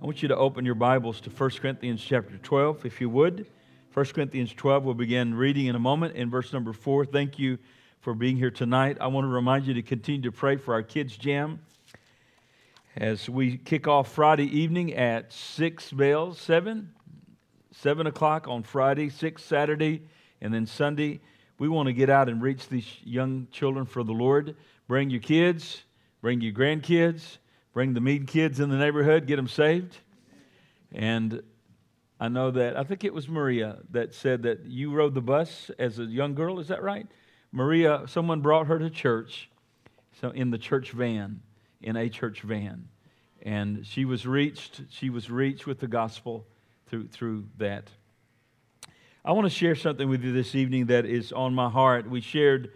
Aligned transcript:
I 0.00 0.04
want 0.04 0.22
you 0.22 0.28
to 0.28 0.36
open 0.36 0.64
your 0.64 0.76
Bibles 0.76 1.20
to 1.22 1.30
1 1.30 1.50
Corinthians 1.60 2.00
chapter 2.00 2.38
12, 2.38 2.86
if 2.86 3.00
you 3.00 3.10
would. 3.10 3.48
1 3.94 4.06
Corinthians 4.06 4.54
12, 4.54 4.84
we'll 4.84 4.94
begin 4.94 5.34
reading 5.34 5.66
in 5.66 5.74
a 5.74 5.80
moment 5.80 6.14
in 6.14 6.30
verse 6.30 6.52
number 6.52 6.72
4. 6.72 7.04
Thank 7.04 7.36
you 7.36 7.58
for 8.00 8.14
being 8.14 8.36
here 8.36 8.52
tonight. 8.52 8.98
I 9.00 9.08
want 9.08 9.24
to 9.24 9.28
remind 9.28 9.66
you 9.66 9.74
to 9.74 9.82
continue 9.82 10.22
to 10.22 10.30
pray 10.30 10.56
for 10.56 10.72
our 10.72 10.84
kids' 10.84 11.16
jam 11.16 11.58
as 12.94 13.28
we 13.28 13.56
kick 13.56 13.88
off 13.88 14.12
Friday 14.12 14.44
evening 14.56 14.94
at 14.94 15.32
6 15.32 15.90
bells, 15.90 16.40
7, 16.40 16.94
7 17.72 18.06
o'clock 18.06 18.46
on 18.46 18.62
Friday, 18.62 19.08
6 19.08 19.42
Saturday, 19.42 20.02
and 20.40 20.54
then 20.54 20.64
Sunday. 20.64 21.18
We 21.58 21.68
want 21.68 21.88
to 21.88 21.92
get 21.92 22.08
out 22.08 22.28
and 22.28 22.40
reach 22.40 22.68
these 22.68 22.86
young 23.02 23.48
children 23.50 23.84
for 23.84 24.04
the 24.04 24.12
Lord. 24.12 24.54
Bring 24.86 25.10
your 25.10 25.20
kids, 25.20 25.82
bring 26.20 26.40
your 26.40 26.52
grandkids 26.52 27.38
bring 27.72 27.94
the 27.94 28.00
Mead 28.00 28.26
kids 28.26 28.60
in 28.60 28.70
the 28.70 28.76
neighborhood, 28.76 29.26
get 29.26 29.36
them 29.36 29.48
saved. 29.48 29.96
And 30.92 31.42
I 32.20 32.28
know 32.28 32.50
that, 32.50 32.76
I 32.76 32.84
think 32.84 33.04
it 33.04 33.14
was 33.14 33.28
Maria 33.28 33.78
that 33.90 34.14
said 34.14 34.42
that 34.42 34.66
you 34.66 34.92
rode 34.92 35.14
the 35.14 35.20
bus 35.20 35.70
as 35.78 35.98
a 35.98 36.04
young 36.04 36.34
girl, 36.34 36.58
is 36.58 36.68
that 36.68 36.82
right? 36.82 37.06
Maria, 37.52 38.02
someone 38.06 38.40
brought 38.40 38.66
her 38.66 38.78
to 38.78 38.90
church 38.90 39.48
so 40.20 40.30
in 40.30 40.50
the 40.50 40.58
church 40.58 40.90
van, 40.90 41.40
in 41.80 41.96
a 41.96 42.08
church 42.08 42.42
van. 42.42 42.88
And 43.42 43.86
she 43.86 44.04
was 44.04 44.26
reached, 44.26 44.82
she 44.90 45.10
was 45.10 45.30
reached 45.30 45.66
with 45.66 45.78
the 45.78 45.86
gospel 45.86 46.44
through, 46.88 47.08
through 47.08 47.44
that. 47.58 47.88
I 49.24 49.32
want 49.32 49.44
to 49.46 49.50
share 49.50 49.76
something 49.76 50.08
with 50.08 50.24
you 50.24 50.32
this 50.32 50.54
evening 50.54 50.86
that 50.86 51.04
is 51.04 51.32
on 51.32 51.54
my 51.54 51.68
heart. 51.68 52.10
We 52.10 52.20
shared 52.20 52.72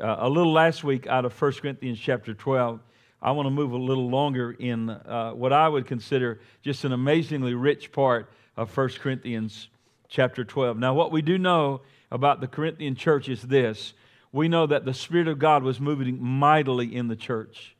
uh, 0.00 0.16
a 0.20 0.28
little 0.28 0.52
last 0.52 0.84
week 0.84 1.06
out 1.06 1.24
of 1.24 1.38
1 1.40 1.52
Corinthians 1.54 1.98
chapter 1.98 2.32
12. 2.32 2.80
I 3.22 3.32
want 3.32 3.46
to 3.46 3.50
move 3.50 3.72
a 3.72 3.76
little 3.76 4.08
longer 4.10 4.52
in 4.52 4.90
uh, 4.90 5.32
what 5.32 5.52
I 5.52 5.68
would 5.68 5.86
consider 5.86 6.40
just 6.62 6.84
an 6.84 6.92
amazingly 6.92 7.54
rich 7.54 7.90
part 7.92 8.30
of 8.56 8.76
1 8.76 8.88
Corinthians 9.00 9.68
chapter 10.08 10.44
12. 10.44 10.78
Now, 10.78 10.94
what 10.94 11.12
we 11.12 11.22
do 11.22 11.38
know 11.38 11.80
about 12.10 12.40
the 12.40 12.46
Corinthian 12.46 12.94
church 12.94 13.28
is 13.28 13.42
this 13.42 13.94
we 14.32 14.48
know 14.48 14.66
that 14.66 14.84
the 14.84 14.92
Spirit 14.92 15.28
of 15.28 15.38
God 15.38 15.62
was 15.62 15.80
moving 15.80 16.22
mightily 16.22 16.94
in 16.94 17.08
the 17.08 17.16
church. 17.16 17.74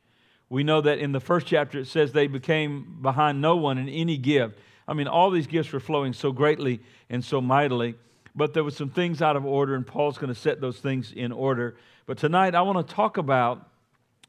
We 0.49 0.63
know 0.63 0.81
that 0.81 0.97
in 0.97 1.11
the 1.11 1.19
first 1.19 1.45
chapter 1.45 1.79
it 1.79 1.87
says 1.87 2.11
they 2.11 2.27
became 2.27 2.97
behind 3.01 3.41
no 3.41 3.57
one 3.57 3.77
in 3.77 3.89
any 3.89 4.17
gift. 4.17 4.57
I 4.87 4.93
mean, 4.93 5.07
all 5.07 5.29
these 5.29 5.47
gifts 5.47 5.71
were 5.71 5.79
flowing 5.79 6.13
so 6.13 6.31
greatly 6.31 6.79
and 7.09 7.23
so 7.23 7.41
mightily, 7.41 7.95
but 8.35 8.53
there 8.53 8.63
were 8.63 8.71
some 8.71 8.89
things 8.89 9.21
out 9.21 9.35
of 9.35 9.45
order, 9.45 9.75
and 9.75 9.85
Paul's 9.85 10.17
going 10.17 10.33
to 10.33 10.39
set 10.39 10.61
those 10.61 10.79
things 10.79 11.11
in 11.11 11.31
order. 11.31 11.75
But 12.05 12.17
tonight 12.17 12.55
I 12.55 12.61
want 12.61 12.87
to 12.87 12.93
talk 12.93 13.17
about 13.17 13.69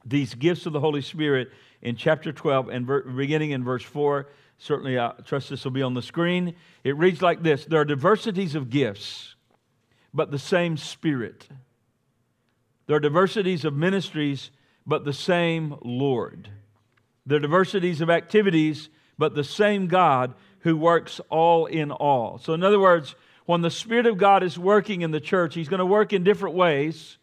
these 0.05 0.35
gifts 0.35 0.67
of 0.67 0.73
the 0.73 0.81
Holy 0.81 1.03
Spirit 1.03 1.51
in 1.83 1.97
chapter 1.97 2.33
12 2.33 2.69
and 2.69 2.87
ver- 2.87 3.03
beginning 3.03 3.51
in 3.51 3.65
verse 3.65 3.83
4. 3.83 4.29
Certainly, 4.59 4.99
I 4.99 5.13
trust 5.25 5.51
this 5.51 5.65
will 5.65 5.71
be 5.71 5.83
on 5.83 5.95
the 5.95 6.03
screen. 6.03 6.55
It 6.83 6.97
reads 6.97 7.23
like 7.23 7.43
this 7.43 7.65
There 7.65 7.81
are 7.81 7.85
diversities 7.85 8.55
of 8.55 8.71
gifts, 8.71 9.37
but 10.13 10.31
the 10.31 10.39
same 10.39 10.77
Spirit. 10.77 11.49
There 12.87 12.97
are 12.97 13.01
diversities 13.01 13.65
of 13.65 13.75
ministries, 13.75 14.51
but 14.87 15.05
the 15.05 15.13
same 15.13 15.77
Lord. 15.83 16.49
There 17.27 17.37
are 17.37 17.41
diversities 17.41 18.01
of 18.01 18.09
activities, 18.09 18.89
but 19.19 19.35
the 19.35 19.45
same 19.45 19.87
God 19.87 20.35
who 20.61 20.77
works 20.77 21.21
all 21.29 21.67
in 21.67 21.91
all. 21.91 22.39
So, 22.39 22.55
in 22.55 22.65
other 22.65 22.81
words, 22.81 23.15
when 23.45 23.61
the 23.61 23.71
Spirit 23.71 24.07
of 24.07 24.19
God 24.19 24.43
is 24.43 24.59
working 24.59 25.03
in 25.03 25.11
the 25.11 25.21
church, 25.21 25.55
He's 25.55 25.69
going 25.69 25.79
to 25.79 25.87
work 25.87 26.13
in 26.13 26.25
different 26.25 26.57
ways. 26.57 27.19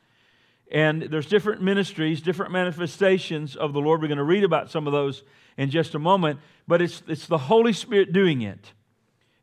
And 0.72 1.04
there's 1.04 1.28
different 1.28 1.62
ministries, 1.62 2.22
different 2.22 2.52
manifestations 2.52 3.56
of 3.56 3.74
the 3.74 3.80
Lord. 3.80 4.02
We're 4.02 4.08
going 4.08 4.18
to 4.18 4.24
read 4.24 4.44
about 4.44 4.72
some 4.72 4.88
of 4.88 4.94
those 4.94 5.24
in 5.58 5.70
just 5.70 5.96
a 5.96 6.00
moment. 6.00 6.40
But 6.68 6.82
it's, 6.82 7.04
it's 7.08 7.28
the 7.28 7.38
Holy 7.38 7.74
Spirit 7.74 8.14
doing 8.14 8.42
it. 8.42 8.74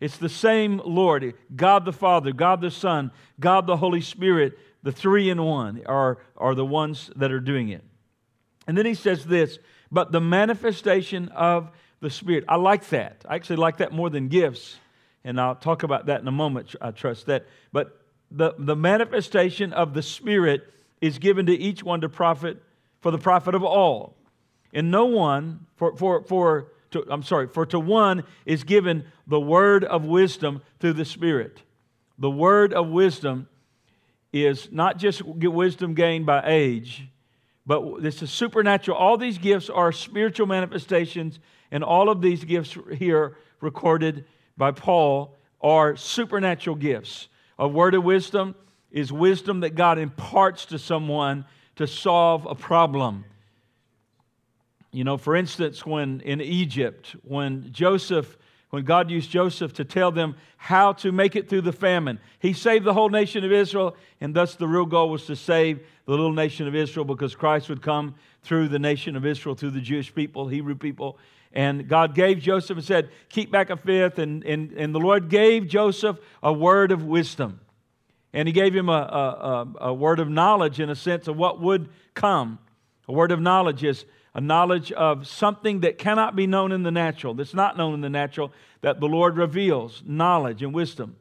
It's 0.00 0.16
the 0.16 0.28
same 0.28 0.80
Lord, 0.84 1.34
God 1.54 1.84
the 1.84 1.92
Father, 1.92 2.32
God 2.32 2.60
the 2.60 2.72
Son, 2.72 3.12
God 3.38 3.68
the 3.68 3.76
Holy 3.76 4.00
Spirit, 4.00 4.58
the 4.82 4.90
three 4.90 5.30
in 5.30 5.40
one 5.40 5.80
are, 5.86 6.18
are 6.36 6.56
the 6.56 6.66
ones 6.66 7.08
that 7.14 7.30
are 7.30 7.40
doing 7.40 7.68
it. 7.68 7.84
And 8.66 8.76
then 8.76 8.84
he 8.84 8.94
says 8.94 9.24
this, 9.24 9.60
but 9.92 10.10
the 10.10 10.20
manifestation 10.20 11.28
of 11.28 11.70
the 12.00 12.10
Spirit. 12.10 12.44
I 12.48 12.56
like 12.56 12.88
that. 12.88 13.24
I 13.28 13.36
actually 13.36 13.56
like 13.56 13.76
that 13.76 13.92
more 13.92 14.10
than 14.10 14.28
gifts. 14.28 14.76
And 15.24 15.40
I'll 15.40 15.54
talk 15.54 15.84
about 15.84 16.06
that 16.06 16.20
in 16.20 16.26
a 16.26 16.32
moment. 16.32 16.74
I 16.80 16.90
trust 16.90 17.26
that. 17.26 17.46
But 17.72 18.00
the, 18.30 18.54
the 18.58 18.74
manifestation 18.74 19.72
of 19.72 19.94
the 19.94 20.02
Spirit 20.02 20.68
is 21.02 21.18
given 21.18 21.44
to 21.46 21.52
each 21.52 21.82
one 21.82 22.00
to 22.00 22.08
profit 22.08 22.62
for 23.00 23.10
the 23.10 23.18
profit 23.18 23.54
of 23.54 23.62
all. 23.62 24.16
And 24.72 24.90
no 24.90 25.04
one, 25.04 25.66
for, 25.76 25.94
for, 25.96 26.22
for 26.22 26.68
to, 26.92 27.04
I'm 27.10 27.24
sorry, 27.24 27.48
for 27.48 27.66
to 27.66 27.78
one 27.78 28.24
is 28.46 28.64
given 28.64 29.04
the 29.26 29.40
word 29.40 29.84
of 29.84 30.04
wisdom 30.06 30.62
through 30.78 30.94
the 30.94 31.04
Spirit. 31.04 31.60
The 32.18 32.30
word 32.30 32.72
of 32.72 32.88
wisdom 32.88 33.48
is 34.32 34.70
not 34.70 34.96
just 34.96 35.22
wisdom 35.22 35.94
gained 35.94 36.24
by 36.24 36.42
age, 36.46 37.08
but 37.66 38.00
this 38.00 38.22
is 38.22 38.30
supernatural. 38.30 38.96
All 38.96 39.18
these 39.18 39.38
gifts 39.38 39.68
are 39.68 39.92
spiritual 39.92 40.46
manifestations, 40.46 41.38
and 41.70 41.82
all 41.82 42.08
of 42.08 42.22
these 42.22 42.44
gifts 42.44 42.76
here 42.96 43.36
recorded 43.60 44.24
by 44.56 44.70
Paul 44.70 45.36
are 45.60 45.96
supernatural 45.96 46.76
gifts. 46.76 47.28
A 47.58 47.68
word 47.68 47.94
of 47.94 48.04
wisdom 48.04 48.54
is 48.92 49.10
wisdom 49.10 49.60
that 49.60 49.74
God 49.74 49.98
imparts 49.98 50.66
to 50.66 50.78
someone 50.78 51.44
to 51.76 51.86
solve 51.86 52.46
a 52.46 52.54
problem. 52.54 53.24
You 54.92 55.04
know, 55.04 55.16
for 55.16 55.34
instance, 55.34 55.86
when 55.86 56.20
in 56.20 56.42
Egypt, 56.42 57.16
when 57.22 57.72
Joseph, 57.72 58.36
when 58.68 58.84
God 58.84 59.10
used 59.10 59.30
Joseph 59.30 59.72
to 59.74 59.84
tell 59.84 60.12
them 60.12 60.36
how 60.58 60.92
to 60.94 61.10
make 61.10 61.34
it 61.34 61.48
through 61.48 61.62
the 61.62 61.72
famine, 61.72 62.20
he 62.38 62.52
saved 62.52 62.84
the 62.84 62.92
whole 62.92 63.08
nation 63.08 63.42
of 63.42 63.50
Israel, 63.50 63.96
and 64.20 64.34
thus 64.34 64.54
the 64.54 64.68
real 64.68 64.84
goal 64.84 65.08
was 65.08 65.24
to 65.26 65.36
save 65.36 65.80
the 66.04 66.10
little 66.10 66.32
nation 66.32 66.68
of 66.68 66.74
Israel 66.74 67.06
because 67.06 67.34
Christ 67.34 67.70
would 67.70 67.80
come 67.80 68.14
through 68.42 68.68
the 68.68 68.78
nation 68.78 69.16
of 69.16 69.24
Israel, 69.24 69.54
through 69.54 69.70
the 69.70 69.80
Jewish 69.80 70.14
people, 70.14 70.48
Hebrew 70.48 70.74
people. 70.74 71.18
And 71.54 71.88
God 71.88 72.14
gave 72.14 72.38
Joseph 72.38 72.76
and 72.76 72.86
said, 72.86 73.10
Keep 73.28 73.50
back 73.50 73.70
a 73.70 73.76
fifth. 73.76 74.18
And, 74.18 74.44
and, 74.44 74.72
and 74.72 74.94
the 74.94 74.98
Lord 74.98 75.28
gave 75.28 75.68
Joseph 75.68 76.18
a 76.42 76.52
word 76.52 76.92
of 76.92 77.04
wisdom. 77.04 77.60
And 78.32 78.48
he 78.48 78.52
gave 78.52 78.74
him 78.74 78.88
a, 78.88 78.92
a, 78.92 79.88
a, 79.88 79.94
word 79.94 80.18
of 80.18 80.28
knowledge 80.28 80.80
in 80.80 80.88
a 80.88 80.96
sense 80.96 81.28
of 81.28 81.36
what 81.36 81.60
would 81.60 81.88
come. 82.14 82.58
A 83.06 83.12
word 83.12 83.30
of 83.30 83.40
knowledge 83.40 83.84
is 83.84 84.06
a 84.34 84.40
knowledge 84.40 84.90
of 84.92 85.26
something 85.26 85.80
that 85.80 85.98
cannot 85.98 86.34
be 86.34 86.46
known 86.46 86.72
in 86.72 86.82
the 86.82 86.90
natural, 86.90 87.34
that's 87.34 87.52
not 87.52 87.76
known 87.76 87.92
in 87.92 88.00
the 88.00 88.08
natural, 88.08 88.50
that 88.80 89.00
the 89.00 89.06
Lord 89.06 89.36
reveals 89.36 90.02
knowledge 90.06 90.62
and 90.62 90.72
wisdom. 90.72 91.16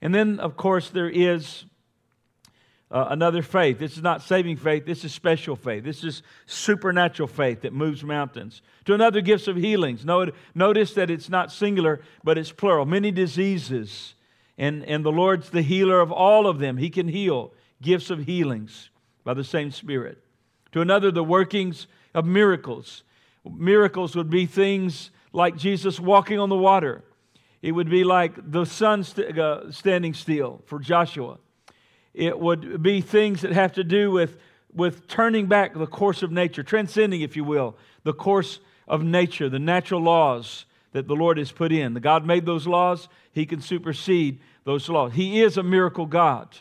And 0.00 0.14
then, 0.14 0.38
of 0.38 0.56
course, 0.56 0.90
there 0.90 1.10
is 1.10 1.64
uh, 2.90 3.06
another 3.10 3.42
faith. 3.42 3.80
This 3.80 3.96
is 3.96 4.02
not 4.02 4.22
saving 4.22 4.56
faith, 4.58 4.86
this 4.86 5.04
is 5.04 5.12
special 5.12 5.56
faith. 5.56 5.82
This 5.82 6.04
is 6.04 6.22
supernatural 6.46 7.26
faith 7.26 7.62
that 7.62 7.72
moves 7.72 8.04
mountains. 8.04 8.62
To 8.84 8.94
another, 8.94 9.20
gifts 9.20 9.48
of 9.48 9.56
healings. 9.56 10.04
Notice 10.04 10.94
that 10.94 11.10
it's 11.10 11.28
not 11.28 11.50
singular, 11.50 12.00
but 12.22 12.38
it's 12.38 12.52
plural. 12.52 12.86
Many 12.86 13.10
diseases 13.10 14.14
and, 14.58 14.84
and 14.84 15.04
the 15.04 15.12
Lord's 15.12 15.50
the 15.50 15.62
healer 15.62 16.00
of 16.00 16.10
all 16.10 16.46
of 16.46 16.58
them. 16.58 16.76
He 16.76 16.90
can 16.90 17.08
heal 17.08 17.52
gifts 17.82 18.10
of 18.10 18.20
healings 18.20 18.90
by 19.24 19.34
the 19.34 19.44
same 19.44 19.70
Spirit. 19.70 20.22
To 20.72 20.80
another, 20.80 21.10
the 21.10 21.24
workings 21.24 21.86
of 22.14 22.24
miracles. 22.24 23.02
Miracles 23.44 24.16
would 24.16 24.30
be 24.30 24.46
things 24.46 25.10
like 25.32 25.56
Jesus 25.56 26.00
walking 26.00 26.38
on 26.38 26.48
the 26.48 26.56
water. 26.56 27.04
It 27.62 27.72
would 27.72 27.90
be 27.90 28.04
like 28.04 28.50
the 28.50 28.64
sun 28.64 29.04
st- 29.04 29.38
uh, 29.38 29.70
standing 29.70 30.14
still 30.14 30.62
for 30.66 30.78
Joshua. 30.78 31.38
It 32.14 32.38
would 32.38 32.82
be 32.82 33.00
things 33.00 33.42
that 33.42 33.52
have 33.52 33.72
to 33.74 33.84
do 33.84 34.10
with, 34.10 34.38
with 34.72 35.06
turning 35.06 35.46
back 35.46 35.74
the 35.74 35.86
course 35.86 36.22
of 36.22 36.32
nature, 36.32 36.62
transcending, 36.62 37.20
if 37.20 37.36
you 37.36 37.44
will, 37.44 37.76
the 38.04 38.14
course 38.14 38.60
of 38.88 39.02
nature, 39.02 39.48
the 39.48 39.58
natural 39.58 40.00
laws 40.00 40.64
that 40.92 41.06
the 41.06 41.14
Lord 41.14 41.36
has 41.36 41.52
put 41.52 41.72
in. 41.72 41.94
God 41.94 42.24
made 42.24 42.46
those 42.46 42.66
laws, 42.66 43.08
He 43.36 43.44
can 43.44 43.60
supersede 43.60 44.40
those 44.64 44.88
laws. 44.88 45.12
He 45.12 45.42
is 45.42 45.58
a 45.58 45.62
miracle 45.62 46.06
God, 46.06 46.56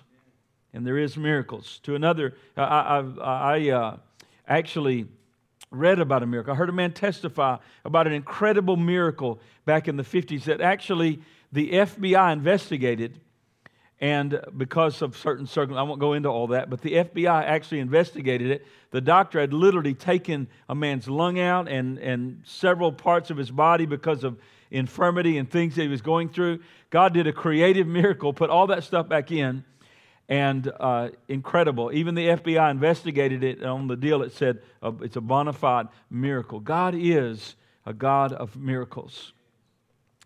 and 0.74 0.86
there 0.86 0.98
is 0.98 1.16
miracles. 1.16 1.80
To 1.84 1.96
another, 1.96 2.36
I, 2.58 2.64
I, 2.64 3.54
I 3.56 3.70
uh, 3.70 3.98
actually 4.46 5.06
read 5.72 6.00
about 6.00 6.22
a 6.22 6.26
miracle. 6.26 6.52
I 6.52 6.58
heard 6.58 6.68
a 6.68 6.74
man 6.74 6.92
testify 6.92 7.60
about 7.86 8.08
an 8.08 8.14
incredible 8.14 8.76
miracle 8.76 9.40
back 9.64 9.88
in 9.88 9.96
the 9.96 10.04
50s 10.04 10.44
that 10.44 10.60
actually 10.60 11.22
the 11.54 11.72
FBI 11.72 12.34
investigated 12.34 13.22
and 14.02 14.42
because 14.58 15.02
of 15.02 15.16
certain 15.16 15.48
circumstances, 15.48 15.80
I 15.80 15.84
won't 15.84 16.02
go 16.02 16.12
into 16.12 16.28
all 16.28 16.48
that, 16.48 16.70
but 16.70 16.82
the 16.82 16.96
FBI 16.96 17.46
actually 17.46 17.80
investigated 17.80 18.52
it. 18.52 18.68
The 18.92 19.00
doctor 19.00 19.40
had 19.40 19.54
literally 19.54 19.94
taken 19.94 20.50
a 20.68 20.76
man's 20.76 21.08
lung 21.08 21.40
out 21.40 21.70
and, 21.70 21.98
and 22.00 22.42
several 22.44 22.92
parts 22.92 23.30
of 23.30 23.38
his 23.38 23.50
body 23.50 23.86
because 23.86 24.26
of 24.26 24.38
infirmity 24.72 25.38
and 25.38 25.50
things 25.50 25.76
that 25.76 25.84
he 25.84 25.88
was 25.88 26.02
going 26.02 26.30
through. 26.30 26.60
God 26.90 27.14
did 27.14 27.28
a 27.28 27.34
creative 27.34 27.88
miracle, 27.88 28.34
put 28.34 28.50
all 28.50 28.68
that 28.68 28.84
stuff 28.84 29.08
back 29.08 29.32
in, 29.32 29.64
and 30.28 30.72
uh, 30.80 31.10
incredible. 31.28 31.92
Even 31.94 32.16
the 32.16 32.28
FBI 32.28 32.72
investigated 32.72 33.44
it. 33.44 33.64
On 33.64 33.88
the 33.88 33.96
deal, 33.96 34.22
it 34.22 34.32
said 34.32 34.60
uh, 34.82 34.92
it's 35.02 35.16
a 35.16 35.22
bona 35.22 35.54
fide 35.54 35.88
miracle. 36.10 36.60
God 36.60 36.96
is 36.98 37.56
a 37.86 37.94
God 37.94 38.34
of 38.34 38.56
miracles. 38.56 39.34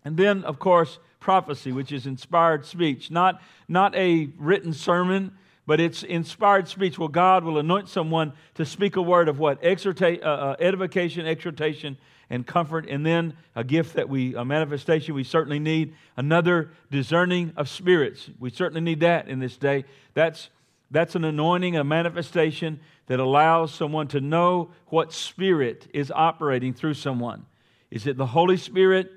And 0.04 0.16
then, 0.16 0.44
of 0.44 0.58
course, 0.58 0.98
prophecy, 1.20 1.72
which 1.72 1.92
is 1.92 2.06
inspired 2.06 2.64
speech, 2.64 3.10
not, 3.10 3.42
not 3.68 3.94
a 3.94 4.30
written 4.38 4.72
sermon, 4.72 5.32
but 5.66 5.78
it's 5.78 6.02
inspired 6.02 6.66
speech 6.66 6.98
where 6.98 7.08
God 7.08 7.44
will 7.44 7.58
anoint 7.58 7.88
someone 7.88 8.32
to 8.54 8.64
speak 8.64 8.96
a 8.96 9.02
word 9.02 9.28
of 9.28 9.38
what? 9.38 9.62
Exhorta- 9.62 10.22
uh, 10.22 10.26
uh, 10.26 10.56
edification, 10.58 11.26
exhortation, 11.26 11.98
and 12.30 12.46
comfort. 12.46 12.88
And 12.88 13.04
then 13.04 13.36
a 13.54 13.64
gift 13.64 13.94
that 13.94 14.08
we, 14.08 14.34
a 14.36 14.44
manifestation 14.44 15.14
we 15.14 15.24
certainly 15.24 15.58
need, 15.58 15.94
another 16.16 16.70
discerning 16.90 17.52
of 17.56 17.68
spirits. 17.68 18.30
We 18.38 18.50
certainly 18.50 18.80
need 18.80 19.00
that 19.00 19.28
in 19.28 19.40
this 19.40 19.56
day. 19.56 19.84
That's, 20.14 20.48
that's 20.90 21.16
an 21.16 21.24
anointing, 21.24 21.76
a 21.76 21.84
manifestation 21.84 22.80
that 23.06 23.18
allows 23.18 23.74
someone 23.74 24.06
to 24.08 24.20
know 24.20 24.70
what 24.86 25.12
spirit 25.12 25.88
is 25.92 26.12
operating 26.14 26.72
through 26.72 26.94
someone. 26.94 27.44
Is 27.90 28.06
it 28.06 28.16
the 28.16 28.26
Holy 28.26 28.56
Spirit? 28.56 29.10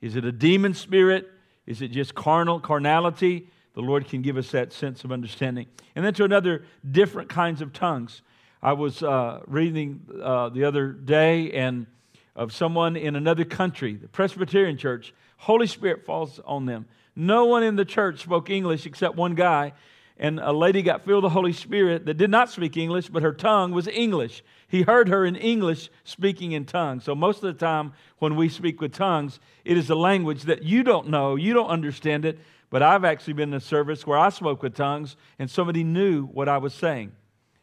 Is 0.00 0.14
it 0.14 0.24
a 0.24 0.32
demon 0.32 0.74
spirit? 0.74 1.28
Is 1.66 1.82
it 1.82 1.88
just 1.88 2.14
carnal 2.14 2.60
carnality? 2.60 3.48
The 3.74 3.80
Lord 3.80 4.06
can 4.06 4.22
give 4.22 4.36
us 4.36 4.50
that 4.52 4.72
sense 4.72 5.02
of 5.02 5.10
understanding. 5.10 5.66
And 5.96 6.04
then 6.04 6.14
to 6.14 6.24
another 6.24 6.64
different 6.88 7.28
kinds 7.28 7.60
of 7.60 7.72
tongues. 7.72 8.22
I 8.62 8.74
was 8.74 9.02
uh, 9.02 9.40
reading 9.46 10.06
uh, 10.22 10.50
the 10.50 10.64
other 10.64 10.92
day 10.92 11.50
and 11.52 11.86
of 12.34 12.52
someone 12.52 12.96
in 12.96 13.16
another 13.16 13.44
country, 13.44 13.94
the 13.94 14.08
Presbyterian 14.08 14.76
church. 14.76 15.14
Holy 15.36 15.66
Spirit 15.66 16.06
falls 16.06 16.40
on 16.44 16.66
them. 16.66 16.86
No 17.14 17.44
one 17.44 17.62
in 17.62 17.76
the 17.76 17.84
church 17.84 18.22
spoke 18.22 18.48
English 18.48 18.86
except 18.86 19.16
one 19.16 19.34
guy, 19.34 19.72
and 20.16 20.40
a 20.40 20.52
lady 20.52 20.82
got 20.82 21.04
filled 21.04 21.24
with 21.24 21.30
the 21.30 21.34
Holy 21.34 21.52
Spirit 21.52 22.06
that 22.06 22.14
did 22.14 22.30
not 22.30 22.50
speak 22.50 22.76
English, 22.76 23.08
but 23.08 23.22
her 23.22 23.32
tongue 23.32 23.72
was 23.72 23.88
English. 23.88 24.42
He 24.68 24.82
heard 24.82 25.08
her 25.08 25.26
in 25.26 25.36
English 25.36 25.90
speaking 26.04 26.52
in 26.52 26.64
tongues. 26.64 27.04
So, 27.04 27.14
most 27.14 27.42
of 27.42 27.52
the 27.52 27.64
time 27.64 27.92
when 28.18 28.36
we 28.36 28.48
speak 28.48 28.80
with 28.80 28.92
tongues, 28.92 29.40
it 29.64 29.76
is 29.76 29.90
a 29.90 29.94
language 29.94 30.44
that 30.44 30.62
you 30.62 30.82
don't 30.82 31.08
know, 31.08 31.36
you 31.36 31.52
don't 31.52 31.68
understand 31.68 32.24
it. 32.24 32.38
But 32.70 32.82
I've 32.82 33.04
actually 33.04 33.34
been 33.34 33.50
in 33.50 33.56
a 33.56 33.60
service 33.60 34.06
where 34.06 34.18
I 34.18 34.30
spoke 34.30 34.62
with 34.62 34.74
tongues 34.74 35.16
and 35.38 35.50
somebody 35.50 35.84
knew 35.84 36.24
what 36.24 36.48
I 36.48 36.56
was 36.56 36.72
saying. 36.72 37.12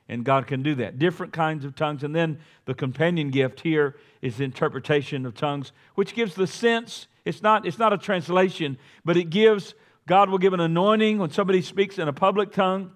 And 0.09 0.25
God 0.25 0.47
can 0.47 0.63
do 0.63 0.75
that. 0.75 0.97
Different 0.97 1.31
kinds 1.31 1.63
of 1.63 1.75
tongues. 1.75 2.03
And 2.03 2.15
then 2.15 2.39
the 2.65 2.73
companion 2.73 3.29
gift 3.29 3.61
here 3.61 3.95
is 4.21 4.39
interpretation 4.39 5.25
of 5.25 5.35
tongues, 5.35 5.71
which 5.93 6.15
gives 6.15 6.33
the 6.33 6.47
sense, 6.47 7.07
it's 7.25 7.43
not, 7.43 7.65
it's 7.65 7.77
not 7.77 7.93
a 7.93 7.97
translation, 7.97 8.77
but 9.05 9.15
it 9.15 9.29
gives 9.29 9.75
God 10.07 10.31
will 10.31 10.39
give 10.39 10.53
an 10.53 10.59
anointing 10.59 11.19
when 11.19 11.29
somebody 11.29 11.61
speaks 11.61 11.99
in 11.99 12.07
a 12.07 12.13
public 12.13 12.51
tongue. 12.51 12.89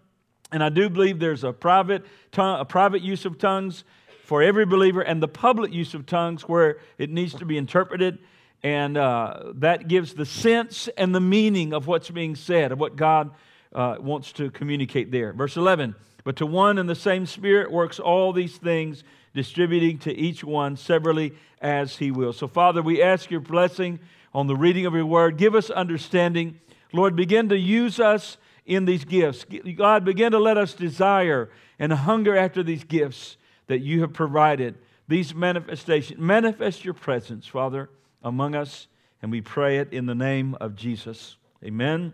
And 0.52 0.64
I 0.64 0.70
do 0.70 0.90
believe 0.90 1.20
there's 1.20 1.44
a 1.44 1.54
private, 1.54 2.04
tongue, 2.32 2.60
a 2.60 2.66
private 2.66 3.04
use 3.04 3.26
of 3.26 3.38
tongues 3.38 3.84
for 4.24 4.42
every 4.42 4.66
believer 4.66 5.02
and 5.02 5.22
the 5.22 5.28
public 5.28 5.72
use 5.72 5.94
of 5.94 6.08
tongues 6.08 6.42
where 6.50 6.78
it 6.98 7.12
needs 7.12 7.36
to 7.36 7.46
be 7.46 7.56
interpreted. 7.56 8.18
And 8.64 8.98
uh, 8.98 9.52
that 9.56 9.88
gives 9.88 10.16
the 10.16 10.26
sense 10.26 10.88
and 10.98 11.14
the 11.14 11.22
meaning 11.22 11.74
of 11.74 11.86
what's 11.86 12.10
being 12.10 12.36
said, 12.36 12.72
of 12.72 12.80
what 12.80 12.96
God 12.96 13.30
uh, 13.74 13.98
wants 14.00 14.32
to 14.34 14.50
communicate 14.50 15.12
there. 15.12 15.34
Verse 15.34 15.56
11 15.56 15.94
But 16.24 16.36
to 16.38 16.46
one 16.46 16.78
and 16.78 16.90
the 16.90 16.96
same 16.96 17.26
Spirit 17.26 17.72
works 17.72 18.00
all 18.00 18.34
these 18.34 18.58
things, 18.58 19.04
distributing 19.34 19.98
to 20.00 20.14
each 20.14 20.44
one 20.44 20.78
severally 20.78 21.34
as 21.62 21.98
he 21.98 22.12
will. 22.12 22.34
So, 22.34 22.48
Father, 22.48 22.82
we 22.82 23.02
ask 23.02 23.30
your 23.30 23.42
blessing 23.42 24.00
on 24.34 24.48
the 24.48 24.56
reading 24.56 24.86
of 24.86 24.94
your 24.94 25.06
word. 25.06 25.38
Give 25.38 25.56
us 25.56 25.70
understanding 25.70 26.60
Lord, 26.94 27.16
begin 27.16 27.50
to 27.50 27.58
use 27.58 28.00
us 28.00 28.38
in 28.66 28.86
these 28.86 29.04
gifts. 29.04 29.46
God, 29.76 30.06
begin 30.06 30.32
to 30.32 30.40
let 30.40 30.58
us 30.58 30.74
desire 30.74 31.50
and 31.80 31.92
hunger 31.92 32.38
after 32.38 32.62
these 32.64 32.84
gifts 32.84 33.36
that 33.68 33.80
you 33.80 34.02
have 34.02 34.14
provided, 34.14 34.78
these 35.08 35.34
manifestations. 35.34 36.20
Manifest 36.20 36.86
your 36.86 36.94
presence, 36.94 37.48
Father, 37.48 37.90
among 38.22 38.54
us, 38.54 38.88
and 39.22 39.32
we 39.32 39.42
pray 39.42 39.80
it 39.80 39.92
in 39.92 40.06
the 40.06 40.16
name 40.16 40.56
of 40.62 40.76
Jesus. 40.76 41.38
Amen 41.64 42.14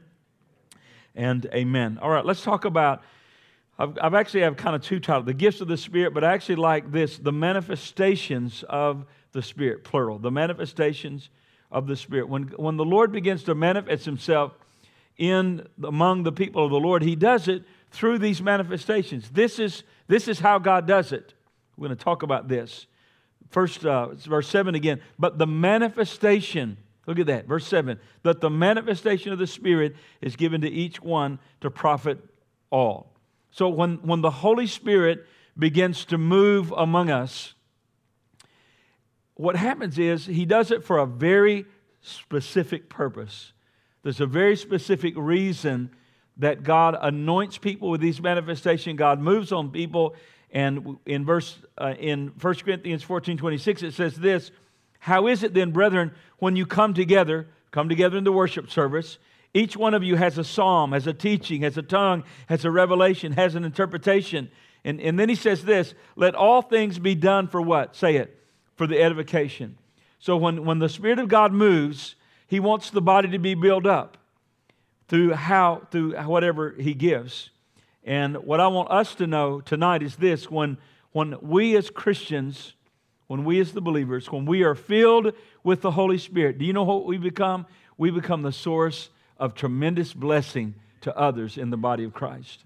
and 1.14 1.46
amen. 1.54 2.00
All 2.02 2.10
right, 2.10 2.26
let's 2.26 2.42
talk 2.42 2.66
about. 2.66 3.04
I've, 3.80 3.98
I've 4.02 4.14
actually 4.14 4.42
have 4.42 4.58
kind 4.58 4.76
of 4.76 4.84
two 4.84 5.00
titles 5.00 5.26
the 5.26 5.34
gifts 5.34 5.62
of 5.62 5.68
the 5.68 5.78
Spirit, 5.78 6.14
but 6.14 6.24
I 6.24 6.34
actually 6.34 6.58
like 6.58 6.92
this 6.92 7.18
the 7.18 7.32
manifestations 7.32 8.64
of 8.70 9.06
the 9.32 9.42
Spirit, 9.42 9.84
plural. 9.84 10.20
The 10.20 10.32
manifestations 10.32 11.30
of 11.72 11.88
the 11.88 11.96
Spirit. 11.96 12.30
When, 12.30 12.44
when 12.58 12.78
the 12.78 12.86
Lord 12.86 13.12
begins 13.12 13.44
to 13.44 13.56
manifest 13.56 14.06
Himself, 14.06 14.54
in 15.20 15.68
among 15.84 16.24
the 16.24 16.32
people 16.32 16.64
of 16.64 16.72
the 16.72 16.80
Lord, 16.80 17.04
he 17.04 17.16
does 17.16 17.48
it 17.48 17.64
through 17.92 18.18
these 18.20 18.42
manifestations. 18.42 19.30
This 19.30 19.60
is, 19.60 19.84
this 20.08 20.28
is 20.28 20.40
how 20.40 20.58
God 20.60 20.88
does 20.88 21.12
it. 21.12 21.34
We're 21.76 21.88
going 21.88 21.98
to 21.98 22.04
talk 22.04 22.24
about 22.24 22.48
this. 22.48 22.88
First, 23.50 23.86
uh, 23.86 24.14
verse 24.14 24.48
7 24.48 24.76
again. 24.76 25.02
But 25.18 25.38
the 25.38 25.46
manifestation, 25.46 26.78
look 27.06 27.20
at 27.20 27.26
that, 27.28 27.48
verse 27.48 27.68
7 27.68 28.00
that 28.24 28.40
the 28.42 28.50
manifestation 28.50 29.34
of 29.34 29.40
the 29.40 29.48
Spirit 29.48 29.96
is 30.22 30.36
given 30.36 30.62
to 30.62 30.70
each 30.70 31.02
one 31.02 31.38
to 31.62 31.70
profit 31.70 32.20
all. 32.70 33.19
So 33.52 33.70
when, 33.70 33.96
when 33.98 34.22
the 34.22 34.32
Holy 34.32 34.68
Spirit 34.68 35.26
begins 35.58 36.06
to 36.06 36.18
move 36.18 36.72
among 36.72 37.10
us, 37.10 37.54
what 39.36 39.56
happens 39.56 39.98
is 39.98 40.26
he 40.26 40.46
does 40.46 40.72
it 40.72 40.84
for 40.84 40.98
a 40.98 41.06
very 41.06 41.66
specific 42.02 42.90
purpose. 42.90 43.54
There's 44.04 44.22
a 44.22 44.26
very 44.26 44.56
specific 44.56 45.14
reason 45.18 45.92
that 46.38 46.64
God 46.64 46.98
anoints 47.00 47.58
people 47.58 47.90
with 47.90 48.02
these 48.02 48.22
manifestations. 48.22 48.98
God 48.98 49.20
moves 49.20 49.52
on 49.52 49.72
people. 49.72 50.16
And 50.52 50.98
in 51.06 51.26
verse 51.26 51.58
uh, 51.78 51.94
in 52.00 52.34
1 52.42 52.56
Corinthians 52.56 53.04
14 53.04 53.38
26, 53.38 53.84
it 53.84 53.94
says 53.94 54.16
this 54.16 54.52
How 55.00 55.28
is 55.28 55.44
it 55.44 55.54
then, 55.54 55.72
brethren, 55.72 56.12
when 56.40 56.56
you 56.56 56.66
come 56.66 56.94
together, 56.94 57.48
come 57.72 57.90
together 57.90 58.18
in 58.18 58.24
the 58.24 58.32
worship 58.32 58.70
service, 58.70 59.20
each 59.54 59.76
one 59.76 59.94
of 59.94 60.04
you 60.04 60.16
has 60.16 60.38
a 60.38 60.44
psalm, 60.44 60.92
has 60.92 61.08
a 61.08 61.14
teaching, 61.14 61.64
has 61.64 61.78
a 61.78 61.82
tongue, 61.82 62.24
has 62.48 62.66
a 62.66 62.72
revelation, 62.72 63.32
has 63.34 63.56
an 63.56 63.64
interpretation. 63.64 64.50
And, 64.84 65.02
and 65.02 65.20
then 65.20 65.30
he 65.30 65.36
says 65.36 65.66
this 65.66 65.94
let 66.16 66.36
all 66.36 66.62
things 66.62 67.00
be 67.00 67.16
done 67.16 67.48
for 67.48 67.62
what? 67.62 67.96
Say 67.96 68.18
it, 68.18 68.44
for 68.76 68.86
the 68.88 69.02
edification. 69.02 69.78
So 70.20 70.38
when, 70.38 70.66
when 70.66 70.80
the 70.80 70.90
Spirit 70.90 71.20
of 71.20 71.30
God 71.30 71.54
moves, 71.54 72.16
he 72.48 72.60
wants 72.60 72.90
the 72.90 73.02
body 73.02 73.30
to 73.30 73.40
be 73.40 73.56
built 73.56 73.86
up 73.86 74.18
through 75.08 75.34
how 75.34 75.88
through 75.92 76.14
whatever 76.24 76.76
he 76.78 76.94
gives. 76.94 77.50
And 78.04 78.38
what 78.38 78.60
I 78.60 78.68
want 78.68 78.92
us 78.92 79.16
to 79.16 79.28
know 79.28 79.62
tonight 79.62 80.04
is 80.04 80.16
this 80.18 80.50
when 80.50 80.78
when 81.12 81.36
we 81.42 81.76
as 81.76 81.90
Christians, 81.90 82.74
when 83.28 83.44
we 83.44 83.60
as 83.60 83.72
the 83.72 83.82
believers, 83.82 84.32
when 84.32 84.46
we 84.46 84.64
are 84.64 84.76
filled 84.76 85.34
with 85.64 85.82
the 85.82 85.92
Holy 85.92 86.20
Spirit, 86.20 86.60
do 86.60 86.66
you 86.66 86.74
know 86.74 86.84
what 86.84 87.06
we 87.06 87.18
become? 87.18 87.66
We 87.98 88.12
become 88.12 88.44
the 88.44 88.52
source 88.52 89.10
of 89.40 89.56
tremendous 89.56 90.14
blessing 90.14 90.76
to 91.02 91.16
others 91.18 91.58
in 91.58 91.70
the 91.70 91.78
body 91.78 92.04
of 92.04 92.14
Christ. 92.14 92.66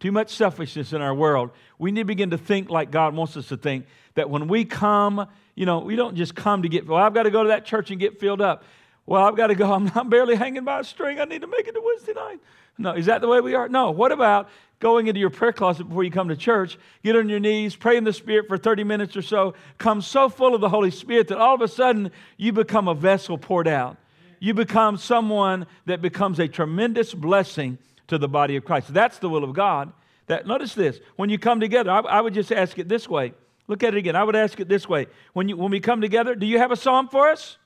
Too 0.00 0.12
much 0.12 0.34
selfishness 0.34 0.92
in 0.92 1.00
our 1.00 1.14
world. 1.14 1.50
We 1.78 1.92
need 1.92 2.02
to 2.02 2.06
begin 2.06 2.30
to 2.30 2.38
think 2.38 2.68
like 2.68 2.90
God 2.90 3.14
wants 3.14 3.36
us 3.36 3.48
to 3.48 3.56
think 3.56 3.86
that 4.14 4.28
when 4.28 4.48
we 4.48 4.64
come 4.64 5.28
you 5.54 5.66
know, 5.66 5.80
we 5.80 5.96
don't 5.96 6.16
just 6.16 6.34
come 6.34 6.62
to 6.62 6.68
get, 6.68 6.86
well, 6.86 6.98
I've 6.98 7.14
got 7.14 7.24
to 7.24 7.30
go 7.30 7.42
to 7.42 7.48
that 7.50 7.64
church 7.64 7.90
and 7.90 8.00
get 8.00 8.18
filled 8.18 8.40
up. 8.40 8.64
Well, 9.04 9.22
I've 9.22 9.36
got 9.36 9.48
to 9.48 9.54
go. 9.54 9.72
I'm, 9.74 9.90
I'm 9.94 10.08
barely 10.08 10.34
hanging 10.34 10.64
by 10.64 10.80
a 10.80 10.84
string. 10.84 11.20
I 11.20 11.24
need 11.24 11.42
to 11.42 11.46
make 11.46 11.66
it 11.66 11.72
to 11.72 11.82
Wednesday 11.84 12.12
night. 12.14 12.40
No, 12.78 12.92
is 12.92 13.06
that 13.06 13.20
the 13.20 13.28
way 13.28 13.40
we 13.40 13.54
are? 13.54 13.68
No. 13.68 13.90
What 13.90 14.12
about 14.12 14.48
going 14.80 15.06
into 15.06 15.20
your 15.20 15.30
prayer 15.30 15.52
closet 15.52 15.84
before 15.84 16.02
you 16.02 16.10
come 16.10 16.28
to 16.28 16.36
church, 16.36 16.76
get 17.04 17.14
on 17.14 17.28
your 17.28 17.38
knees, 17.38 17.76
pray 17.76 17.96
in 17.96 18.02
the 18.02 18.12
Spirit 18.12 18.48
for 18.48 18.58
30 18.58 18.82
minutes 18.82 19.16
or 19.16 19.22
so, 19.22 19.54
come 19.78 20.00
so 20.00 20.28
full 20.28 20.56
of 20.56 20.60
the 20.60 20.68
Holy 20.68 20.90
Spirit 20.90 21.28
that 21.28 21.38
all 21.38 21.54
of 21.54 21.60
a 21.60 21.68
sudden 21.68 22.10
you 22.36 22.52
become 22.52 22.88
a 22.88 22.94
vessel 22.94 23.38
poured 23.38 23.68
out. 23.68 23.96
You 24.42 24.54
become 24.54 24.96
someone 24.96 25.66
that 25.86 26.02
becomes 26.02 26.40
a 26.40 26.48
tremendous 26.48 27.14
blessing 27.14 27.78
to 28.08 28.18
the 28.18 28.26
body 28.26 28.56
of 28.56 28.64
Christ. 28.64 28.92
That's 28.92 29.18
the 29.18 29.28
will 29.28 29.44
of 29.44 29.52
God. 29.52 29.92
That 30.26 30.48
notice 30.48 30.74
this: 30.74 30.98
when 31.14 31.30
you 31.30 31.38
come 31.38 31.60
together, 31.60 31.92
I, 31.92 32.00
I 32.00 32.20
would 32.20 32.34
just 32.34 32.50
ask 32.50 32.76
it 32.76 32.88
this 32.88 33.08
way: 33.08 33.34
Look 33.68 33.84
at 33.84 33.94
it 33.94 33.98
again. 33.98 34.16
I 34.16 34.24
would 34.24 34.34
ask 34.34 34.58
it 34.58 34.66
this 34.66 34.88
way 34.88 35.06
when, 35.32 35.48
you, 35.48 35.56
when 35.56 35.70
we 35.70 35.78
come 35.78 36.00
together, 36.00 36.34
do 36.34 36.44
you 36.44 36.58
have 36.58 36.72
a 36.72 36.76
psalm 36.76 37.06
for 37.06 37.28
us? 37.28 37.56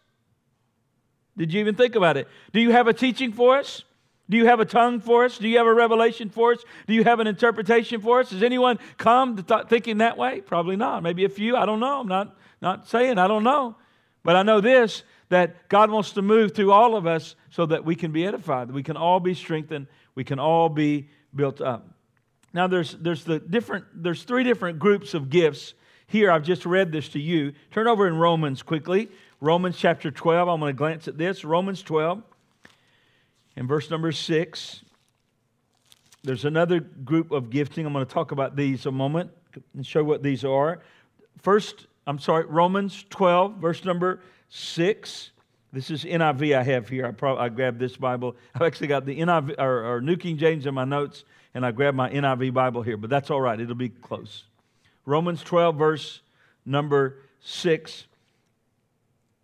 Did 1.34 1.50
you 1.50 1.60
even 1.60 1.76
think 1.76 1.94
about 1.94 2.18
it? 2.18 2.28
Do 2.52 2.60
you 2.60 2.72
have 2.72 2.88
a 2.88 2.92
teaching 2.92 3.32
for 3.32 3.56
us? 3.56 3.82
Do 4.28 4.36
you 4.36 4.44
have 4.44 4.60
a 4.60 4.66
tongue 4.66 5.00
for 5.00 5.24
us? 5.24 5.38
Do 5.38 5.48
you 5.48 5.56
have 5.56 5.66
a 5.66 5.72
revelation 5.72 6.28
for 6.28 6.52
us? 6.52 6.62
Do 6.86 6.92
you 6.92 7.04
have 7.04 7.20
an 7.20 7.26
interpretation 7.26 8.02
for 8.02 8.20
us? 8.20 8.28
Does 8.28 8.42
anyone 8.42 8.78
come 8.98 9.42
th- 9.42 9.68
thinking 9.68 9.98
that 9.98 10.18
way? 10.18 10.42
Probably 10.42 10.76
not. 10.76 11.02
Maybe 11.02 11.24
a 11.24 11.30
few. 11.30 11.56
I 11.56 11.64
don't 11.64 11.80
know. 11.80 12.00
I'm 12.00 12.08
not, 12.08 12.36
not 12.60 12.86
saying. 12.86 13.16
I 13.16 13.28
don't 13.28 13.44
know. 13.44 13.76
But 14.22 14.36
I 14.36 14.42
know 14.42 14.60
this 14.60 15.04
that 15.28 15.68
God 15.68 15.90
wants 15.90 16.12
to 16.12 16.22
move 16.22 16.54
through 16.54 16.72
all 16.72 16.96
of 16.96 17.06
us 17.06 17.34
so 17.50 17.66
that 17.66 17.84
we 17.84 17.94
can 17.94 18.12
be 18.12 18.26
edified, 18.26 18.70
we 18.70 18.82
can 18.82 18.96
all 18.96 19.20
be 19.20 19.34
strengthened, 19.34 19.86
we 20.14 20.24
can 20.24 20.38
all 20.38 20.68
be 20.68 21.08
built 21.34 21.60
up. 21.60 21.88
Now 22.52 22.66
there's 22.66 22.92
there's 22.92 23.24
the 23.24 23.38
different 23.38 23.84
there's 23.94 24.22
three 24.22 24.44
different 24.44 24.78
groups 24.78 25.14
of 25.14 25.30
gifts 25.30 25.74
here, 26.08 26.30
I've 26.30 26.44
just 26.44 26.64
read 26.64 26.92
this 26.92 27.08
to 27.10 27.20
you. 27.20 27.52
Turn 27.72 27.88
over 27.88 28.06
in 28.06 28.16
Romans 28.16 28.62
quickly. 28.62 29.08
Romans 29.40 29.76
chapter 29.76 30.10
12. 30.10 30.48
I'm 30.48 30.60
going 30.60 30.72
to 30.72 30.76
glance 30.76 31.08
at 31.08 31.18
this. 31.18 31.44
Romans 31.44 31.82
12 31.82 32.22
and 33.56 33.68
verse 33.68 33.90
number 33.90 34.12
6. 34.12 34.82
There's 36.22 36.44
another 36.44 36.80
group 36.80 37.32
of 37.32 37.50
gifting. 37.50 37.86
I'm 37.86 37.92
going 37.92 38.06
to 38.06 38.12
talk 38.12 38.30
about 38.30 38.54
these 38.54 38.86
a 38.86 38.92
moment 38.92 39.30
and 39.74 39.84
show 39.84 40.04
what 40.04 40.22
these 40.22 40.44
are. 40.44 40.80
First, 41.38 41.86
I'm 42.06 42.18
sorry, 42.18 42.44
Romans 42.44 43.04
12, 43.10 43.56
verse 43.56 43.84
number 43.84 44.20
6. 44.48 45.30
This 45.72 45.90
is 45.90 46.04
NIV 46.04 46.56
I 46.56 46.62
have 46.62 46.88
here. 46.88 47.06
I, 47.06 47.10
probably, 47.10 47.44
I 47.44 47.48
grabbed 47.48 47.78
this 47.78 47.96
Bible. 47.96 48.36
I've 48.54 48.62
actually 48.62 48.86
got 48.86 49.04
the 49.04 49.18
NIV 49.18 49.56
or, 49.58 49.96
or 49.96 50.00
New 50.00 50.16
King 50.16 50.38
James 50.38 50.66
in 50.66 50.74
my 50.74 50.84
notes, 50.84 51.24
and 51.54 51.66
I 51.66 51.72
grabbed 51.72 51.96
my 51.96 52.10
NIV 52.10 52.54
Bible 52.54 52.82
here, 52.82 52.96
but 52.96 53.10
that's 53.10 53.30
all 53.30 53.40
right. 53.40 53.60
It'll 53.60 53.74
be 53.74 53.88
close. 53.88 54.44
Romans 55.04 55.42
12, 55.42 55.76
verse 55.76 56.20
number 56.64 57.18
6 57.40 58.06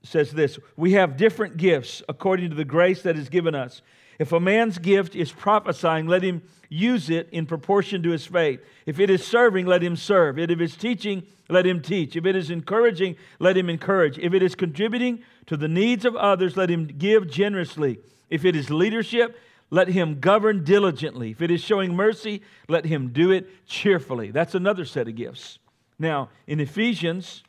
says 0.03 0.33
this 0.33 0.59
We 0.77 0.93
have 0.93 1.17
different 1.17 1.57
gifts 1.57 2.03
according 2.09 2.51
to 2.51 2.57
the 2.57 2.65
grace 2.65 3.03
that 3.03 3.17
is 3.17 3.29
given 3.29 3.55
us. 3.55 3.83
If 4.19 4.33
a 4.33 4.41
man's 4.41 4.79
gift 4.79 5.17
is 5.17 5.33
prophesying, 5.33 6.07
let 6.07 6.23
him 6.23 6.43
use 6.69 7.11
it 7.11 7.29
in 7.33 7.47
proportion 7.47 8.03
to 8.03 8.11
his 8.11 8.27
faith. 8.27 8.61
If 8.87 8.99
it 8.99 9.11
is 9.11 9.25
serving, 9.25 9.67
let 9.67 9.83
him 9.83 9.97
serve. 9.97 10.39
If 10.39 10.51
it 10.51 10.61
is 10.61 10.77
teaching, 10.77 11.23
let 11.49 11.67
him 11.67 11.83
teach. 11.83 12.17
If 12.17 12.25
it 12.25 12.37
is 12.37 12.51
encouraging, 12.51 13.17
let 13.39 13.57
him 13.57 13.69
encourage. 13.69 14.19
If 14.19 14.33
it 14.33 14.43
is 14.43 14.55
contributing 14.55 15.23
to 15.47 15.57
the 15.57 15.69
needs 15.69 16.05
of 16.05 16.17
others, 16.17 16.57
let 16.57 16.71
him 16.71 16.87
give 16.87 17.31
generously. 17.31 17.99
If 18.31 18.45
it 18.45 18.57
is 18.57 18.71
leadership, 18.71 19.39
let 19.71 19.89
him 19.89 20.21
govern 20.21 20.65
diligently. 20.65 21.31
If 21.31 21.43
it 21.43 21.51
is 21.51 21.63
showing 21.63 21.95
mercy, 21.95 22.43
let 22.69 22.85
him 22.85 23.09
do 23.09 23.31
it 23.31 23.67
cheerfully. 23.67 24.31
That's 24.31 24.55
another 24.55 24.85
set 24.85 25.09
of 25.09 25.15
gifts. 25.15 25.59
Now, 25.99 26.31
in 26.47 26.61
Ephesians 26.61 27.43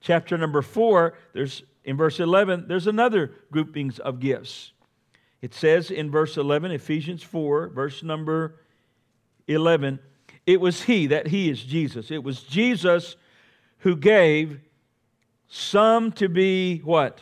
chapter 0.00 0.36
number 0.38 0.62
4, 0.62 1.14
there's 1.32 1.62
in 1.84 1.96
verse 1.96 2.18
11, 2.18 2.66
there's 2.66 2.88
another 2.88 3.32
groupings 3.52 3.98
of 4.00 4.18
gifts. 4.18 4.72
It 5.42 5.54
says 5.54 5.90
in 5.90 6.10
verse 6.10 6.36
11, 6.36 6.70
Ephesians 6.70 7.22
4, 7.22 7.68
verse 7.68 8.02
number 8.02 8.56
11, 9.48 9.98
it 10.46 10.60
was 10.60 10.82
He, 10.82 11.08
that 11.08 11.26
He 11.26 11.50
is 11.50 11.62
Jesus. 11.62 12.10
It 12.10 12.22
was 12.22 12.42
Jesus 12.42 13.16
who 13.78 13.96
gave 13.96 14.60
some 15.48 16.12
to 16.12 16.28
be 16.28 16.78
what? 16.78 17.20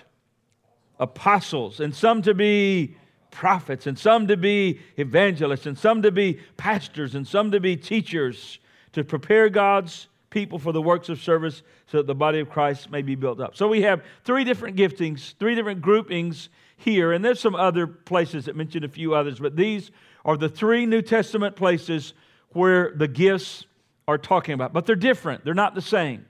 Apostles, 0.98 1.80
and 1.80 1.94
some 1.94 2.22
to 2.22 2.34
be 2.34 2.96
prophets, 3.30 3.86
and 3.86 3.98
some 3.98 4.28
to 4.28 4.36
be 4.36 4.80
evangelists, 4.96 5.66
and 5.66 5.76
some 5.76 6.02
to 6.02 6.12
be 6.12 6.38
pastors, 6.56 7.14
and 7.14 7.26
some 7.26 7.50
to 7.50 7.60
be 7.60 7.76
teachers 7.76 8.60
to 8.92 9.02
prepare 9.02 9.48
God's 9.48 10.06
people 10.30 10.58
for 10.58 10.72
the 10.72 10.82
works 10.82 11.08
of 11.08 11.20
service 11.20 11.62
so 11.86 11.98
that 11.98 12.06
the 12.06 12.14
body 12.14 12.40
of 12.40 12.48
Christ 12.48 12.90
may 12.90 13.02
be 13.02 13.14
built 13.14 13.40
up. 13.40 13.56
So 13.56 13.68
we 13.68 13.82
have 13.82 14.02
three 14.24 14.44
different 14.44 14.76
giftings, 14.76 15.34
three 15.38 15.54
different 15.54 15.80
groupings 15.80 16.48
here, 16.76 17.12
and 17.12 17.24
there's 17.24 17.40
some 17.40 17.54
other 17.54 17.86
places 17.86 18.46
that 18.46 18.56
mention 18.56 18.84
a 18.84 18.88
few 18.88 19.14
others, 19.14 19.38
but 19.38 19.56
these 19.56 19.90
are 20.24 20.36
the 20.36 20.48
three 20.48 20.86
New 20.86 21.02
Testament 21.02 21.56
places 21.56 22.14
where 22.50 22.92
the 22.94 23.08
gifts 23.08 23.64
are 24.06 24.18
talking 24.18 24.54
about. 24.54 24.72
But 24.72 24.86
they're 24.86 24.96
different, 24.96 25.44
they're 25.44 25.54
not 25.54 25.74
the 25.74 25.82
same. 25.82 26.26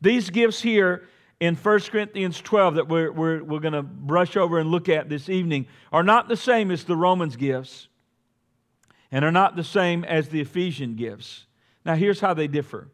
These 0.00 0.30
gifts 0.30 0.60
here 0.60 1.08
in 1.40 1.54
1 1.54 1.80
Corinthians 1.80 2.40
12 2.40 2.76
that 2.76 2.88
we're, 2.88 3.12
we're, 3.12 3.42
we're 3.42 3.60
going 3.60 3.74
to 3.74 3.82
brush 3.82 4.36
over 4.36 4.58
and 4.58 4.70
look 4.70 4.88
at 4.88 5.08
this 5.08 5.28
evening 5.28 5.66
are 5.92 6.02
not 6.02 6.28
the 6.28 6.36
same 6.36 6.70
as 6.70 6.84
the 6.84 6.96
Romans 6.96 7.36
gifts 7.36 7.88
and 9.10 9.24
are 9.24 9.32
not 9.32 9.56
the 9.56 9.64
same 9.64 10.04
as 10.04 10.28
the 10.28 10.40
Ephesian 10.40 10.96
gifts. 10.96 11.46
Now, 11.84 11.94
here's 11.94 12.20
how 12.20 12.34
they 12.34 12.48
differ. 12.48 12.88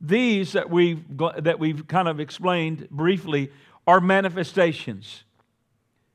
These 0.00 0.52
that 0.52 0.70
we've, 0.70 1.02
that 1.16 1.58
we've 1.58 1.86
kind 1.86 2.08
of 2.08 2.20
explained 2.20 2.88
briefly 2.90 3.50
are 3.86 4.00
manifestations. 4.00 5.24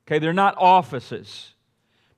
Okay, 0.08 0.20
they're 0.20 0.34
not 0.34 0.56
offices, 0.58 1.54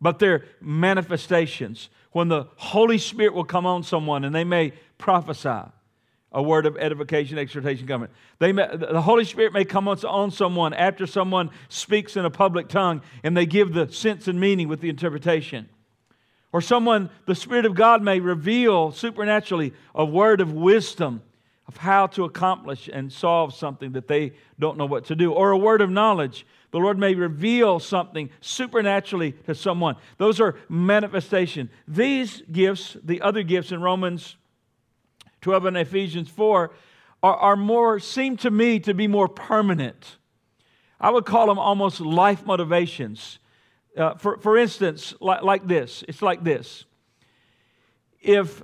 but 0.01 0.19
they're 0.19 0.45
manifestations. 0.59 1.89
When 2.11 2.27
the 2.27 2.47
Holy 2.55 2.97
Spirit 2.97 3.33
will 3.33 3.45
come 3.45 3.65
on 3.65 3.83
someone 3.83 4.23
and 4.23 4.33
they 4.33 4.43
may 4.43 4.73
prophesy 4.97 5.71
a 6.31 6.43
word 6.43 6.65
of 6.65 6.75
edification, 6.77 7.37
exhortation, 7.37 7.87
coming. 7.87 8.09
They 8.39 8.51
may, 8.51 8.67
the 8.75 9.01
Holy 9.01 9.23
Spirit 9.23 9.53
may 9.53 9.63
come 9.63 9.87
on 9.87 10.31
someone 10.31 10.73
after 10.73 11.07
someone 11.07 11.49
speaks 11.69 12.17
in 12.17 12.25
a 12.25 12.29
public 12.29 12.67
tongue 12.67 13.01
and 13.23 13.35
they 13.35 13.45
give 13.45 13.73
the 13.73 13.89
sense 13.91 14.27
and 14.27 14.39
meaning 14.39 14.67
with 14.67 14.81
the 14.81 14.89
interpretation. 14.89 15.69
Or 16.51 16.61
someone, 16.61 17.09
the 17.25 17.35
Spirit 17.35 17.65
of 17.65 17.75
God 17.75 18.01
may 18.01 18.19
reveal 18.19 18.91
supernaturally 18.91 19.73
a 19.95 20.05
word 20.05 20.41
of 20.41 20.51
wisdom 20.53 21.21
of 21.67 21.77
how 21.77 22.07
to 22.07 22.23
accomplish 22.23 22.89
and 22.91 23.11
solve 23.11 23.53
something 23.53 23.91
that 23.91 24.07
they 24.07 24.33
don't 24.57 24.77
know 24.77 24.85
what 24.85 25.05
to 25.05 25.15
do. 25.15 25.33
Or 25.33 25.51
a 25.51 25.57
word 25.57 25.81
of 25.81 25.89
knowledge 25.89 26.45
the 26.71 26.79
Lord 26.79 26.99
may 26.99 27.15
reveal 27.15 27.79
something 27.79 28.29
supernaturally 28.41 29.33
to 29.45 29.55
someone. 29.55 29.95
Those 30.17 30.41
are 30.41 30.55
manifestation. 30.67 31.69
These 31.87 32.43
gifts, 32.51 32.97
the 33.03 33.21
other 33.21 33.43
gifts 33.43 33.71
in 33.71 33.81
Romans 33.81 34.35
12 35.41 35.65
and 35.65 35.77
Ephesians 35.77 36.29
4, 36.29 36.71
are, 37.23 37.35
are 37.35 37.55
more, 37.55 37.99
seem 37.99 38.37
to 38.37 38.51
me 38.51 38.79
to 38.81 38.93
be 38.93 39.07
more 39.07 39.29
permanent. 39.29 40.17
I 40.99 41.09
would 41.09 41.25
call 41.25 41.47
them 41.47 41.59
almost 41.59 42.01
life 42.01 42.45
motivations. 42.45 43.39
Uh, 43.95 44.15
for, 44.15 44.37
for 44.37 44.57
instance, 44.57 45.13
like, 45.19 45.43
like 45.43 45.67
this 45.67 46.03
it's 46.07 46.21
like 46.21 46.43
this. 46.43 46.85
If, 48.19 48.61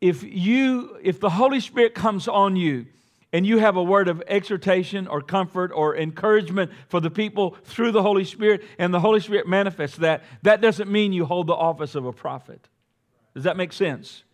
if 0.00 0.22
you, 0.22 0.96
if 1.02 1.20
the 1.20 1.30
Holy 1.30 1.60
Spirit 1.60 1.94
comes 1.94 2.28
on 2.28 2.56
you, 2.56 2.86
and 3.32 3.46
you 3.46 3.58
have 3.58 3.76
a 3.76 3.82
word 3.82 4.08
of 4.08 4.22
exhortation 4.26 5.06
or 5.06 5.20
comfort 5.20 5.70
or 5.74 5.96
encouragement 5.96 6.70
for 6.88 6.98
the 6.98 7.10
people 7.10 7.56
through 7.64 7.92
the 7.92 8.02
Holy 8.02 8.24
Spirit, 8.24 8.62
and 8.78 8.92
the 8.92 9.00
Holy 9.00 9.20
Spirit 9.20 9.46
manifests 9.46 9.98
that, 9.98 10.24
that 10.42 10.60
doesn't 10.60 10.90
mean 10.90 11.12
you 11.12 11.26
hold 11.26 11.46
the 11.46 11.54
office 11.54 11.94
of 11.94 12.06
a 12.06 12.12
prophet. 12.12 12.68
Does 13.34 13.44
that 13.44 13.56
make 13.56 13.72
sense? 13.72 14.24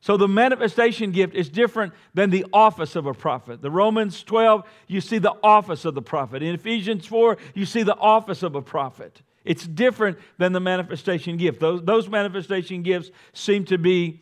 So 0.00 0.16
the 0.16 0.28
manifestation 0.28 1.10
gift 1.10 1.34
is 1.34 1.48
different 1.48 1.94
than 2.14 2.30
the 2.30 2.46
office 2.52 2.96
of 2.96 3.06
a 3.06 3.14
prophet. 3.14 3.62
The 3.62 3.70
Romans 3.70 4.22
12, 4.22 4.62
you 4.86 5.00
see 5.00 5.18
the 5.18 5.34
office 5.42 5.84
of 5.84 5.94
the 5.94 6.02
prophet. 6.02 6.42
In 6.42 6.54
Ephesians 6.54 7.06
4, 7.06 7.38
you 7.54 7.64
see 7.64 7.82
the 7.82 7.96
office 7.96 8.42
of 8.42 8.54
a 8.54 8.62
prophet. 8.62 9.22
It's 9.44 9.66
different 9.66 10.18
than 10.38 10.52
the 10.52 10.60
manifestation 10.60 11.38
gift. 11.38 11.60
Those, 11.60 11.82
those 11.82 12.08
manifestation 12.08 12.82
gifts 12.82 13.10
seem 13.32 13.64
to 13.64 13.78
be 13.78 14.20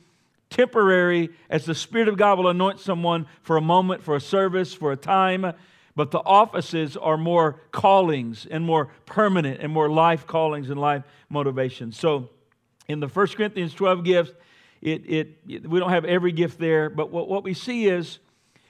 temporary 0.51 1.31
as 1.51 1.65
the 1.65 1.75
Spirit 1.75 2.09
of 2.09 2.17
God 2.17 2.39
will 2.39 2.49
anoint 2.49 2.81
someone 2.81 3.27
for 3.43 3.57
a 3.57 3.61
moment, 3.61 4.03
for 4.03 4.17
a 4.17 4.21
service, 4.21 4.73
for 4.73 4.93
a 4.93 4.97
time. 4.97 5.53
But 5.97 6.11
the 6.11 6.19
offices 6.19 6.97
are 6.97 7.17
more 7.17 7.61
callings 7.71 8.47
and 8.51 8.65
more 8.65 8.89
permanent 9.07 9.61
and 9.61 9.73
more 9.73 9.89
life 9.89 10.27
callings 10.27 10.71
and 10.71 10.81
life 10.81 11.05
motivations. 11.29 11.99
So 11.99 12.31
in 12.89 13.01
the 13.01 13.09
1 13.09 13.27
Corinthians 13.29 13.75
12 13.75 14.05
gifts, 14.05 14.33
it, 14.81 15.03
it, 15.07 15.39
it, 15.49 15.69
we 15.69 15.81
don't 15.81 15.91
have 15.91 16.05
every 16.05 16.33
gift 16.33 16.59
there, 16.59 16.91
but 16.91 17.11
what, 17.11 17.29
what 17.29 17.43
we 17.43 17.55
see 17.55 17.87
is, 17.87 18.19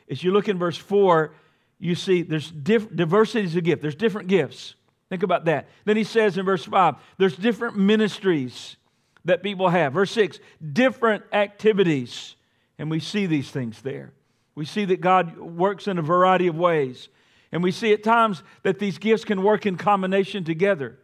as 0.09 0.23
you 0.23 0.33
look 0.33 0.49
in 0.49 0.59
verse 0.59 0.76
4, 0.76 1.33
you 1.81 1.95
see 1.95 2.23
there's 2.23 2.50
diff- 2.50 2.95
diversities 2.95 3.57
of 3.57 3.64
gift. 3.64 3.83
There's 3.83 3.97
different 3.97 4.28
gifts. 4.28 4.75
Think 5.09 5.23
about 5.23 5.47
that. 5.47 5.69
Then 5.85 5.97
he 5.97 6.04
says 6.04 6.38
in 6.38 6.45
verse 6.45 6.64
5, 6.64 6.97
there's 7.19 7.37
different 7.37 7.76
ministries 7.76 8.76
that 9.25 9.43
people 9.43 9.69
have. 9.69 9.93
Verse 9.95 10.11
6 10.12 10.38
different 10.73 11.25
activities. 11.33 12.37
And 12.78 12.90
we 12.90 13.00
see 13.00 13.26
these 13.26 13.50
things 13.50 13.83
there. 13.83 14.12
We 14.54 14.64
see 14.64 14.85
that 14.87 15.00
God 15.00 15.38
works 15.38 15.88
in 15.88 15.99
a 15.99 16.02
variety 16.02 16.47
of 16.47 16.57
ways. 16.57 17.09
And 17.52 17.62
we 17.62 17.71
see 17.71 17.93
at 17.93 18.02
times 18.02 18.43
that 18.62 18.78
these 18.78 18.99
gifts 18.99 19.25
can 19.25 19.43
work 19.43 19.66
in 19.66 19.76
combination 19.76 20.45
together. 20.45 20.99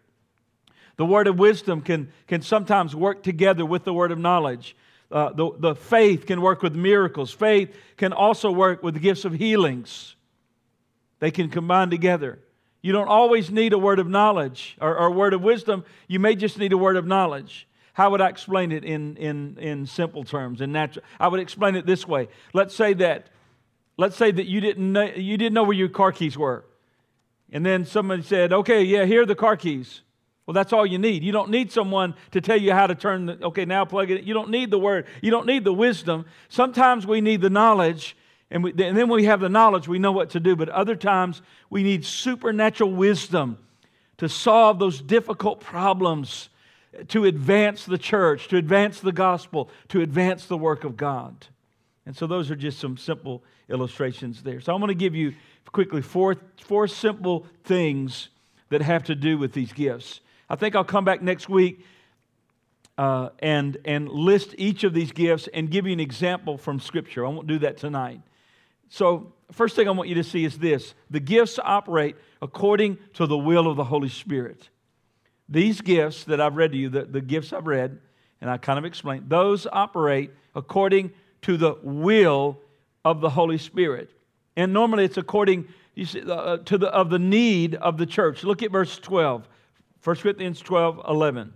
The 0.97 1.07
word 1.07 1.29
of 1.29 1.39
wisdom 1.39 1.81
can, 1.81 2.12
can 2.27 2.43
sometimes 2.43 2.95
work 2.95 3.23
together 3.23 3.65
with 3.65 3.85
the 3.85 3.95
word 3.95 4.11
of 4.11 4.19
knowledge. 4.19 4.77
Uh, 5.11 5.33
the, 5.33 5.50
the 5.59 5.75
faith 5.75 6.27
can 6.27 6.41
work 6.41 6.62
with 6.62 6.75
miracles. 6.75 7.33
Faith 7.33 7.75
can 7.97 8.12
also 8.12 8.50
work 8.50 8.83
with 8.83 8.95
the 8.95 9.00
gifts 9.00 9.25
of 9.25 9.33
healings. 9.33 10.17
They 11.19 11.31
can 11.31 11.49
combine 11.50 11.91
together. 11.91 12.39
You 12.83 12.93
don't 12.93 13.09
always 13.09 13.50
need 13.50 13.73
a 13.73 13.79
word 13.79 13.99
of 13.99 14.09
knowledge 14.09 14.77
or, 14.81 14.97
or 14.97 15.07
a 15.07 15.11
word 15.11 15.35
of 15.35 15.43
wisdom. 15.43 15.85
You 16.09 16.19
may 16.19 16.35
just 16.35 16.59
need 16.59 16.73
a 16.73 16.79
word 16.79 16.97
of 16.97 17.07
knowledge. 17.07 17.67
How 18.00 18.09
would 18.09 18.23
I 18.23 18.30
explain 18.30 18.73
it 18.73 18.83
in, 18.83 19.19
in, 19.19 19.59
in 19.59 19.85
simple 19.85 20.25
terms, 20.25 20.62
in 20.62 20.73
natural? 20.73 21.04
I 21.21 21.28
would 21.28 21.38
explain 21.38 21.76
it 21.76 21.85
this 21.85 22.09
way. 22.09 22.28
Let's 22.54 22.75
say 22.75 22.95
that, 22.95 23.26
let's 23.99 24.16
say 24.16 24.30
that 24.30 24.47
you 24.47 24.62
didn't 24.62 24.90
know, 24.90 25.04
you 25.04 25.37
didn't 25.37 25.52
know 25.52 25.64
where 25.64 25.76
your 25.76 25.90
car 25.90 26.11
keys 26.11 26.38
were. 26.38 26.64
And 27.52 27.66
then 27.66 27.85
somebody 27.85 28.23
said, 28.23 28.54
okay, 28.54 28.85
yeah, 28.85 29.04
here 29.04 29.21
are 29.21 29.26
the 29.26 29.35
car 29.35 29.54
keys. 29.54 30.00
Well, 30.47 30.54
that's 30.54 30.73
all 30.73 30.87
you 30.87 30.97
need. 30.97 31.23
You 31.23 31.33
don't 31.33 31.50
need 31.50 31.73
someone 31.73 32.14
to 32.30 32.40
tell 32.40 32.59
you 32.59 32.73
how 32.73 32.87
to 32.87 32.95
turn 32.95 33.26
the, 33.26 33.45
okay, 33.49 33.66
now 33.66 33.85
plug 33.85 34.11
it. 34.11 34.25
You 34.25 34.33
don't 34.33 34.49
need 34.49 34.71
the 34.71 34.78
word. 34.78 35.04
You 35.21 35.30
don't 35.30 35.45
need 35.45 35.64
the 35.64 35.75
wisdom. 35.75 36.25
Sometimes 36.49 37.07
we 37.07 37.21
need 37.21 37.42
the 37.42 37.50
knowledge, 37.50 38.16
and, 38.50 38.64
we, 38.64 38.71
and 38.71 38.97
then 38.97 39.11
we 39.11 39.25
have 39.25 39.40
the 39.40 39.50
knowledge, 39.50 39.88
we 39.88 39.99
know 39.99 40.12
what 40.12 40.30
to 40.30 40.40
do. 40.40 40.57
But 40.57 40.71
other 40.71 40.97
times, 40.97 41.42
we 41.69 41.83
need 41.83 42.07
supernatural 42.07 42.92
wisdom 42.92 43.59
to 44.16 44.26
solve 44.26 44.78
those 44.78 45.02
difficult 45.02 45.61
problems 45.61 46.49
to 47.09 47.25
advance 47.25 47.85
the 47.85 47.99
church, 47.99 48.49
to 48.49 48.56
advance 48.56 49.00
the 49.00 49.12
gospel, 49.12 49.70
to 49.88 50.00
advance 50.00 50.47
the 50.47 50.56
work 50.56 50.85
of 50.85 50.97
God. 50.97 51.47
And 52.06 52.16
so 52.16 52.26
those 52.26 52.50
are 52.50 52.56
just 52.56 52.78
some 52.78 52.97
simple 52.97 53.44
illustrations 53.68 54.42
there. 54.42 54.61
So 54.61 54.75
I'm 54.75 54.80
going 54.80 54.88
to 54.88 54.94
give 54.94 55.14
you 55.14 55.35
quickly 55.73 56.02
four, 56.02 56.37
four 56.61 56.88
simple 56.88 57.47
things 57.64 58.30
that 58.70 58.82
have 58.82 59.04
to 59.04 59.14
do 59.14 59.38
with 59.38 59.52
these 59.52 59.73
gifts. 59.73 60.20
I 60.49 60.56
think 60.56 60.75
I'll 60.75 60.85
come 60.85 61.04
back 61.04 61.23
next 61.23 61.49
week 61.49 61.85
uh, 62.99 63.30
and, 63.38 63.76
and 63.85 64.09
list 64.09 64.54
each 64.59 64.85
of 64.85 64.92
these 64.92 65.12
gifts 65.12 65.49
and 65.54 65.70
give 65.70 65.87
you 65.87 65.92
an 65.92 66.00
example 66.00 66.59
from 66.59 66.80
Scripture. 66.80 67.25
I 67.25 67.28
won't 67.28 67.47
do 67.47 67.59
that 67.61 67.76
tonight. 67.76 68.20
so, 68.88 69.32
first 69.52 69.75
thing 69.75 69.88
I 69.88 69.90
want 69.92 70.09
you 70.09 70.14
to 70.16 70.25
see 70.25 70.44
is 70.44 70.59
this 70.59 70.94
the 71.11 71.20
gifts 71.20 71.59
operate 71.62 72.16
according 72.42 72.99
to 73.14 73.26
the 73.26 73.38
will 73.38 73.66
of 73.66 73.76
the 73.76 73.85
Holy 73.85 74.09
Spirit. 74.09 74.68
These 75.50 75.80
gifts 75.80 76.25
that 76.25 76.40
I've 76.40 76.57
read 76.57 76.73
to 76.73 76.78
you, 76.78 76.88
the, 76.88 77.04
the 77.04 77.21
gifts 77.21 77.52
I've 77.52 77.66
read, 77.66 77.99
and 78.40 78.49
I 78.49 78.57
kind 78.57 78.78
of 78.78 78.85
explained, 78.85 79.28
those 79.28 79.66
operate 79.71 80.30
according 80.54 81.12
to 81.42 81.57
the 81.57 81.76
will 81.83 82.59
of 83.04 83.21
the 83.21 83.30
Holy 83.30 83.59
Spirit. 83.59 84.11
And 84.57 84.73
normally 84.73 85.04
it's 85.04 85.16
according 85.16 85.66
see, 86.04 86.23
uh, 86.23 86.59
to 86.59 86.78
the, 86.78 86.88
of 86.88 87.11
the 87.11 87.19
need 87.19 87.75
of 87.75 87.99
the 87.99 88.07
church. 88.07 88.45
Look 88.45 88.62
at 88.62 88.71
verse 88.71 88.99
12, 88.99 89.49
1 90.04 90.16
Corinthians 90.16 90.61
12, 90.61 91.02
11. 91.09 91.52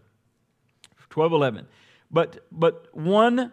12, 1.10 1.32
11. 1.32 1.66
But, 2.10 2.46
but 2.50 2.88
one 2.92 3.52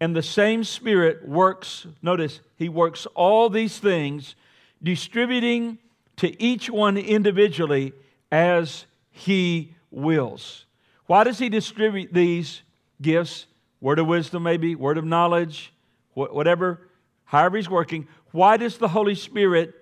and 0.00 0.16
the 0.16 0.22
same 0.22 0.64
Spirit 0.64 1.28
works, 1.28 1.86
notice, 2.02 2.40
He 2.56 2.68
works 2.68 3.06
all 3.14 3.50
these 3.50 3.78
things, 3.78 4.34
distributing 4.82 5.78
to 6.16 6.42
each 6.42 6.70
one 6.70 6.96
individually 6.96 7.92
as 8.32 8.86
He 9.10 9.74
wills. 9.90 10.64
Why 11.06 11.24
does 11.24 11.38
He 11.38 11.48
distribute 11.48 12.12
these 12.12 12.62
gifts? 13.02 13.46
Word 13.80 13.98
of 13.98 14.06
wisdom, 14.06 14.42
maybe, 14.42 14.74
word 14.74 14.98
of 14.98 15.04
knowledge, 15.04 15.72
whatever, 16.14 16.88
however 17.24 17.56
He's 17.56 17.70
working. 17.70 18.06
Why 18.32 18.56
does 18.56 18.78
the 18.78 18.88
Holy 18.88 19.14
Spirit 19.14 19.74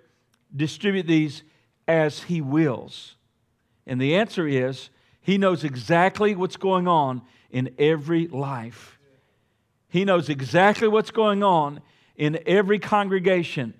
distribute 0.54 1.06
these 1.06 1.42
as 1.87 2.23
He 2.23 2.40
wills? 2.40 3.16
And 3.87 4.00
the 4.00 4.16
answer 4.16 4.47
is 4.47 4.90
He 5.20 5.37
knows 5.37 5.64
exactly 5.64 6.35
what's 6.35 6.56
going 6.56 6.87
on 6.87 7.23
in 7.50 7.75
every 7.78 8.28
life. 8.28 8.99
He 9.88 10.04
knows 10.04 10.28
exactly 10.28 10.87
what's 10.87 11.11
going 11.11 11.42
on 11.42 11.80
in 12.16 12.38
every 12.47 12.78
congregation. 12.78 13.75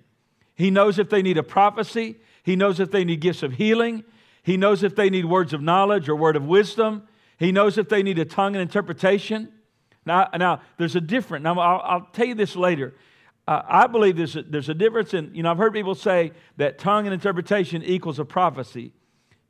He 0.55 0.71
knows 0.71 0.99
if 0.99 1.09
they 1.09 1.21
need 1.21 1.37
a 1.37 1.43
prophecy, 1.43 2.17
He 2.43 2.55
knows 2.55 2.79
if 2.79 2.91
they 2.91 3.05
need 3.05 3.21
gifts 3.21 3.43
of 3.43 3.53
healing, 3.53 4.03
He 4.43 4.57
knows 4.57 4.83
if 4.83 4.95
they 4.95 5.09
need 5.09 5.25
words 5.25 5.53
of 5.53 5.61
knowledge 5.61 6.09
or 6.09 6.15
word 6.15 6.35
of 6.35 6.45
wisdom, 6.45 7.03
He 7.37 7.51
knows 7.51 7.77
if 7.77 7.89
they 7.89 8.03
need 8.03 8.19
a 8.19 8.25
tongue 8.25 8.55
and 8.55 8.61
interpretation. 8.61 9.49
Now, 10.05 10.29
now 10.37 10.61
there's 10.77 10.95
a 10.95 11.01
difference. 11.01 11.43
Now, 11.43 11.59
I'll, 11.59 11.81
I'll 11.83 12.07
tell 12.13 12.25
you 12.25 12.35
this 12.35 12.55
later. 12.55 12.95
Uh, 13.47 13.63
I 13.67 13.87
believe 13.87 14.15
there's 14.15 14.35
a, 14.35 14.43
there's 14.43 14.69
a 14.69 14.73
difference 14.73 15.13
in, 15.13 15.33
you 15.33 15.43
know, 15.43 15.51
I've 15.51 15.57
heard 15.57 15.73
people 15.73 15.95
say 15.95 16.33
that 16.57 16.77
tongue 16.77 17.07
and 17.07 17.13
interpretation 17.13 17.83
equals 17.83 18.19
a 18.19 18.25
prophecy. 18.25 18.93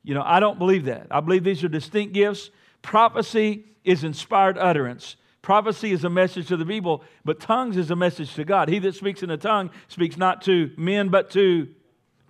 You 0.02 0.14
know, 0.14 0.22
I 0.24 0.40
don't 0.40 0.58
believe 0.58 0.86
that. 0.86 1.06
I 1.10 1.20
believe 1.20 1.44
these 1.44 1.62
are 1.64 1.68
distinct 1.68 2.14
gifts. 2.14 2.50
Prophecy 2.80 3.66
is 3.84 4.02
inspired 4.02 4.56
utterance. 4.56 5.16
Prophecy 5.42 5.92
is 5.92 6.04
a 6.04 6.10
message 6.10 6.48
to 6.48 6.56
the 6.56 6.66
people, 6.66 7.02
but 7.24 7.40
tongues 7.40 7.76
is 7.76 7.90
a 7.90 7.96
message 7.96 8.34
to 8.34 8.44
God. 8.44 8.68
He 8.68 8.78
that 8.80 8.94
speaks 8.94 9.22
in 9.22 9.30
a 9.30 9.36
tongue 9.36 9.70
speaks 9.88 10.16
not 10.16 10.42
to 10.42 10.70
men, 10.76 11.08
but 11.08 11.30
to, 11.30 11.68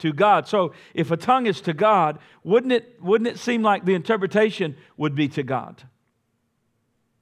to 0.00 0.12
God. 0.12 0.46
So 0.48 0.72
if 0.94 1.10
a 1.10 1.16
tongue 1.16 1.46
is 1.46 1.60
to 1.62 1.72
God, 1.72 2.18
wouldn't 2.44 2.72
it, 2.72 2.98
wouldn't 3.00 3.28
it 3.28 3.38
seem 3.38 3.62
like 3.62 3.84
the 3.84 3.94
interpretation 3.94 4.76
would 4.96 5.14
be 5.14 5.28
to 5.28 5.42
God? 5.42 5.82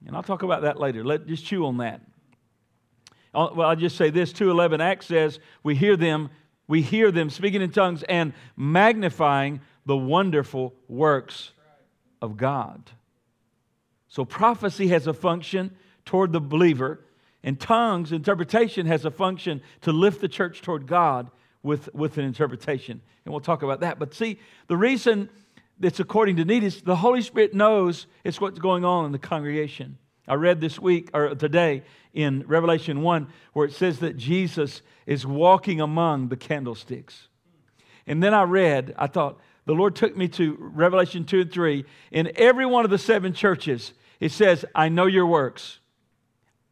And 0.06 0.16
I'll 0.16 0.22
talk 0.22 0.42
about 0.42 0.62
that 0.62 0.78
later. 0.78 1.04
Let 1.04 1.26
just 1.26 1.44
chew 1.44 1.66
on 1.66 1.78
that. 1.78 2.00
I'll, 3.34 3.54
well, 3.54 3.68
I'll 3.68 3.76
just 3.76 3.96
say 3.96 4.10
this 4.10 4.32
211 4.32 4.80
Acts 4.80 5.06
says, 5.06 5.38
we 5.62 5.74
hear 5.74 5.96
them, 5.96 6.30
we 6.66 6.82
hear 6.82 7.10
them 7.10 7.30
speaking 7.30 7.62
in 7.62 7.70
tongues 7.70 8.02
and 8.04 8.32
magnifying 8.56 9.60
the 9.86 9.96
wonderful 9.96 10.74
works 10.88 11.52
of 12.22 12.36
God. 12.36 12.90
So 14.08 14.24
prophecy 14.24 14.88
has 14.88 15.06
a 15.06 15.14
function 15.14 15.76
toward 16.04 16.32
the 16.32 16.40
believer, 16.40 17.04
and 17.42 17.60
tongues, 17.60 18.12
interpretation, 18.12 18.86
has 18.86 19.04
a 19.04 19.10
function 19.10 19.60
to 19.82 19.92
lift 19.92 20.20
the 20.20 20.28
church 20.28 20.62
toward 20.62 20.86
God 20.86 21.30
with, 21.68 21.94
with 21.94 22.16
an 22.16 22.24
interpretation. 22.24 23.00
And 23.24 23.32
we'll 23.32 23.42
talk 23.42 23.62
about 23.62 23.80
that. 23.80 23.98
But 23.98 24.14
see, 24.14 24.40
the 24.68 24.76
reason 24.76 25.28
it's 25.80 26.00
according 26.00 26.36
to 26.36 26.44
need 26.46 26.64
is 26.64 26.80
the 26.80 26.96
Holy 26.96 27.20
Spirit 27.20 27.52
knows 27.54 28.06
it's 28.24 28.40
what's 28.40 28.58
going 28.58 28.86
on 28.86 29.04
in 29.04 29.12
the 29.12 29.18
congregation. 29.18 29.98
I 30.26 30.34
read 30.34 30.62
this 30.62 30.78
week 30.78 31.10
or 31.12 31.34
today 31.34 31.84
in 32.14 32.42
Revelation 32.46 33.02
1 33.02 33.28
where 33.52 33.66
it 33.66 33.74
says 33.74 33.98
that 33.98 34.16
Jesus 34.16 34.80
is 35.06 35.26
walking 35.26 35.82
among 35.82 36.28
the 36.28 36.36
candlesticks. 36.36 37.28
And 38.06 38.22
then 38.22 38.32
I 38.32 38.44
read, 38.44 38.94
I 38.96 39.06
thought, 39.06 39.38
the 39.66 39.74
Lord 39.74 39.94
took 39.94 40.16
me 40.16 40.26
to 40.28 40.56
Revelation 40.58 41.26
2 41.26 41.40
and 41.42 41.52
3. 41.52 41.84
In 42.12 42.32
every 42.36 42.64
one 42.64 42.86
of 42.86 42.90
the 42.90 42.96
seven 42.96 43.34
churches, 43.34 43.92
it 44.20 44.32
says, 44.32 44.64
I 44.74 44.88
know 44.88 45.04
your 45.04 45.26
works. 45.26 45.80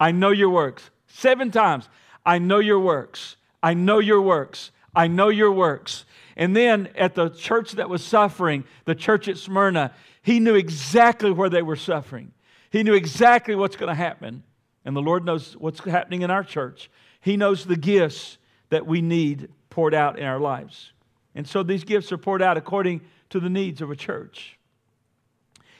I 0.00 0.12
know 0.12 0.30
your 0.30 0.48
works. 0.48 0.88
Seven 1.06 1.50
times. 1.50 1.86
I 2.24 2.38
know 2.38 2.58
your 2.58 2.80
works. 2.80 3.36
I 3.62 3.74
know 3.74 3.98
your 3.98 4.22
works. 4.22 4.70
I 4.96 5.06
know 5.06 5.28
your 5.28 5.52
works. 5.52 6.06
And 6.36 6.56
then 6.56 6.88
at 6.96 7.14
the 7.14 7.28
church 7.28 7.72
that 7.72 7.88
was 7.88 8.02
suffering, 8.02 8.64
the 8.86 8.94
church 8.94 9.28
at 9.28 9.36
Smyrna, 9.36 9.92
he 10.22 10.40
knew 10.40 10.54
exactly 10.54 11.30
where 11.30 11.50
they 11.50 11.62
were 11.62 11.76
suffering. 11.76 12.32
He 12.70 12.82
knew 12.82 12.94
exactly 12.94 13.54
what's 13.54 13.76
going 13.76 13.90
to 13.90 13.94
happen. 13.94 14.42
And 14.84 14.96
the 14.96 15.02
Lord 15.02 15.24
knows 15.24 15.56
what's 15.56 15.80
happening 15.80 16.22
in 16.22 16.30
our 16.30 16.42
church. 16.42 16.90
He 17.20 17.36
knows 17.36 17.64
the 17.64 17.76
gifts 17.76 18.38
that 18.70 18.86
we 18.86 19.02
need 19.02 19.48
poured 19.70 19.94
out 19.94 20.18
in 20.18 20.24
our 20.24 20.40
lives. 20.40 20.92
And 21.34 21.46
so 21.46 21.62
these 21.62 21.84
gifts 21.84 22.10
are 22.12 22.18
poured 22.18 22.42
out 22.42 22.56
according 22.56 23.02
to 23.30 23.40
the 23.40 23.50
needs 23.50 23.82
of 23.82 23.90
a 23.90 23.96
church. 23.96 24.58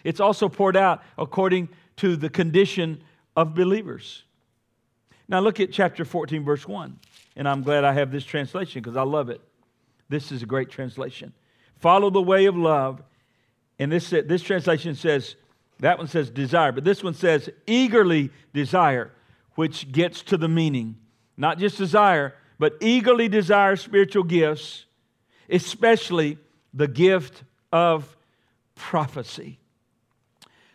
It's 0.05 0.21
also 0.21 0.49
poured 0.49 0.77
out 0.77 1.03
according 1.19 1.69
to 1.97 2.17
the 2.17 2.29
condition 2.29 3.03
of 3.37 3.55
believers. 3.55 4.25
Now 5.29 5.41
look 5.41 5.59
at 5.59 5.73
chapter 5.73 6.05
14, 6.05 6.45
verse 6.45 6.69
1. 6.69 6.99
And 7.37 7.49
I'm 7.49 7.63
glad 7.63 7.85
I 7.85 7.93
have 7.93 8.11
this 8.11 8.25
translation 8.25 8.83
because 8.83 8.97
I 8.97 9.03
love 9.03 9.29
it. 9.29 9.41
This 10.09 10.33
is 10.33 10.43
a 10.43 10.47
great 10.47 10.71
translation. 10.71 11.33
Follow 11.79 12.11
the 12.11 12.23
way 12.23 12.47
of 12.47 12.57
love. 12.57 13.03
And 13.79 13.93
this, 13.93 14.09
this 14.09 14.43
translation 14.43 14.95
says, 14.95 15.37
that 15.81 15.99
one 15.99 16.09
says 16.09 16.31
desire, 16.31 16.73
but 16.73 16.85
this 16.85 17.05
one 17.05 17.15
says 17.15 17.51
eagerly 17.67 18.31
desire, 18.55 19.13
which 19.55 19.93
gets 19.93 20.23
to 20.23 20.37
the 20.37 20.49
meaning. 20.49 20.97
Not 21.37 21.59
just 21.59 21.77
desire, 21.77 22.35
but 22.59 22.77
eagerly 22.81 23.29
desire 23.29 23.77
spiritual 23.77 24.23
gifts, 24.23 24.87
especially 25.51 26.39
the 26.73 26.89
gift 26.89 27.43
of 27.73 28.17
prophecy. 28.75 29.59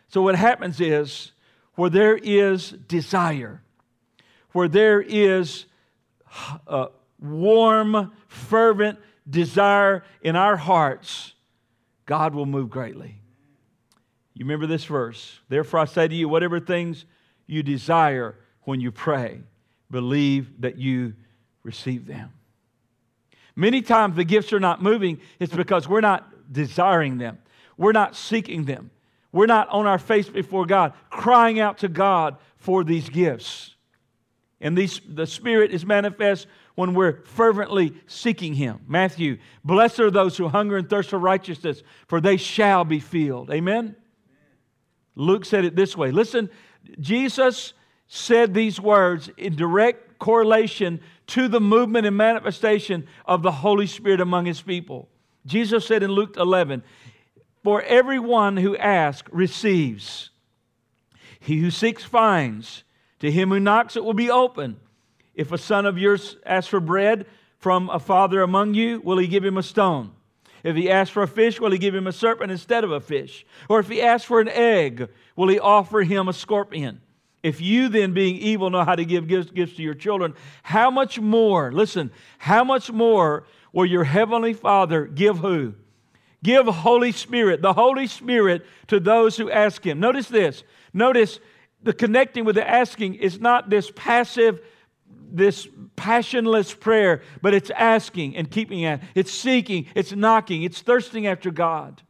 So, 0.10 0.22
what 0.22 0.36
happens 0.36 0.80
is 0.80 1.32
where 1.76 1.90
there 1.90 2.18
is 2.18 2.72
desire, 2.72 3.62
where 4.52 4.68
there 4.68 5.02
is 5.02 5.66
uh, 6.68 6.88
warm, 7.20 8.12
fervent 8.28 9.00
desire 9.30 10.04
in 10.22 10.36
our 10.36 10.58
hearts, 10.58 11.34
God 12.06 12.34
will 12.34 12.46
move 12.46 12.70
greatly. 12.70 13.22
You 14.34 14.46
remember 14.46 14.68
this 14.68 14.86
verse? 14.86 15.40
Therefore, 15.50 15.82
I 15.82 15.86
say 15.86 16.08
to 16.08 16.16
you, 16.16 16.28
whatever 16.28 16.60
things 16.60 17.06
you 17.48 17.64
desire 17.64 18.36
when 18.64 18.82
you 18.82 18.92
pray, 18.92 19.42
believe 19.90 20.62
that 20.62 20.78
you 20.78 21.14
receive 21.64 22.08
them. 22.08 22.34
Many 23.56 23.82
times 23.82 24.16
the 24.16 24.24
gifts 24.24 24.54
are 24.54 24.60
not 24.60 24.82
moving, 24.82 25.20
it's 25.40 25.54
because 25.54 25.88
we're 25.88 26.02
not 26.02 26.52
desiring 26.52 27.18
them, 27.18 27.38
we're 27.78 27.92
not 27.92 28.16
seeking 28.16 28.66
them. 28.66 28.92
We're 29.32 29.46
not 29.46 29.70
on 29.70 29.88
our 29.88 29.98
face 29.98 30.28
before 30.28 30.66
God, 30.66 30.94
crying 31.10 31.60
out 31.60 31.80
to 31.80 31.88
God 31.88 32.38
for 32.58 32.84
these 32.84 33.10
gifts. 33.10 33.71
And 34.62 34.78
these, 34.78 35.02
the 35.08 35.26
Spirit 35.26 35.72
is 35.72 35.86
manifest 35.86 36.48
when 36.76 36.94
we're 36.94 37.24
fervently 37.24 37.94
seeking 38.08 38.54
Him. 38.54 38.80
Matthew, 38.88 39.40
blessed 39.66 40.00
are 40.00 40.12
those 40.12 40.38
who 40.38 40.48
hunger 40.48 40.78
and 40.78 40.90
thirst 40.90 41.10
for 41.10 41.20
righteousness, 41.20 41.84
for 42.08 42.22
they 42.22 42.38
shall 42.38 42.86
be 42.86 43.00
filled. 43.00 43.50
Amen? 43.50 43.78
Amen? 43.78 43.96
Luke 45.16 45.46
said 45.46 45.66
it 45.66 45.76
this 45.76 45.98
way. 45.98 46.12
Listen, 46.12 46.50
Jesus 47.00 47.74
said 48.08 48.54
these 48.54 48.80
words 48.80 49.30
in 49.38 49.56
direct 49.56 50.20
correlation 50.20 51.02
to 51.28 51.48
the 51.48 51.60
movement 51.60 52.06
and 52.06 52.16
manifestation 52.16 53.08
of 53.26 53.42
the 53.42 53.52
Holy 53.52 53.88
Spirit 53.88 54.22
among 54.22 54.46
His 54.46 54.62
people. 54.62 55.10
Jesus 55.46 55.86
said 55.86 56.04
in 56.04 56.12
Luke 56.12 56.38
11, 56.38 56.84
for 57.64 57.82
everyone 57.82 58.58
who 58.58 58.78
asks 58.78 59.32
receives. 59.34 60.30
He 61.40 61.58
who 61.60 61.72
seeks 61.72 62.04
finds. 62.04 62.84
To 63.22 63.32
him 63.32 63.50
who 63.50 63.60
knocks, 63.60 63.96
it 63.96 64.04
will 64.04 64.14
be 64.14 64.30
open. 64.30 64.78
If 65.34 65.52
a 65.52 65.58
son 65.58 65.86
of 65.86 65.98
yours 65.98 66.38
asks 66.46 66.68
for 66.68 66.80
bread 66.80 67.26
from 67.58 67.90
a 67.90 68.00
father 68.00 68.42
among 68.42 68.74
you, 68.74 69.00
will 69.02 69.18
he 69.18 69.28
give 69.28 69.46
him 69.46 69.58
a 69.58 69.64
stone? 69.64 70.12
If 70.64 70.76
he 70.76 70.90
asks 70.90 71.14
for 71.14 71.24
a 71.24 71.28
fish, 71.28 71.60
will 71.60 71.72
he 71.72 71.78
give 71.78 71.96
him 71.96 72.08
a 72.08 72.12
serpent 72.12 72.52
instead 72.52 72.84
of 72.84 72.92
a 72.92 73.00
fish? 73.00 73.46
Or 73.70 73.80
if 73.80 73.88
he 73.88 74.02
asks 74.02 74.26
for 74.26 74.42
an 74.42 74.50
egg, 74.50 75.10
will 75.36 75.48
he 75.48 75.60
offer 75.60 76.02
him 76.02 76.28
a 76.28 76.34
scorpion? 76.34 77.02
If 77.44 77.62
you 77.62 77.90
then, 77.90 78.14
being 78.14 78.36
evil, 78.38 78.70
know 78.70 78.84
how 78.84 78.96
to 78.96 79.06
give 79.06 79.28
gifts, 79.28 79.52
to 79.52 79.82
your 79.82 79.96
children, 79.96 80.36
how 80.62 80.92
much 80.92 81.20
more, 81.20 81.72
listen, 81.72 82.12
how 82.38 82.64
much 82.64 82.92
more 82.92 83.46
will 83.74 83.86
your 83.86 84.04
heavenly 84.04 84.54
Father 84.54 85.06
give 85.06 85.40
who? 85.40 85.74
Give 86.44 86.66
Holy 86.66 87.12
Spirit, 87.12 87.62
the 87.62 87.74
Holy 87.74 88.08
Spirit, 88.08 88.66
to 88.88 89.00
those 89.00 89.38
who 89.38 89.50
ask 89.50 89.84
Him. 89.84 90.00
Notice 90.00 90.28
this. 90.28 90.64
Notice 90.94 91.40
the 91.84 91.94
connecting 91.94 92.46
with 92.46 92.56
the 92.56 92.68
asking 92.68 93.16
is 93.16 93.40
not 93.40 93.70
this 93.70 93.92
passive 93.96 94.62
this 95.34 95.68
passionless 95.96 96.74
prayer, 96.74 97.22
but 97.42 97.54
it's 97.54 97.70
asking 97.72 98.36
and 98.36 98.52
keeping 98.52 98.86
at, 98.86 99.02
it's 99.16 99.32
seeking, 99.32 99.86
it's 99.96 100.12
knocking, 100.12 100.64
it's 100.64 100.82
thirsting 100.82 101.26
after 101.26 101.52
God. 101.52 102.02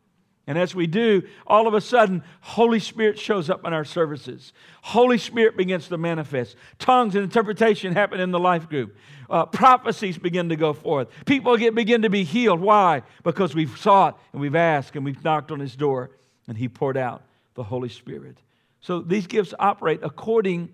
And 0.48 0.58
as 0.58 0.74
we 0.74 0.88
do, 0.88 1.22
all 1.46 1.68
of 1.68 1.74
a 1.74 1.82
sudden, 1.82 2.24
Holy 2.42 2.80
Spirit 2.80 3.20
shows 3.20 3.50
up 3.50 3.66
in 3.66 3.74
our 3.74 3.86
services. 3.86 4.54
Holy 4.82 5.18
Spirit 5.18 5.56
begins 5.56 5.88
to 5.90 5.98
manifest. 5.98 6.56
Tongues 6.80 7.16
and 7.16 7.24
interpretation 7.24 7.94
happen 7.94 8.20
in 8.20 8.32
the 8.32 8.40
life 8.40 8.68
group. 8.68 8.96
Uh, 9.30 9.46
prophecies 9.46 10.18
begin 10.18 10.50
to 10.50 10.56
go 10.56 10.74
forth. 10.74 11.08
People 11.26 11.56
get, 11.58 11.76
begin 11.76 12.02
to 12.02 12.10
be 12.10 12.24
healed. 12.24 12.60
Why? 12.60 13.04
Because 13.24 13.54
we've 13.54 13.78
sought 13.78 14.20
and 14.34 14.42
we've 14.42 14.56
asked 14.56 14.96
and 14.96 15.06
we've 15.06 15.24
knocked 15.24 15.52
on 15.52 15.60
His 15.60 15.76
door 15.76 16.10
and 16.48 16.58
He 16.58 16.68
poured 16.68 16.98
out 16.98 17.22
the 17.54 17.64
Holy 17.64 17.90
Spirit. 17.90 18.38
So 18.82 19.02
these 19.02 19.28
gifts 19.28 19.54
operate 19.60 20.00
according 20.04 20.74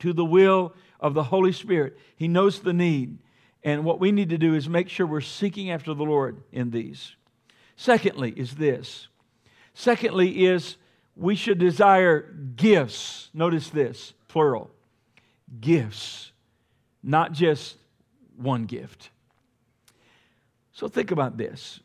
to 0.00 0.12
the 0.12 0.24
will 0.24 0.74
of 1.00 1.14
the 1.14 1.24
Holy 1.24 1.52
Spirit. 1.52 1.98
He 2.14 2.28
knows 2.28 2.60
the 2.60 2.72
need. 2.72 3.18
And 3.64 3.84
what 3.84 3.98
we 3.98 4.12
need 4.12 4.28
to 4.28 4.38
do 4.38 4.54
is 4.54 4.68
make 4.68 4.88
sure 4.88 5.06
we're 5.06 5.20
seeking 5.20 5.70
after 5.70 5.92
the 5.94 6.04
Lord 6.04 6.42
in 6.52 6.70
these. 6.70 7.16
Secondly, 7.74 8.32
is 8.36 8.54
this. 8.54 9.08
Secondly, 9.74 10.46
is 10.46 10.76
we 11.16 11.34
should 11.34 11.58
desire 11.58 12.20
gifts. 12.54 13.30
Notice 13.34 13.70
this, 13.70 14.12
plural. 14.28 14.70
Gifts, 15.60 16.32
not 17.02 17.32
just 17.32 17.76
one 18.36 18.66
gift. 18.66 19.10
So 20.72 20.88
think 20.88 21.10
about 21.10 21.38
this. 21.38 21.80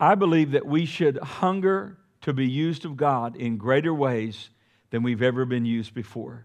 I 0.00 0.14
believe 0.14 0.52
that 0.52 0.66
we 0.66 0.84
should 0.84 1.18
hunger 1.18 1.96
to 2.28 2.34
be 2.34 2.46
used 2.46 2.84
of 2.84 2.94
God 2.94 3.36
in 3.36 3.56
greater 3.56 3.92
ways 3.94 4.50
than 4.90 5.02
we've 5.02 5.22
ever 5.22 5.46
been 5.46 5.64
used 5.64 5.94
before. 5.94 6.44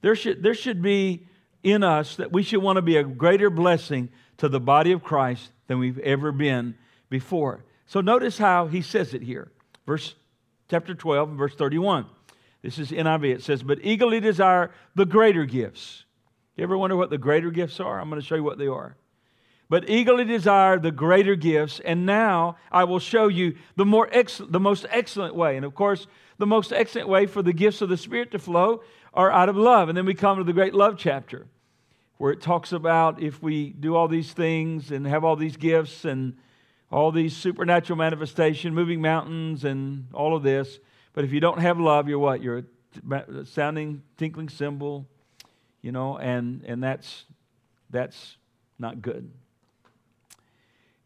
There 0.00 0.16
should, 0.16 0.42
there 0.42 0.54
should 0.54 0.82
be 0.82 1.28
in 1.62 1.84
us 1.84 2.16
that 2.16 2.32
we 2.32 2.42
should 2.42 2.60
want 2.60 2.74
to 2.74 2.82
be 2.82 2.96
a 2.96 3.04
greater 3.04 3.50
blessing 3.50 4.08
to 4.38 4.48
the 4.48 4.58
body 4.58 4.90
of 4.90 5.04
Christ 5.04 5.52
than 5.68 5.78
we've 5.78 6.00
ever 6.00 6.32
been 6.32 6.74
before. 7.08 7.64
So 7.86 8.00
notice 8.00 8.36
how 8.36 8.66
he 8.66 8.82
says 8.82 9.14
it 9.14 9.22
here. 9.22 9.52
Verse 9.86 10.16
chapter 10.68 10.92
12 10.92 11.30
verse 11.30 11.54
31. 11.54 12.06
This 12.60 12.80
is 12.80 12.90
NIV. 12.90 13.36
It 13.36 13.42
says, 13.44 13.62
But 13.62 13.78
eagerly 13.82 14.18
desire 14.18 14.72
the 14.96 15.06
greater 15.06 15.44
gifts. 15.44 16.04
You 16.56 16.64
ever 16.64 16.76
wonder 16.76 16.96
what 16.96 17.10
the 17.10 17.18
greater 17.18 17.52
gifts 17.52 17.78
are? 17.78 18.00
I'm 18.00 18.08
going 18.10 18.20
to 18.20 18.26
show 18.26 18.34
you 18.34 18.42
what 18.42 18.58
they 18.58 18.66
are. 18.66 18.96
But 19.70 19.88
eagerly 19.88 20.24
desire 20.24 20.80
the 20.80 20.90
greater 20.90 21.36
gifts, 21.36 21.80
and 21.84 22.04
now 22.04 22.56
I 22.72 22.82
will 22.82 22.98
show 22.98 23.28
you 23.28 23.56
the, 23.76 23.86
more 23.86 24.08
ex- 24.10 24.42
the 24.44 24.58
most 24.58 24.84
excellent 24.90 25.36
way. 25.36 25.56
And 25.56 25.64
of 25.64 25.76
course, 25.76 26.08
the 26.38 26.46
most 26.46 26.72
excellent 26.72 27.08
way 27.08 27.26
for 27.26 27.40
the 27.40 27.52
gifts 27.52 27.80
of 27.80 27.88
the 27.88 27.96
Spirit 27.96 28.32
to 28.32 28.40
flow 28.40 28.82
are 29.14 29.30
out 29.30 29.48
of 29.48 29.56
love. 29.56 29.88
And 29.88 29.96
then 29.96 30.06
we 30.06 30.14
come 30.14 30.38
to 30.38 30.44
the 30.44 30.52
great 30.52 30.74
love 30.74 30.96
chapter, 30.98 31.46
where 32.18 32.32
it 32.32 32.40
talks 32.40 32.72
about 32.72 33.22
if 33.22 33.40
we 33.40 33.70
do 33.70 33.94
all 33.94 34.08
these 34.08 34.32
things 34.32 34.90
and 34.90 35.06
have 35.06 35.24
all 35.24 35.36
these 35.36 35.56
gifts 35.56 36.04
and 36.04 36.36
all 36.90 37.12
these 37.12 37.36
supernatural 37.36 37.96
manifestation, 37.96 38.74
moving 38.74 39.00
mountains, 39.00 39.62
and 39.62 40.08
all 40.12 40.34
of 40.34 40.42
this. 40.42 40.80
But 41.12 41.22
if 41.22 41.32
you 41.32 41.38
don't 41.38 41.60
have 41.60 41.78
love, 41.78 42.08
you're 42.08 42.18
what? 42.18 42.42
You're 42.42 42.64
a 43.08 43.44
sounding, 43.44 44.02
tinkling 44.16 44.48
cymbal, 44.48 45.06
you 45.80 45.92
know, 45.92 46.18
and, 46.18 46.64
and 46.64 46.82
that's, 46.82 47.24
that's 47.88 48.36
not 48.76 49.00
good. 49.00 49.30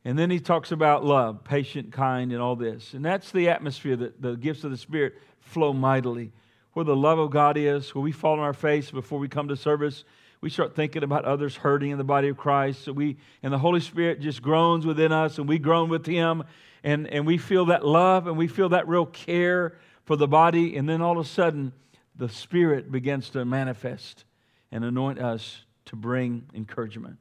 And 0.04 0.18
then 0.18 0.30
he 0.30 0.38
talks 0.38 0.70
about 0.70 1.04
love, 1.04 1.44
patient, 1.44 1.92
kind, 1.92 2.32
and 2.32 2.40
all 2.40 2.56
this. 2.56 2.92
And 2.92 3.04
that's 3.04 3.30
the 3.30 3.48
atmosphere 3.48 3.96
that 3.96 4.20
the 4.20 4.36
gifts 4.36 4.62
of 4.64 4.70
the 4.70 4.76
Spirit 4.76 5.14
flow 5.40 5.72
mightily. 5.72 6.32
Where 6.74 6.84
the 6.84 6.96
love 6.96 7.18
of 7.18 7.30
God 7.30 7.56
is, 7.56 7.94
where 7.94 8.02
we 8.02 8.12
fall 8.12 8.34
on 8.34 8.40
our 8.40 8.52
face 8.52 8.90
before 8.90 9.18
we 9.18 9.28
come 9.28 9.48
to 9.48 9.56
service, 9.56 10.04
we 10.40 10.50
start 10.50 10.74
thinking 10.74 11.02
about 11.02 11.24
others 11.24 11.56
hurting 11.56 11.90
in 11.90 11.98
the 11.98 12.04
body 12.04 12.28
of 12.28 12.36
Christ. 12.36 12.82
So 12.82 12.92
we, 12.92 13.16
and 13.42 13.52
the 13.52 13.58
Holy 13.58 13.80
Spirit 13.80 14.20
just 14.20 14.42
groans 14.42 14.84
within 14.84 15.10
us, 15.10 15.38
and 15.38 15.48
we 15.48 15.58
groan 15.58 15.88
with 15.88 16.04
Him, 16.04 16.42
and, 16.82 17.06
and 17.06 17.26
we 17.26 17.38
feel 17.38 17.66
that 17.66 17.86
love, 17.86 18.26
and 18.26 18.36
we 18.36 18.48
feel 18.48 18.68
that 18.70 18.86
real 18.86 19.06
care 19.06 19.78
for 20.04 20.16
the 20.16 20.28
body. 20.28 20.76
And 20.76 20.86
then 20.86 21.00
all 21.00 21.18
of 21.18 21.24
a 21.24 21.28
sudden, 21.28 21.72
the 22.14 22.28
Spirit 22.28 22.92
begins 22.92 23.30
to 23.30 23.44
manifest 23.44 24.24
and 24.70 24.84
anoint 24.84 25.18
us 25.18 25.64
to 25.86 25.96
bring 25.96 26.44
encouragement. 26.52 27.16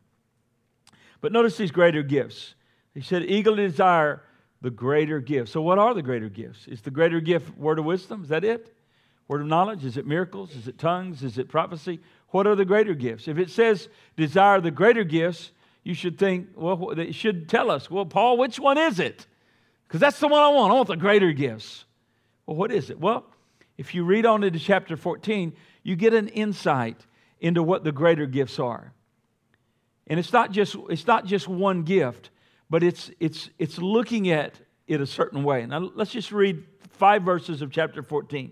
But 1.22 1.32
notice 1.32 1.56
these 1.56 1.72
greater 1.72 2.04
gifts. 2.04 2.56
He 2.94 3.02
said, 3.02 3.24
eagerly 3.24 3.68
desire 3.68 4.22
the 4.62 4.70
greater 4.70 5.20
gift. 5.20 5.50
So, 5.52 5.62
what 5.62 5.78
are 5.78 5.94
the 5.94 6.02
greater 6.02 6.30
gifts? 6.30 6.68
Is 6.68 6.82
the 6.82 6.92
greater 6.92 7.20
gift 7.20 7.58
word 7.58 7.80
of 7.80 7.86
wisdom? 7.86 8.24
Is 8.24 8.30
that 8.30 8.44
it? 8.44 8.74
Word 9.28 9.42
of 9.42 9.48
knowledge? 9.48 9.84
Is 9.84 9.98
it 9.98 10.06
miracles? 10.06 10.56
Is 10.56 10.68
it 10.68 10.78
tongues? 10.78 11.24
Is 11.24 11.38
it 11.38 11.50
prophecy? 11.50 12.00
What 12.30 12.48
are 12.48 12.56
the 12.56 12.66
greater 12.66 12.94
gifts? 12.94 13.28
If 13.28 13.38
it 13.38 13.50
says 13.50 13.90
desire 14.16 14.62
the 14.62 14.72
greater 14.72 15.04
gifts, 15.04 15.52
you 15.84 15.94
should 15.94 16.18
think, 16.18 16.50
well, 16.56 16.92
it 16.92 17.14
should 17.14 17.50
tell 17.50 17.70
us, 17.70 17.92
well, 17.92 18.06
Paul, 18.06 18.38
which 18.38 18.60
one 18.60 18.78
is 18.78 19.00
it? 19.00 19.28
Because 19.88 20.00
that's 20.00 20.20
the 20.20 20.28
one 20.28 20.42
I 20.42 20.50
want. 20.50 20.72
I 20.72 20.76
want 20.76 20.88
the 20.88 20.96
greater 20.96 21.32
gifts. 21.34 21.86
Well, 22.46 22.58
what 22.58 22.72
is 22.72 22.90
it? 22.90 23.00
Well, 23.00 23.26
if 23.78 23.94
you 23.94 24.04
read 24.04 24.26
on 24.26 24.44
into 24.44 24.60
chapter 24.60 24.96
14, 24.96 25.54
you 25.84 25.96
get 25.96 26.14
an 26.14 26.30
insight 26.30 27.06
into 27.40 27.62
what 27.62 27.84
the 27.84 27.92
greater 27.92 28.26
gifts 28.26 28.60
are. 28.60 28.94
And 30.08 30.20
it's 30.20 30.34
not 30.34 30.52
just, 30.52 30.76
it's 30.90 31.08
not 31.08 31.26
just 31.26 31.48
one 31.48 31.84
gift, 31.84 32.30
but 32.74 32.82
it's, 32.82 33.12
it's, 33.20 33.52
it's 33.60 33.78
looking 33.78 34.32
at 34.32 34.60
it 34.88 35.00
a 35.00 35.06
certain 35.06 35.44
way. 35.44 35.64
Now, 35.64 35.92
let's 35.94 36.10
just 36.10 36.32
read 36.32 36.64
five 36.94 37.22
verses 37.22 37.62
of 37.62 37.70
chapter 37.70 38.02
14. 38.02 38.52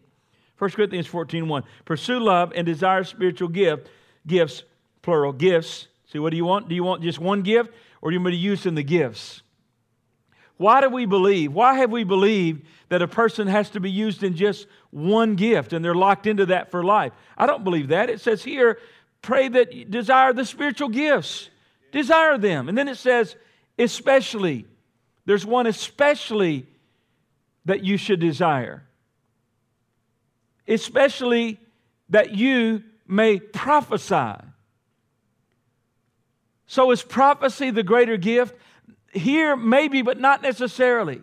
1 0.59 0.69
Corinthians 0.69 1.07
14 1.07 1.47
1. 1.47 1.63
Pursue 1.85 2.19
love 2.19 2.53
and 2.55 2.63
desire 2.63 3.03
spiritual 3.03 3.47
gift, 3.47 3.89
gifts, 4.27 4.61
plural, 5.01 5.33
gifts. 5.33 5.87
See, 6.05 6.19
what 6.19 6.29
do 6.29 6.37
you 6.37 6.45
want? 6.45 6.69
Do 6.69 6.75
you 6.75 6.83
want 6.83 7.01
just 7.01 7.17
one 7.17 7.41
gift 7.41 7.73
or 7.99 8.11
do 8.11 8.15
you 8.15 8.21
want 8.21 8.33
to 8.33 8.37
use 8.37 8.67
in 8.67 8.75
the 8.75 8.83
gifts? 8.83 9.41
Why 10.57 10.81
do 10.81 10.89
we 10.89 11.07
believe? 11.07 11.51
Why 11.51 11.79
have 11.79 11.89
we 11.89 12.03
believed 12.03 12.67
that 12.89 13.01
a 13.01 13.07
person 13.07 13.47
has 13.47 13.71
to 13.71 13.79
be 13.79 13.89
used 13.89 14.21
in 14.21 14.35
just 14.35 14.67
one 14.91 15.33
gift 15.33 15.73
and 15.73 15.83
they're 15.83 15.95
locked 15.95 16.27
into 16.27 16.45
that 16.45 16.69
for 16.69 16.83
life? 16.83 17.11
I 17.39 17.47
don't 17.47 17.63
believe 17.63 17.87
that. 17.87 18.11
It 18.11 18.21
says 18.21 18.43
here, 18.43 18.77
pray 19.23 19.47
that 19.47 19.89
desire 19.89 20.31
the 20.31 20.45
spiritual 20.45 20.89
gifts. 20.89 21.49
Desire 21.91 22.37
them. 22.37 22.69
And 22.69 22.77
then 22.77 22.87
it 22.87 22.97
says, 22.97 23.35
especially. 23.81 24.65
There's 25.25 25.45
one 25.45 25.67
especially 25.67 26.65
that 27.65 27.83
you 27.83 27.97
should 27.97 28.19
desire 28.19 28.83
especially 30.71 31.59
that 32.09 32.31
you 32.31 32.83
may 33.07 33.39
prophesy. 33.39 34.35
So, 36.65 36.91
is 36.91 37.03
prophecy 37.03 37.69
the 37.69 37.83
greater 37.83 38.17
gift? 38.17 38.55
Here, 39.13 39.57
maybe, 39.57 40.01
but 40.01 40.19
not 40.19 40.41
necessarily. 40.41 41.21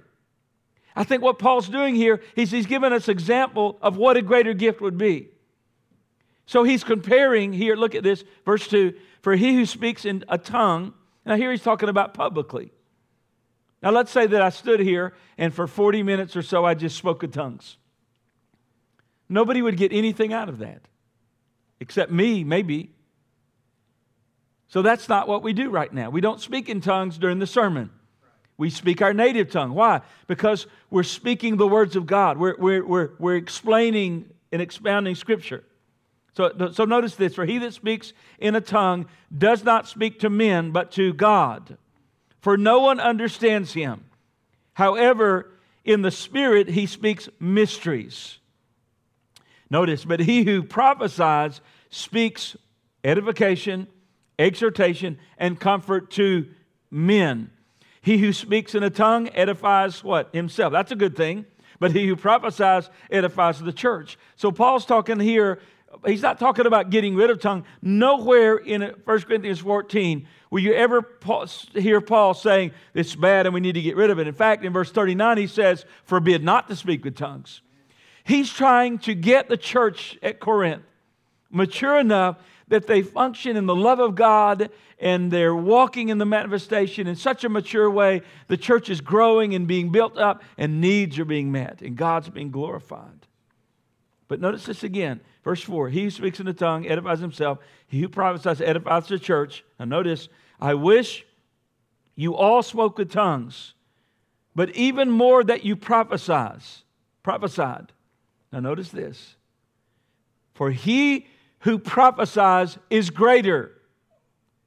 I 0.94 1.04
think 1.04 1.22
what 1.22 1.38
Paul's 1.38 1.68
doing 1.68 1.94
here 1.94 2.20
is 2.36 2.50
he's 2.50 2.66
giving 2.66 2.92
us 2.92 3.08
example 3.08 3.78
of 3.80 3.96
what 3.96 4.16
a 4.18 4.22
greater 4.22 4.52
gift 4.52 4.80
would 4.80 4.98
be. 4.98 5.28
So 6.44 6.64
he's 6.64 6.82
comparing 6.82 7.52
here, 7.52 7.76
look 7.76 7.94
at 7.94 8.02
this, 8.02 8.24
verse 8.44 8.66
2 8.68 8.94
For 9.22 9.36
he 9.36 9.54
who 9.54 9.64
speaks 9.64 10.04
in 10.04 10.24
a 10.28 10.36
tongue, 10.36 10.92
now 11.28 11.36
here 11.36 11.50
he's 11.50 11.62
talking 11.62 11.88
about 11.88 12.14
publicly. 12.14 12.72
Now 13.82 13.90
let's 13.90 14.10
say 14.10 14.26
that 14.26 14.42
I 14.42 14.48
stood 14.48 14.80
here 14.80 15.14
and 15.36 15.54
for 15.54 15.66
40 15.66 16.02
minutes 16.02 16.34
or 16.34 16.42
so 16.42 16.64
I 16.64 16.74
just 16.74 16.96
spoke 16.96 17.22
in 17.22 17.30
tongues. 17.30 17.76
Nobody 19.28 19.60
would 19.60 19.76
get 19.76 19.92
anything 19.92 20.32
out 20.32 20.48
of 20.48 20.58
that, 20.58 20.80
except 21.80 22.10
me, 22.10 22.44
maybe. 22.44 22.90
So 24.68 24.80
that's 24.80 25.08
not 25.08 25.28
what 25.28 25.42
we 25.42 25.52
do 25.52 25.70
right 25.70 25.92
now. 25.92 26.08
We 26.08 26.22
don't 26.22 26.40
speak 26.40 26.68
in 26.68 26.80
tongues 26.80 27.18
during 27.18 27.38
the 27.38 27.46
sermon. 27.46 27.90
We 28.56 28.70
speak 28.70 29.02
our 29.02 29.12
native 29.12 29.50
tongue. 29.50 29.74
Why? 29.74 30.00
Because 30.26 30.66
we're 30.90 31.02
speaking 31.02 31.58
the 31.58 31.68
words 31.68 31.94
of 31.94 32.06
God. 32.06 32.38
We're, 32.38 32.56
we're, 32.58 32.84
we're, 32.84 33.10
we're 33.18 33.36
explaining 33.36 34.30
and 34.50 34.60
expounding 34.60 35.14
Scripture. 35.14 35.62
So, 36.38 36.70
so 36.70 36.84
notice 36.84 37.16
this 37.16 37.34
For 37.34 37.44
he 37.44 37.58
that 37.58 37.74
speaks 37.74 38.12
in 38.38 38.54
a 38.54 38.60
tongue 38.60 39.06
does 39.36 39.64
not 39.64 39.88
speak 39.88 40.20
to 40.20 40.30
men, 40.30 40.70
but 40.70 40.92
to 40.92 41.12
God. 41.12 41.76
For 42.38 42.56
no 42.56 42.78
one 42.78 43.00
understands 43.00 43.72
him. 43.72 44.04
However, 44.74 45.50
in 45.84 46.02
the 46.02 46.12
Spirit, 46.12 46.68
he 46.68 46.86
speaks 46.86 47.28
mysteries. 47.40 48.38
Notice, 49.68 50.04
but 50.04 50.20
he 50.20 50.44
who 50.44 50.62
prophesies 50.62 51.60
speaks 51.90 52.56
edification, 53.02 53.88
exhortation, 54.38 55.18
and 55.38 55.58
comfort 55.58 56.12
to 56.12 56.46
men. 56.88 57.50
He 58.00 58.18
who 58.18 58.32
speaks 58.32 58.76
in 58.76 58.84
a 58.84 58.90
tongue 58.90 59.28
edifies 59.34 60.04
what? 60.04 60.32
Himself. 60.32 60.72
That's 60.72 60.92
a 60.92 60.96
good 60.96 61.16
thing. 61.16 61.46
But 61.80 61.90
he 61.90 62.06
who 62.06 62.14
prophesies 62.14 62.88
edifies 63.10 63.58
the 63.58 63.72
church. 63.72 64.18
So 64.36 64.52
Paul's 64.52 64.86
talking 64.86 65.18
here, 65.18 65.58
he's 66.06 66.22
not 66.22 66.38
talking 66.38 66.66
about 66.66 66.90
getting 66.90 67.14
rid 67.14 67.30
of 67.30 67.40
tongue. 67.40 67.64
Nowhere 67.82 68.56
in 68.56 68.82
1 68.82 68.94
Corinthians 69.22 69.58
14 69.60 70.26
will 70.50 70.60
you 70.60 70.72
ever 70.74 71.04
hear 71.74 72.00
Paul 72.00 72.34
saying 72.34 72.72
it's 72.94 73.14
bad 73.14 73.46
and 73.46 73.54
we 73.54 73.60
need 73.60 73.72
to 73.72 73.82
get 73.82 73.96
rid 73.96 74.10
of 74.10 74.18
it. 74.18 74.26
In 74.26 74.34
fact, 74.34 74.64
in 74.64 74.72
verse 74.72 74.90
39, 74.90 75.38
he 75.38 75.46
says, 75.46 75.84
Forbid 76.04 76.42
not 76.42 76.68
to 76.68 76.76
speak 76.76 77.04
with 77.04 77.16
tongues. 77.16 77.60
He's 78.24 78.52
trying 78.52 78.98
to 79.00 79.14
get 79.14 79.48
the 79.48 79.56
church 79.56 80.18
at 80.22 80.40
Corinth 80.40 80.82
mature 81.50 81.98
enough 81.98 82.36
that 82.68 82.86
they 82.86 83.02
function 83.02 83.56
in 83.56 83.66
the 83.66 83.74
love 83.74 84.00
of 84.00 84.14
God 84.14 84.70
and 84.98 85.30
they're 85.30 85.54
walking 85.54 86.08
in 86.08 86.18
the 86.18 86.26
manifestation 86.26 87.06
in 87.06 87.16
such 87.16 87.44
a 87.44 87.48
mature 87.48 87.90
way. 87.90 88.22
The 88.48 88.56
church 88.56 88.90
is 88.90 89.00
growing 89.00 89.54
and 89.54 89.66
being 89.66 89.90
built 89.90 90.18
up, 90.18 90.42
and 90.56 90.80
needs 90.80 91.18
are 91.18 91.24
being 91.24 91.52
met, 91.52 91.82
and 91.82 91.96
God's 91.96 92.28
being 92.28 92.50
glorified. 92.50 93.26
But 94.26 94.40
notice 94.40 94.66
this 94.66 94.82
again. 94.82 95.20
Verse 95.48 95.62
4 95.62 95.88
He 95.88 96.04
who 96.04 96.10
speaks 96.10 96.40
in 96.40 96.44
the 96.44 96.52
tongue 96.52 96.86
edifies 96.86 97.20
himself, 97.20 97.58
he 97.86 98.02
who 98.02 98.08
prophesies 98.10 98.60
edifies 98.60 99.08
the 99.08 99.18
church. 99.18 99.64
Now, 99.78 99.86
notice, 99.86 100.28
I 100.60 100.74
wish 100.74 101.24
you 102.14 102.36
all 102.36 102.62
spoke 102.62 102.98
with 102.98 103.10
tongues, 103.10 103.72
but 104.54 104.76
even 104.76 105.10
more 105.10 105.42
that 105.42 105.64
you 105.64 105.74
prophesies, 105.74 106.84
prophesied. 107.22 107.92
Now, 108.52 108.60
notice 108.60 108.90
this. 108.90 109.36
For 110.52 110.70
he 110.70 111.26
who 111.60 111.78
prophesies 111.78 112.76
is 112.90 113.08
greater. 113.08 113.72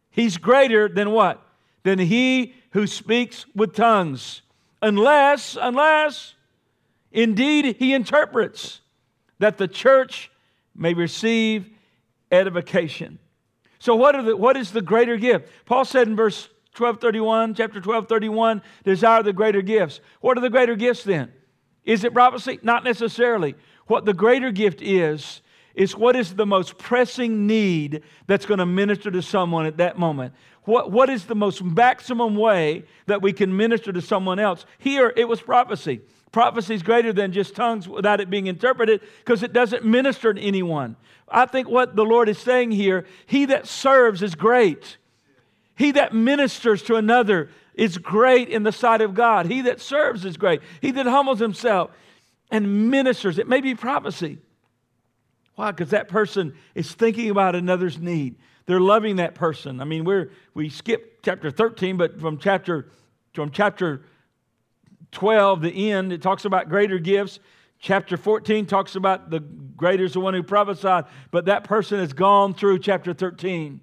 He's 0.10 0.38
greater 0.38 0.89
than 0.89 1.12
what? 1.12 1.46
Than 1.84 2.00
he 2.00 2.56
who 2.72 2.88
speaks 2.88 3.46
with 3.54 3.76
tongues. 3.76 4.41
Unless, 4.82 5.60
unless, 5.62 6.34
indeed, 7.12 7.76
he 7.78 7.94
interprets 7.94 8.82
that 9.38 9.60
the 9.60 9.67
church 9.67 10.32
may 10.75 10.93
receive 10.93 11.69
edification. 12.31 13.19
So, 13.79 13.95
what, 13.95 14.13
the, 14.23 14.38
what 14.38 14.57
is 14.57 14.71
the 14.71 14.81
greater 14.81 15.17
gift? 15.17 15.49
Paul 15.65 15.86
said 15.86 16.07
in 16.07 16.15
verse 16.15 16.47
1231, 16.77 17.55
chapter 17.55 17.81
12, 17.81 18.07
31, 18.07 18.62
desire 18.84 19.23
the 19.23 19.34
greater 19.34 19.62
gifts. 19.62 19.99
What 20.21 20.38
are 20.38 20.41
the 20.41 20.49
greater 20.49 20.75
gifts 20.75 21.03
then? 21.03 21.31
Is 21.84 22.03
it 22.03 22.13
prophecy? 22.13 22.60
Not 22.62 22.84
necessarily. 22.84 23.55
What 23.88 24.05
the 24.05 24.13
greater 24.13 24.51
gift 24.51 24.81
is, 24.81 25.41
is 25.73 25.95
what 25.95 26.15
is 26.15 26.36
the 26.36 26.45
most 26.45 26.77
pressing 26.77 27.47
need 27.47 28.03
that's 28.27 28.45
going 28.45 28.60
to 28.60 28.65
minister 28.65 29.12
to 29.12 29.21
someone 29.21 29.65
at 29.65 29.77
that 29.77 29.97
moment. 29.97 30.34
What, 30.63 30.91
what 30.91 31.10
is 31.10 31.25
the 31.25 31.36
most 31.36 31.63
maximum 31.63 32.36
way 32.36 32.86
that 33.07 33.21
we 33.21 33.34
can 33.34 33.55
minister 33.55 33.91
to 33.91 34.01
someone 34.01 34.39
else? 34.39 34.65
Here, 34.77 35.12
it 35.15 35.27
was 35.27 35.41
prophecy. 35.41 36.01
Prophecy 36.32 36.76
is 36.76 36.84
greater 36.84 37.12
than 37.12 37.34
just 37.34 37.56
tongues 37.56 37.89
without 37.89 38.22
it 38.22 38.30
being 38.30 38.48
interpreted 38.48 39.02
because 39.20 39.44
it 39.44 39.52
doesn't 39.52 39.84
minister 39.84 40.34
to 40.34 40.41
anyone. 40.41 40.96
I 41.28 41.46
think 41.46 41.67
what 41.67 41.96
the 41.96 42.04
Lord 42.04 42.30
is 42.30 42.38
saying 42.38 42.72
here 42.72 43.06
he 43.26 43.46
that 43.46 43.67
serves 43.67 44.22
is 44.22 44.36
great. 44.36 44.98
He 45.76 45.91
that 45.91 46.13
ministers 46.13 46.84
to 46.84 46.96
another 46.96 47.50
is 47.74 47.98
great 47.98 48.50
in 48.50 48.63
the 48.63 48.72
sight 48.72 49.02
of 49.02 49.13
God. 49.13 49.48
He 49.48 49.62
that 49.62 49.82
serves 49.82 50.26
is 50.26 50.38
great. 50.38 50.62
He 50.80 50.91
that 50.91 51.06
humbles 51.06 51.39
himself 51.39 51.91
and 52.50 52.91
ministers, 52.91 53.39
it 53.39 53.48
may 53.48 53.62
be 53.62 53.76
prophecy. 53.76 54.38
Why? 55.56 55.72
Because 55.72 55.89
that 55.89 56.08
person 56.08 56.54
is 56.76 56.94
thinking 56.94 57.30
about 57.30 57.56
another's 57.56 57.98
need. 57.98 58.36
They're 58.65 58.80
loving 58.80 59.17
that 59.17 59.36
person. 59.36 59.82
I 59.82 59.86
mean, 59.86 60.06
we're 60.06 60.32
we 60.54 60.70
skip 60.70 61.20
chapter 61.24 61.50
13, 61.50 61.98
but 61.98 62.20
from 62.20 62.38
chapter 62.38 62.89
from 63.34 63.52
chapter 63.52 64.04
12, 65.12 65.62
the 65.62 65.91
end, 65.91 66.13
it 66.13 66.21
talks 66.21 66.45
about 66.45 66.69
greater 66.69 67.00
gifts. 67.00 67.39
Chapter 67.80 68.15
14 68.15 68.65
talks 68.65 68.95
about 68.95 69.30
the 69.30 69.39
greater 69.39 70.04
is 70.04 70.13
the 70.13 70.19
one 70.19 70.34
who 70.34 70.43
prophesied, 70.43 71.06
but 71.32 71.45
that 71.45 71.63
person 71.63 72.00
has 72.00 72.13
gone 72.13 72.54
through 72.54 72.80
chapter 72.80 73.13
13 73.13 73.82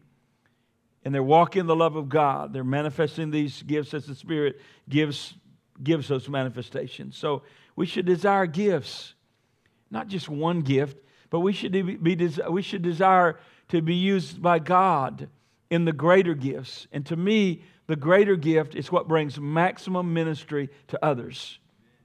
and 1.04 1.14
they're 1.14 1.22
walking 1.22 1.60
in 1.60 1.66
the 1.66 1.76
love 1.76 1.96
of 1.96 2.08
God. 2.08 2.52
They're 2.52 2.64
manifesting 2.64 3.30
these 3.30 3.62
gifts 3.62 3.94
as 3.94 4.06
the 4.06 4.14
Spirit 4.14 4.60
gives, 4.88 5.34
gives 5.82 6.08
those 6.08 6.28
manifestations. 6.28 7.16
So 7.16 7.42
we 7.76 7.86
should 7.86 8.06
desire 8.06 8.46
gifts, 8.46 9.14
not 9.90 10.08
just 10.08 10.28
one 10.28 10.60
gift, 10.60 10.98
but 11.30 11.40
we 11.40 11.52
should, 11.52 11.72
be, 11.72 11.96
we 11.96 12.62
should 12.62 12.82
desire 12.82 13.38
to 13.68 13.82
be 13.82 13.94
used 13.94 14.40
by 14.40 14.58
God 14.58 15.28
in 15.70 15.84
the 15.84 15.92
greater 15.92 16.34
gifts. 16.34 16.86
And 16.92 17.04
to 17.06 17.16
me, 17.16 17.62
the 17.88 17.96
greater 17.96 18.36
gift 18.36 18.74
is 18.74 18.92
what 18.92 19.08
brings 19.08 19.40
maximum 19.40 20.12
ministry 20.12 20.68
to 20.88 21.04
others. 21.04 21.58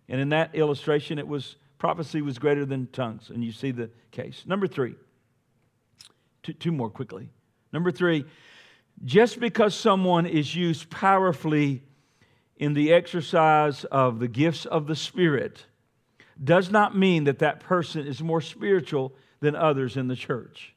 And 0.08 0.20
in 0.20 0.30
that 0.30 0.56
illustration, 0.56 1.20
it 1.20 1.28
was 1.28 1.58
prophecy 1.78 2.22
was 2.22 2.40
greater 2.40 2.66
than 2.66 2.88
tongues. 2.88 3.30
And 3.30 3.44
you 3.44 3.52
see 3.52 3.72
the 3.72 3.90
case. 4.10 4.44
Number 4.48 4.66
three, 4.66 4.96
two, 6.42 6.54
two 6.54 6.72
more 6.72 6.90
quickly. 6.90 7.30
Number 7.74 7.92
three, 7.92 8.24
just 9.04 9.42
because 9.42 9.76
someone 9.76 10.26
is 10.26 10.56
used 10.56 10.90
powerfully 10.90 11.84
in 12.56 12.74
the 12.74 12.94
exercise 12.94 13.84
of 13.86 14.20
the 14.20 14.28
gifts 14.30 14.66
of 14.66 14.88
the 14.88 14.96
Spirit 14.96 15.66
does 16.42 16.72
not 16.72 16.96
mean 16.96 17.26
that 17.26 17.40
that 17.40 17.60
person 17.60 18.08
is 18.08 18.24
more 18.24 18.40
spiritual 18.40 19.14
than 19.42 19.54
others 19.54 19.98
in 19.98 20.08
the 20.08 20.16
church. 20.16 20.74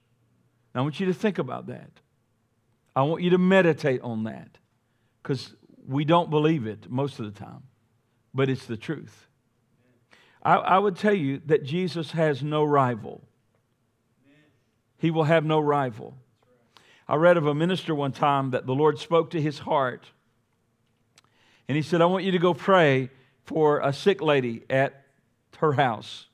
Now, 0.75 0.81
I 0.81 0.83
want 0.83 0.99
you 0.99 1.07
to 1.07 1.15
think 1.15 1.39
about 1.39 1.69
that. 1.69 1.91
I 2.97 3.03
want 3.03 3.23
you 3.23 3.31
to 3.31 3.39
meditate 3.39 4.01
on 4.01 4.25
that 4.25 4.59
because 5.27 5.57
we 5.89 6.05
don't 6.05 6.31
believe 6.31 6.69
it 6.69 6.89
most 6.89 7.19
of 7.19 7.25
the 7.25 7.37
time, 7.37 7.65
but 8.33 8.49
it's 8.49 8.67
the 8.67 8.77
truth. 8.77 9.27
I, 10.41 10.55
I, 10.55 10.79
would 10.79 10.95
tell 10.95 11.15
you 11.15 11.43
that 11.47 11.65
Jesus 11.65 12.13
has 12.13 12.45
no 12.45 12.63
rival. 12.63 13.25
He 14.99 15.11
will 15.11 15.25
have 15.25 15.45
no 15.45 15.59
rival. 15.59 16.17
I 17.09 17.17
read 17.17 17.37
of 17.37 17.45
a 17.45 17.55
minister 17.57 17.93
one 17.93 18.13
time 18.13 18.53
that 18.53 18.67
the 18.67 18.75
Lord 18.75 19.01
spoke 19.01 19.31
to 19.31 19.43
his 19.43 19.59
heart. 19.59 20.07
And 21.67 21.75
he 21.75 21.83
said, 21.83 22.01
I 22.01 22.07
want 22.07 22.23
you 22.23 22.31
to 22.31 22.39
go 22.39 22.55
pray 22.55 23.11
for 23.43 23.81
a 23.81 23.93
sick 23.93 24.23
lady 24.23 24.63
at 24.71 25.07
her 25.59 25.73
house. 25.73 26.27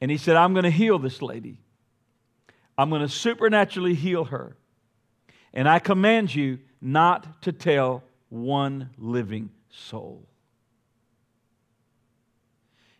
And 0.00 0.10
he 0.10 0.16
said, 0.16 0.36
I'm 0.36 0.54
going 0.54 0.64
to 0.64 0.70
heal 0.70 0.98
this 0.98 1.20
lady. 1.20 1.58
I'm 2.78 2.88
going 2.88 3.02
to 3.02 3.10
supernaturally 3.10 3.94
heal 3.94 4.24
her. 4.24 4.56
And 5.52 5.68
I 5.68 5.78
command 5.80 6.34
you 6.34 6.60
not 6.80 7.42
to 7.42 7.52
tell 7.52 8.04
one 8.28 8.90
living 8.98 9.50
soul. 9.70 10.26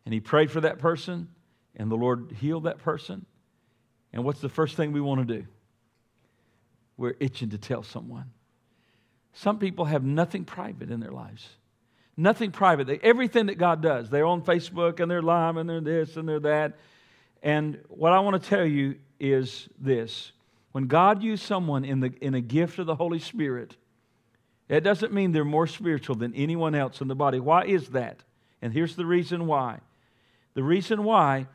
And 0.05 0.15
he 0.15 0.21
prayed 0.21 0.51
for 0.51 0.61
that 0.61 0.79
person, 0.79 1.29
and 1.75 1.91
the 1.91 1.97
Lord 1.97 2.33
healed 2.41 2.65
that 2.65 2.79
person. 2.79 3.27
And 4.13 4.25
what's 4.25 4.41
the 4.41 4.49
first 4.49 4.77
thing 4.77 4.93
we 4.93 5.01
want 5.01 5.27
to 5.27 5.41
do? 5.41 5.47
We're 6.97 7.17
itching 7.21 7.51
to 7.51 7.59
tell 7.59 7.83
someone. 7.83 8.31
Some 9.33 9.59
people 9.59 9.85
have 9.85 10.03
nothing 10.03 10.45
private 10.45 10.91
in 10.91 11.01
their 11.01 11.11
lives. 11.11 11.47
Nothing 12.17 12.51
private. 12.51 12.87
They, 12.87 12.99
everything 13.03 13.47
that 13.47 13.59
God 13.59 13.83
does. 13.83 14.09
They're 14.09 14.25
on 14.25 14.41
Facebook 14.41 15.01
and 15.01 15.11
they're 15.11 15.21
live 15.21 15.59
and 15.59 15.69
they're 15.69 15.83
this 15.83 16.17
and 16.17 16.27
they're 16.27 16.41
that. 16.41 16.79
And 17.43 17.79
what 17.89 18.13
I 18.13 18.21
want 18.21 18.43
to 18.43 18.49
tell 18.49 18.65
you 18.65 18.97
is 19.21 19.69
this 19.79 20.33
when 20.77 20.89
God 20.89 21.23
used 21.23 21.43
someone 21.43 21.87
in, 21.87 22.01
the, 22.01 22.13
in 22.21 22.35
a 22.35 22.41
gift 22.43 22.79
of 22.79 22.85
the 22.85 22.97
Holy 22.97 23.19
Spirit, 23.19 23.79
it 24.69 24.83
doesn't 24.83 25.11
mean 25.11 25.33
they're 25.33 25.43
more 25.43 25.67
spiritual 25.67 26.17
than 26.17 26.35
anyone 26.35 26.75
else 26.75 27.01
in 27.01 27.09
the 27.09 27.15
body. 27.15 27.41
Why 27.41 27.65
is 27.65 27.89
that? 27.93 28.23
And 28.61 28.75
here's 28.75 28.95
the 28.95 29.07
reason 29.07 29.47
why. 29.47 29.79
The 30.53 30.63
reason 30.63 31.03
why 31.03 31.47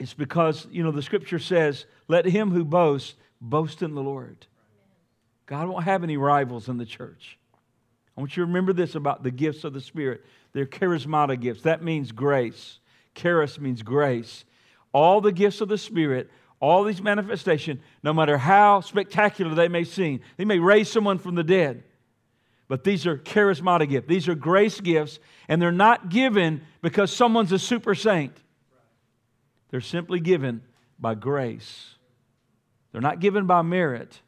is 0.00 0.14
because, 0.14 0.66
you 0.72 0.82
know, 0.82 0.90
the 0.90 1.00
scripture 1.00 1.38
says, 1.38 1.86
let 2.08 2.26
him 2.26 2.50
who 2.50 2.64
boasts 2.64 3.14
boast 3.40 3.82
in 3.82 3.94
the 3.94 4.02
Lord. 4.02 4.48
God 5.46 5.68
won't 5.68 5.84
have 5.84 6.02
any 6.02 6.16
rivals 6.16 6.68
in 6.68 6.76
the 6.76 6.84
church. 6.84 7.38
I 8.16 8.20
want 8.20 8.36
you 8.36 8.42
to 8.42 8.48
remember 8.48 8.72
this 8.72 8.96
about 8.96 9.22
the 9.22 9.30
gifts 9.30 9.62
of 9.62 9.74
the 9.74 9.80
Spirit. 9.80 10.24
They're 10.52 10.66
charismatic 10.66 11.40
gifts. 11.40 11.62
That 11.62 11.84
means 11.84 12.10
grace. 12.10 12.80
Charis 13.14 13.60
means 13.60 13.82
grace. 13.82 14.44
All 14.92 15.20
the 15.20 15.30
gifts 15.30 15.60
of 15.60 15.68
the 15.68 15.78
Spirit 15.78 16.32
all 16.64 16.82
these 16.82 17.02
manifestations, 17.02 17.78
no 18.02 18.14
matter 18.14 18.38
how 18.38 18.80
spectacular 18.80 19.54
they 19.54 19.68
may 19.68 19.84
seem, 19.84 20.20
they 20.38 20.46
may 20.46 20.58
raise 20.58 20.88
someone 20.88 21.18
from 21.18 21.34
the 21.34 21.44
dead. 21.44 21.84
But 22.68 22.84
these 22.84 23.06
are 23.06 23.18
charismatic 23.18 23.90
gifts. 23.90 24.08
These 24.08 24.28
are 24.28 24.34
grace 24.34 24.80
gifts, 24.80 25.18
and 25.46 25.60
they're 25.60 25.70
not 25.70 26.08
given 26.08 26.62
because 26.80 27.14
someone's 27.14 27.52
a 27.52 27.58
super 27.58 27.94
saint. 27.94 28.34
They're 29.70 29.82
simply 29.82 30.20
given 30.20 30.62
by 30.98 31.16
grace. 31.16 31.96
They're 32.92 33.02
not 33.02 33.20
given 33.20 33.46
by 33.46 33.60
merit. 33.60 34.18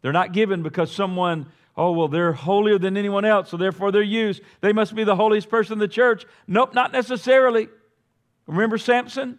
They're 0.00 0.12
not 0.12 0.32
given 0.32 0.62
because 0.62 0.90
someone, 0.90 1.46
oh, 1.76 1.92
well, 1.92 2.08
they're 2.08 2.32
holier 2.32 2.78
than 2.78 2.96
anyone 2.96 3.26
else, 3.26 3.50
so 3.50 3.58
therefore 3.58 3.92
they're 3.92 4.02
used. 4.02 4.40
They 4.62 4.72
must 4.72 4.94
be 4.94 5.04
the 5.04 5.16
holiest 5.16 5.50
person 5.50 5.74
in 5.74 5.78
the 5.78 5.88
church. 5.88 6.24
Nope, 6.46 6.72
not 6.72 6.90
necessarily. 6.90 7.68
Remember 8.46 8.78
Samson? 8.78 9.38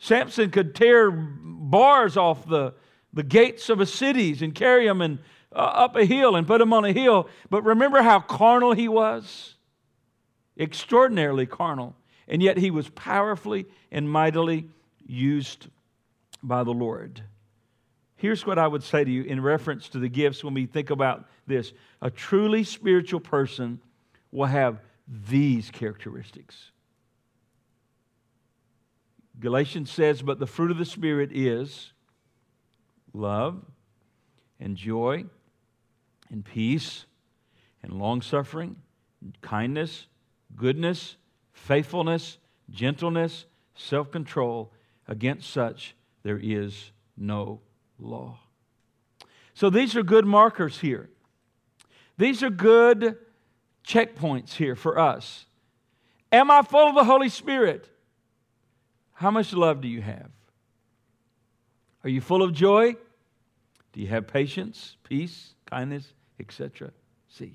Samson 0.00 0.50
could 0.50 0.74
tear 0.74 1.10
bars 1.10 2.16
off 2.16 2.48
the, 2.48 2.72
the 3.12 3.22
gates 3.22 3.68
of 3.68 3.80
a 3.80 3.86
cities 3.86 4.40
and 4.40 4.54
carry 4.54 4.86
them 4.86 5.02
and, 5.02 5.18
uh, 5.54 5.58
up 5.58 5.94
a 5.94 6.06
hill 6.06 6.36
and 6.36 6.46
put 6.46 6.58
them 6.58 6.72
on 6.72 6.86
a 6.86 6.92
hill. 6.92 7.28
But 7.50 7.62
remember 7.64 8.02
how 8.02 8.18
carnal 8.20 8.72
he 8.72 8.88
was? 8.88 9.54
Extraordinarily 10.58 11.44
carnal. 11.44 11.94
And 12.26 12.42
yet 12.42 12.56
he 12.56 12.70
was 12.70 12.88
powerfully 12.88 13.66
and 13.92 14.10
mightily 14.10 14.68
used 15.06 15.68
by 16.42 16.64
the 16.64 16.72
Lord. 16.72 17.20
Here's 18.16 18.46
what 18.46 18.58
I 18.58 18.66
would 18.66 18.82
say 18.82 19.04
to 19.04 19.10
you 19.10 19.24
in 19.24 19.42
reference 19.42 19.90
to 19.90 19.98
the 19.98 20.08
gifts 20.08 20.42
when 20.42 20.54
we 20.54 20.64
think 20.64 20.90
about 20.90 21.26
this 21.46 21.74
a 22.00 22.10
truly 22.10 22.64
spiritual 22.64 23.20
person 23.20 23.80
will 24.32 24.46
have 24.46 24.80
these 25.28 25.70
characteristics 25.70 26.70
Galatians 29.40 29.90
says, 29.90 30.22
but 30.22 30.38
the 30.38 30.46
fruit 30.46 30.70
of 30.70 30.78
the 30.78 30.84
Spirit 30.84 31.30
is 31.32 31.92
love 33.12 33.64
and 34.60 34.76
joy 34.76 35.24
and 36.30 36.44
peace 36.44 37.06
and 37.82 37.94
long 37.94 38.20
suffering, 38.20 38.76
kindness, 39.40 40.06
goodness, 40.54 41.16
faithfulness, 41.52 42.38
gentleness, 42.70 43.46
self 43.74 44.10
control. 44.10 44.72
Against 45.08 45.50
such 45.50 45.96
there 46.22 46.38
is 46.40 46.92
no 47.16 47.60
law. 47.98 48.38
So 49.54 49.70
these 49.70 49.96
are 49.96 50.02
good 50.02 50.24
markers 50.24 50.78
here. 50.78 51.10
These 52.16 52.42
are 52.42 52.50
good 52.50 53.16
checkpoints 53.84 54.54
here 54.54 54.76
for 54.76 54.98
us. 54.98 55.46
Am 56.30 56.50
I 56.50 56.62
full 56.62 56.88
of 56.88 56.94
the 56.94 57.04
Holy 57.04 57.28
Spirit? 57.28 57.89
How 59.20 59.30
much 59.30 59.52
love 59.52 59.82
do 59.82 59.88
you 59.88 60.00
have? 60.00 60.30
Are 62.04 62.08
you 62.08 62.22
full 62.22 62.42
of 62.42 62.54
joy? 62.54 62.94
Do 63.92 64.00
you 64.00 64.06
have 64.06 64.26
patience, 64.26 64.96
peace, 65.04 65.52
kindness, 65.66 66.14
etc.? 66.38 66.90
See. 67.28 67.52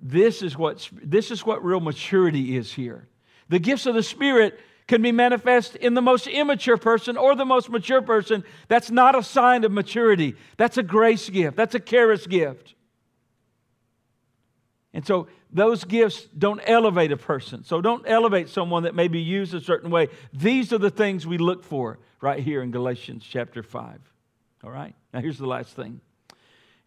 This 0.00 0.40
is 0.40 0.56
what 0.56 0.88
this 1.02 1.30
is 1.30 1.44
what 1.44 1.62
real 1.62 1.80
maturity 1.80 2.56
is 2.56 2.72
here. 2.72 3.06
The 3.50 3.58
gifts 3.58 3.84
of 3.84 3.94
the 3.94 4.02
Spirit 4.02 4.58
can 4.86 5.02
be 5.02 5.12
manifest 5.12 5.76
in 5.76 5.92
the 5.92 6.00
most 6.00 6.26
immature 6.26 6.78
person 6.78 7.18
or 7.18 7.34
the 7.34 7.44
most 7.44 7.68
mature 7.68 8.00
person. 8.00 8.42
That's 8.68 8.90
not 8.90 9.14
a 9.14 9.22
sign 9.22 9.62
of 9.62 9.72
maturity. 9.72 10.36
That's 10.56 10.78
a 10.78 10.82
grace 10.82 11.28
gift. 11.28 11.58
That's 11.58 11.74
a 11.74 11.80
charis 11.80 12.26
gift. 12.26 12.74
And 14.94 15.06
so 15.06 15.28
those 15.56 15.84
gifts 15.84 16.28
don't 16.36 16.60
elevate 16.66 17.12
a 17.12 17.16
person. 17.16 17.64
So 17.64 17.80
don't 17.80 18.04
elevate 18.06 18.50
someone 18.50 18.82
that 18.82 18.94
may 18.94 19.08
be 19.08 19.20
used 19.20 19.54
a 19.54 19.60
certain 19.60 19.90
way. 19.90 20.08
These 20.34 20.70
are 20.74 20.78
the 20.78 20.90
things 20.90 21.26
we 21.26 21.38
look 21.38 21.64
for 21.64 21.98
right 22.20 22.42
here 22.42 22.62
in 22.62 22.70
Galatians 22.70 23.24
chapter 23.26 23.62
5. 23.62 24.00
All 24.64 24.70
right? 24.70 24.94
Now 25.14 25.20
here's 25.20 25.38
the 25.38 25.46
last 25.46 25.74
thing. 25.74 26.02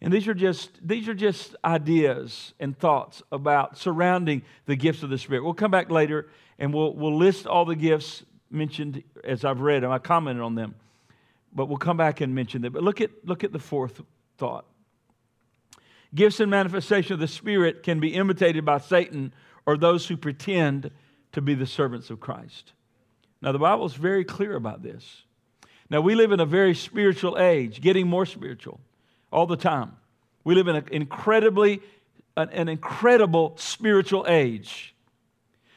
And 0.00 0.12
these 0.12 0.28
are 0.28 0.34
just 0.34 0.70
these 0.86 1.08
are 1.08 1.14
just 1.14 1.56
ideas 1.64 2.54
and 2.60 2.78
thoughts 2.78 3.22
about 3.32 3.76
surrounding 3.76 4.42
the 4.66 4.76
gifts 4.76 5.02
of 5.02 5.10
the 5.10 5.18
Spirit. 5.18 5.42
We'll 5.42 5.52
come 5.52 5.72
back 5.72 5.90
later 5.90 6.28
and 6.58 6.72
we'll 6.72 6.94
we'll 6.94 7.16
list 7.16 7.48
all 7.48 7.64
the 7.64 7.74
gifts 7.74 8.22
mentioned 8.52 9.02
as 9.24 9.44
I've 9.44 9.60
read 9.60 9.82
them. 9.82 9.90
I 9.90 9.98
commented 9.98 10.44
on 10.44 10.54
them. 10.54 10.76
But 11.52 11.66
we'll 11.66 11.78
come 11.78 11.96
back 11.96 12.20
and 12.20 12.36
mention 12.36 12.62
them. 12.62 12.72
But 12.72 12.84
look 12.84 13.00
at 13.00 13.10
look 13.24 13.42
at 13.42 13.52
the 13.52 13.58
fourth 13.58 14.00
thought. 14.38 14.64
Gifts 16.14 16.40
and 16.40 16.50
manifestation 16.50 17.14
of 17.14 17.20
the 17.20 17.28
Spirit 17.28 17.82
can 17.82 18.00
be 18.00 18.14
imitated 18.14 18.64
by 18.64 18.78
Satan 18.78 19.32
or 19.66 19.76
those 19.76 20.08
who 20.08 20.16
pretend 20.16 20.90
to 21.32 21.40
be 21.40 21.54
the 21.54 21.66
servants 21.66 22.10
of 22.10 22.18
Christ. 22.18 22.72
Now, 23.40 23.52
the 23.52 23.58
Bible 23.58 23.86
is 23.86 23.94
very 23.94 24.24
clear 24.24 24.56
about 24.56 24.82
this. 24.82 25.22
Now, 25.88 26.00
we 26.00 26.14
live 26.14 26.32
in 26.32 26.40
a 26.40 26.46
very 26.46 26.74
spiritual 26.74 27.38
age, 27.38 27.80
getting 27.80 28.06
more 28.06 28.26
spiritual 28.26 28.80
all 29.32 29.46
the 29.46 29.56
time. 29.56 29.96
We 30.44 30.54
live 30.54 30.68
in 30.68 30.76
an 30.76 30.88
incredibly, 30.90 31.80
an, 32.36 32.48
an 32.50 32.68
incredible 32.68 33.54
spiritual 33.56 34.26
age. 34.28 34.94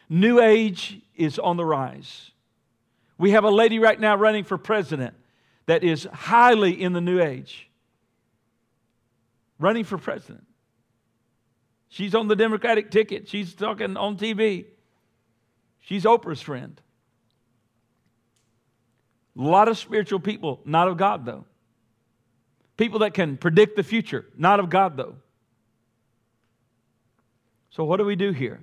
New 0.10 0.42
age 0.42 1.00
is 1.16 1.38
on 1.38 1.58
the 1.58 1.66
rise. 1.66 2.32
We 3.18 3.32
have 3.32 3.44
a 3.44 3.50
lady 3.52 3.80
right 3.80 4.00
now 4.00 4.16
running 4.16 4.44
for 4.44 4.58
president 4.58 5.14
that 5.68 5.84
is 5.84 6.08
highly 6.12 6.82
in 6.82 6.94
the 6.94 7.02
new 7.02 7.22
age 7.22 7.70
running 9.64 9.86
for 9.86 9.98
president. 9.98 10.46
She's 11.88 12.14
on 12.14 12.28
the 12.28 12.36
Democratic 12.36 12.92
ticket. 12.92 13.30
She's 13.30 13.56
talking 13.56 13.96
on 13.96 14.18
TV. 14.18 14.66
She's 15.80 16.04
Oprah's 16.04 16.42
friend. 16.42 16.80
A 19.38 19.42
lot 19.42 19.70
of 19.70 19.78
spiritual 19.78 20.20
people, 20.20 20.60
not 20.66 20.90
of 20.90 20.98
God, 20.98 21.26
though. 21.26 21.46
People 22.76 23.00
that 23.00 23.14
can 23.14 23.38
predict 23.38 23.78
the 23.78 23.84
future, 23.84 24.26
not 24.38 24.60
of 24.60 24.70
God, 24.70 24.98
though. 24.98 25.16
So, 27.70 27.86
what 27.86 27.98
do 27.98 28.06
we 28.06 28.16
do 28.16 28.32
here? 28.32 28.60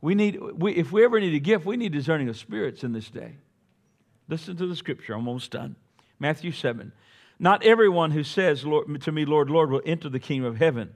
We 0.00 0.14
need, 0.14 0.40
we, 0.40 0.72
if 0.72 0.92
we 0.92 1.04
ever 1.04 1.18
need 1.20 1.34
a 1.34 1.40
gift, 1.40 1.66
we 1.66 1.76
need 1.76 1.92
discerning 1.92 2.28
of 2.28 2.36
spirits 2.36 2.84
in 2.84 2.92
this 2.92 3.10
day. 3.10 3.36
Listen 4.28 4.56
to 4.56 4.66
the 4.66 4.76
scripture. 4.76 5.14
I'm 5.14 5.26
almost 5.26 5.50
done. 5.50 5.74
Matthew 6.18 6.52
7. 6.52 6.92
Not 7.42 7.64
everyone 7.64 8.12
who 8.12 8.22
says 8.22 8.64
Lord, 8.64 9.02
to 9.02 9.10
me, 9.10 9.24
Lord, 9.24 9.50
Lord, 9.50 9.68
will 9.68 9.82
enter 9.84 10.08
the 10.08 10.20
kingdom 10.20 10.48
of 10.48 10.58
heaven, 10.58 10.94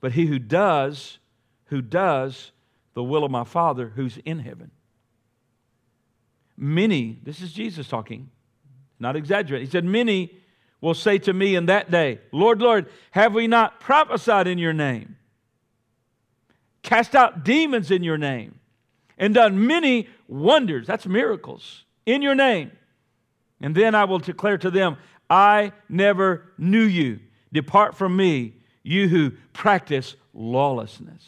but 0.00 0.10
he 0.12 0.26
who 0.26 0.40
does, 0.40 1.18
who 1.66 1.80
does 1.80 2.50
the 2.94 3.04
will 3.04 3.22
of 3.22 3.30
my 3.30 3.44
Father 3.44 3.92
who's 3.94 4.18
in 4.24 4.40
heaven. 4.40 4.72
Many, 6.56 7.20
this 7.22 7.40
is 7.40 7.52
Jesus 7.52 7.86
talking, 7.86 8.28
not 8.98 9.14
exaggerating. 9.14 9.68
He 9.68 9.70
said, 9.70 9.84
Many 9.84 10.36
will 10.80 10.94
say 10.94 11.18
to 11.18 11.32
me 11.32 11.54
in 11.54 11.66
that 11.66 11.92
day, 11.92 12.18
Lord, 12.32 12.60
Lord, 12.60 12.88
have 13.12 13.32
we 13.32 13.46
not 13.46 13.78
prophesied 13.78 14.48
in 14.48 14.58
your 14.58 14.72
name? 14.72 15.16
Cast 16.82 17.14
out 17.14 17.44
demons 17.44 17.92
in 17.92 18.02
your 18.02 18.18
name, 18.18 18.58
and 19.16 19.32
done 19.32 19.64
many 19.64 20.08
wonders, 20.26 20.88
that's 20.88 21.06
miracles, 21.06 21.84
in 22.04 22.20
your 22.20 22.34
name. 22.34 22.72
And 23.60 23.74
then 23.74 23.94
I 23.94 24.04
will 24.04 24.18
declare 24.18 24.58
to 24.58 24.70
them, 24.70 24.96
I 25.28 25.72
never 25.88 26.52
knew 26.58 26.82
you. 26.82 27.20
Depart 27.52 27.96
from 27.96 28.16
me, 28.16 28.54
you 28.82 29.08
who 29.08 29.32
practice 29.52 30.16
lawlessness. 30.32 31.22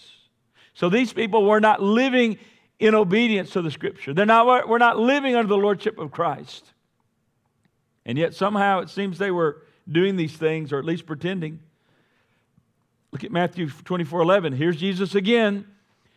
So 0.75 0.89
these 0.89 1.13
people 1.13 1.45
were 1.45 1.61
not 1.61 1.83
living 1.83 2.39
in 2.79 2.95
obedience 2.95 3.51
to 3.51 3.63
the 3.63 3.71
scripture. 3.71 4.13
They're 4.13 4.27
not, 4.27 4.69
we're 4.69 4.79
not 4.79 4.99
living 4.99 5.35
under 5.35 5.49
the 5.49 5.57
lordship 5.57 5.99
of 5.99 6.11
Christ. 6.11 6.73
And 8.05 8.19
yet 8.19 8.35
somehow 8.35 8.81
it 8.81 8.91
seems 8.91 9.19
they 9.19 9.31
were 9.31 9.63
doing 9.91 10.17
these 10.17 10.37
things, 10.37 10.73
or 10.73 10.79
at 10.79 10.85
least 10.85 11.07
pretending. 11.07 11.61
Look 13.13 13.25
at 13.25 13.33
Matthew 13.33 13.71
24 13.71 14.21
11. 14.21 14.53
Here's 14.53 14.77
Jesus 14.77 15.15
again. 15.15 15.67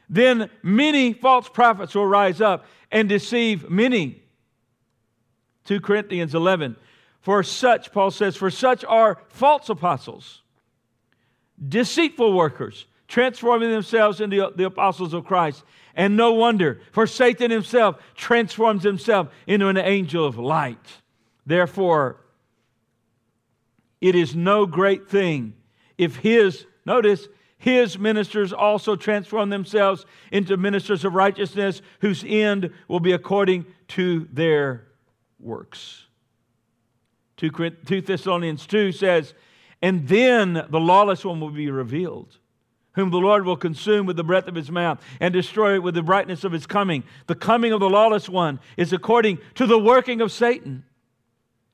Then 0.09 0.49
many 0.63 1.13
false 1.13 1.47
prophets 1.47 1.95
will 1.95 2.07
rise 2.07 2.41
up 2.41 2.65
and 2.91 3.07
deceive 3.07 3.69
many. 3.69 4.21
2 5.65 5.79
Corinthians 5.81 6.33
11. 6.33 6.75
For 7.21 7.43
such, 7.43 7.91
Paul 7.91 8.11
says, 8.11 8.35
for 8.35 8.49
such 8.49 8.85
are 8.85 9.19
false 9.29 9.69
apostles, 9.69 10.41
deceitful 11.67 12.33
workers, 12.33 12.85
transforming 13.07 13.71
themselves 13.71 14.21
into 14.21 14.51
the 14.55 14.65
apostles 14.65 15.13
of 15.13 15.25
Christ. 15.25 15.63
And 15.95 16.15
no 16.15 16.33
wonder, 16.33 16.79
for 16.91 17.05
Satan 17.07 17.51
himself 17.51 17.97
transforms 18.15 18.83
himself 18.83 19.27
into 19.47 19.67
an 19.67 19.77
angel 19.77 20.25
of 20.25 20.37
light. 20.37 20.77
Therefore, 21.45 22.21
it 23.99 24.15
is 24.15 24.35
no 24.35 24.65
great 24.65 25.09
thing 25.09 25.55
if 25.97 26.15
his, 26.15 26.65
notice, 26.85 27.27
his 27.57 27.99
ministers 27.99 28.53
also 28.53 28.95
transform 28.95 29.49
themselves 29.49 30.05
into 30.31 30.55
ministers 30.55 31.03
of 31.03 31.13
righteousness, 31.13 31.81
whose 31.99 32.23
end 32.25 32.71
will 32.87 33.01
be 33.01 33.11
according 33.11 33.65
to 33.89 34.29
their 34.31 34.87
works. 35.39 36.05
2, 37.39 37.71
2 37.85 38.01
Thessalonians 38.01 38.67
2 38.67 38.91
says, 38.91 39.33
And 39.81 40.07
then 40.07 40.65
the 40.69 40.79
lawless 40.79 41.23
one 41.23 41.39
will 41.39 41.49
be 41.49 41.71
revealed, 41.71 42.37
whom 42.93 43.11
the 43.11 43.17
Lord 43.17 43.45
will 43.45 43.55
consume 43.55 44.05
with 44.05 44.17
the 44.17 44.25
breath 44.25 44.47
of 44.47 44.55
his 44.55 44.69
mouth 44.69 45.01
and 45.21 45.33
destroy 45.33 45.75
it 45.75 45.83
with 45.83 45.95
the 45.95 46.03
brightness 46.03 46.43
of 46.43 46.51
his 46.51 46.67
coming. 46.67 47.05
The 47.27 47.35
coming 47.35 47.71
of 47.71 47.79
the 47.79 47.89
lawless 47.89 48.27
one 48.27 48.59
is 48.75 48.91
according 48.91 49.39
to 49.55 49.65
the 49.65 49.79
working 49.79 50.19
of 50.19 50.33
Satan, 50.33 50.83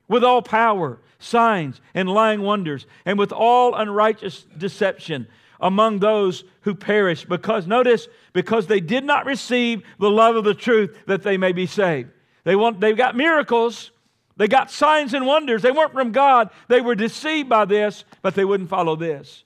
with 0.06 0.22
all 0.22 0.40
power, 0.40 1.00
signs, 1.18 1.80
and 1.94 2.08
lying 2.08 2.42
wonders, 2.42 2.86
and 3.04 3.18
with 3.18 3.32
all 3.32 3.74
unrighteous 3.74 4.46
deception 4.56 5.26
among 5.58 5.98
those 5.98 6.44
who 6.60 6.76
perish 6.76 7.24
because 7.24 7.66
notice 7.66 8.06
because 8.34 8.68
they 8.68 8.78
did 8.78 9.02
not 9.02 9.26
receive 9.26 9.82
the 9.98 10.10
love 10.10 10.36
of 10.36 10.44
the 10.44 10.54
truth 10.54 10.96
that 11.06 11.22
they 11.22 11.38
may 11.38 11.50
be 11.50 11.64
saved 11.64 12.10
they 12.44 12.54
want 12.54 12.78
they've 12.78 12.94
got 12.94 13.16
miracles 13.16 13.90
they 14.36 14.48
got 14.48 14.70
signs 14.70 15.14
and 15.14 15.26
wonders. 15.26 15.62
They 15.62 15.70
weren't 15.70 15.92
from 15.92 16.12
God. 16.12 16.50
They 16.68 16.80
were 16.80 16.94
deceived 16.94 17.48
by 17.48 17.64
this, 17.64 18.04
but 18.22 18.34
they 18.34 18.44
wouldn't 18.44 18.68
follow 18.68 18.96
this. 18.96 19.44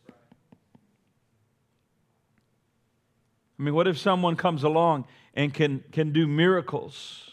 I 3.58 3.62
mean, 3.62 3.74
what 3.74 3.86
if 3.86 3.98
someone 3.98 4.36
comes 4.36 4.64
along 4.64 5.04
and 5.34 5.52
can, 5.52 5.84
can 5.92 6.12
do 6.12 6.26
miracles? 6.26 7.30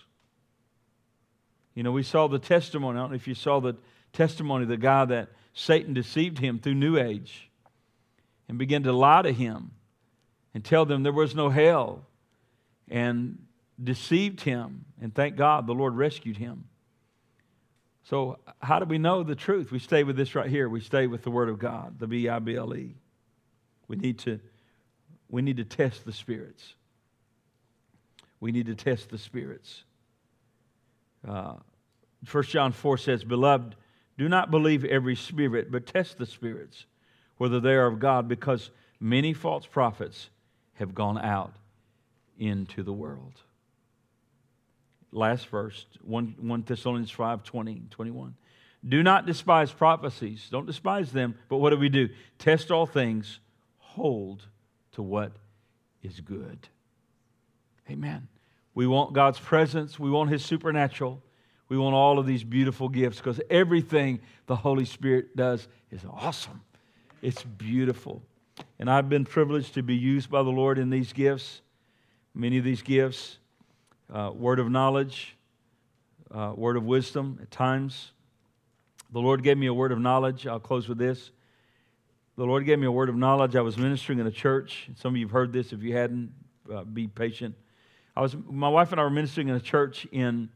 You 1.74 1.84
know, 1.84 1.92
we 1.92 2.04
saw 2.04 2.28
the 2.28 2.40
testimony. 2.40 2.98
I 2.98 3.02
don't 3.02 3.12
know 3.12 3.16
if 3.16 3.28
you 3.28 3.34
saw 3.34 3.60
the 3.60 3.76
testimony 4.12 4.64
of 4.64 4.70
the 4.70 4.78
guy 4.78 5.06
that 5.06 5.30
Satan 5.54 5.94
deceived 5.94 6.38
him 6.38 6.60
through 6.60 6.76
New 6.76 6.98
Age 6.98 7.50
and 8.50 8.58
began 8.58 8.84
to 8.84 8.92
lie 8.92 9.22
to 9.22 9.32
him 9.32 9.72
and 10.54 10.64
tell 10.64 10.86
them 10.86 11.04
there 11.04 11.14
was 11.14 11.34
no 11.34 11.50
hell 11.50 12.06
and 12.90 13.40
deceived 13.82 14.42
him. 14.42 14.86
And 15.02 15.14
thank 15.14 15.36
God 15.36 15.66
the 15.66 15.74
Lord 15.74 15.96
rescued 15.96 16.38
him. 16.38 16.66
So, 18.10 18.40
how 18.62 18.80
do 18.80 18.86
we 18.86 19.00
know 19.00 19.24
the 19.24 19.36
truth? 19.36 19.70
We 19.70 19.80
stay 19.80 20.04
with 20.04 20.16
this 20.16 20.34
right 20.34 20.50
here. 20.50 20.70
We 20.70 20.80
stay 20.80 21.08
with 21.08 21.24
the 21.24 21.32
Word 21.32 21.50
of 21.50 21.60
God, 21.60 22.00
the 22.00 22.08
B 22.08 22.30
I 22.30 22.40
B 22.40 22.56
L 22.56 22.74
E. 22.74 22.96
We 23.90 23.98
need 23.98 24.20
to, 24.20 24.40
we 25.28 25.42
need 25.42 25.58
to 25.58 25.66
test 25.66 26.06
the 26.06 26.14
spirits. 26.14 26.74
We 28.40 28.54
need 28.54 28.68
to 28.68 28.76
test 28.76 29.10
the 29.10 29.18
spirits. 29.18 29.84
Uh, 31.28 31.56
1 32.32 32.44
John 32.44 32.72
4 32.72 32.98
says, 32.98 33.26
Beloved, 33.26 33.76
Do 34.18 34.30
not 34.30 34.52
believe 34.52 34.86
every 34.86 35.16
spirit, 35.16 35.70
but 35.70 35.86
test 35.86 36.18
the 36.18 36.26
spirits, 36.26 36.86
whether 37.38 37.60
they 37.60 37.74
are 37.74 37.88
of 37.88 38.00
God, 38.00 38.30
because 38.30 38.72
many 39.02 39.34
false 39.34 39.66
prophets 39.66 40.30
have 40.76 40.96
gone 40.96 41.18
out 41.18 41.56
into 42.40 42.84
the 42.84 42.94
world. 42.94 43.42
Last 45.12 45.48
verse, 45.48 45.86
1, 46.02 46.36
1 46.40 46.64
Thessalonians 46.68 47.12
5 47.12 47.44
20, 47.44 47.84
21. 47.90 48.36
Do 48.88 49.04
not 49.04 49.26
despise 49.26 49.72
prophecies. 49.72 50.48
Don't 50.52 50.66
despise 50.66 51.12
them. 51.12 51.36
But 51.50 51.58
what 51.58 51.72
do 51.72 51.78
we 51.78 51.90
do? 51.90 52.10
Test 52.38 52.72
all 52.72 52.86
things, 52.86 53.40
hold 53.78 54.48
to 54.94 55.02
what 55.02 55.34
is 56.04 56.20
good. 56.20 56.68
Amen. 57.90 58.28
We 58.74 58.86
want 58.86 59.14
God's 59.14 59.40
presence, 59.40 59.98
we 59.98 60.10
want 60.12 60.30
His 60.30 60.46
supernatural, 60.46 61.22
we 61.70 61.78
want 61.78 61.96
all 61.96 62.20
of 62.20 62.26
these 62.26 62.44
beautiful 62.44 62.90
gifts 62.90 63.18
because 63.18 63.42
everything 63.50 64.20
the 64.46 64.56
Holy 64.56 64.86
Spirit 64.86 65.36
does 65.36 65.68
is 65.90 66.02
awesome. 66.06 66.62
It's 67.22 67.44
beautiful. 67.44 68.22
And 68.80 68.90
I've 68.90 69.10
been 69.10 69.26
privileged 69.26 69.74
to 69.74 69.84
be 69.84 69.96
used 69.96 70.30
by 70.30 70.44
the 70.44 70.50
Lord 70.50 70.78
in 70.78 70.90
these 70.90 71.12
gifts, 71.12 71.62
many 72.36 72.58
of 72.58 72.64
these 72.64 72.82
gifts 72.82 73.40
uh, 74.14 74.32
word 74.34 74.60
of 74.60 74.70
knowledge, 74.70 75.36
uh, 76.32 76.54
word 76.56 76.78
of 76.78 76.84
wisdom 76.84 77.40
at 77.42 77.52
times. 77.52 78.12
The 79.12 79.20
Lord 79.20 79.44
gave 79.44 79.58
me 79.58 79.68
a 79.68 79.74
word 79.74 79.92
of 79.92 80.00
knowledge. 80.00 80.46
I'll 80.48 80.60
close 80.60 80.88
with 80.88 80.98
this. 80.98 81.32
The 82.38 82.46
Lord 82.46 82.66
gave 82.66 82.78
me 82.78 82.86
a 82.86 82.92
word 82.92 83.10
of 83.10 83.16
knowledge. 83.16 83.56
I 83.56 83.62
was 83.62 83.78
ministering 83.78 84.20
in 84.20 84.28
a 84.28 84.32
church. 84.32 84.90
Some 84.96 85.14
of 85.14 85.18
you 85.18 85.26
have 85.26 85.32
heard 85.32 85.54
this. 85.54 85.74
If 85.74 85.82
you 85.82 85.96
hadn't, 85.96 86.32
uh, 86.72 86.84
be 86.84 87.08
patient. 87.08 87.56
I 88.16 88.22
was, 88.22 88.36
my 88.50 88.70
wife 88.70 88.92
and 88.92 89.00
I 89.02 89.04
were 89.04 89.10
ministering 89.10 89.48
in 89.48 89.56
a 89.56 89.60
church 89.60 90.06
in 90.12 90.50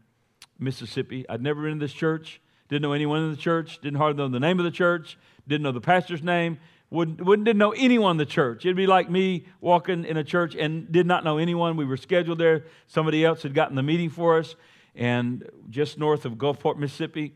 Mississippi. 0.60 1.26
I'd 1.30 1.42
never 1.42 1.62
been 1.62 1.74
in 1.74 1.80
this 1.80 1.94
church, 1.94 2.42
didn't 2.70 2.84
know 2.84 2.94
anyone 2.94 3.24
in 3.24 3.32
the 3.32 3.38
church, 3.38 3.80
didn't 3.82 3.98
hardly 3.98 4.18
know 4.24 4.30
the 4.30 4.40
name 4.40 4.60
of 4.60 4.66
the 4.66 4.72
church, 4.72 5.18
didn't 5.48 5.64
know 5.64 5.72
the 5.72 5.82
pastor's 5.82 6.24
name, 6.24 6.60
wouldn't, 6.92 7.22
wouldn't 7.22 7.46
didn't 7.46 7.58
know 7.58 7.72
anyone 7.72 8.12
in 8.12 8.18
the 8.18 8.26
church. 8.26 8.66
It'd 8.66 8.76
be 8.76 8.86
like 8.86 9.10
me 9.10 9.46
walking 9.62 10.04
in 10.06 10.18
a 10.18 10.24
church 10.24 10.56
and 10.56 10.92
did 10.92 11.08
not 11.08 11.24
know 11.24 11.38
anyone. 11.38 11.78
We 11.78 11.86
were 11.86 11.98
scheduled 11.98 12.38
there. 12.38 12.66
Somebody 12.88 13.26
else 13.26 13.42
had 13.42 13.54
gotten 13.54 13.76
the 13.76 13.84
meeting 13.84 14.10
for 14.10 14.38
us, 14.38 14.56
and 14.94 15.50
just 15.70 15.98
north 15.98 16.26
of 16.26 16.34
Gulfport, 16.34 16.78
Mississippi, 16.78 17.34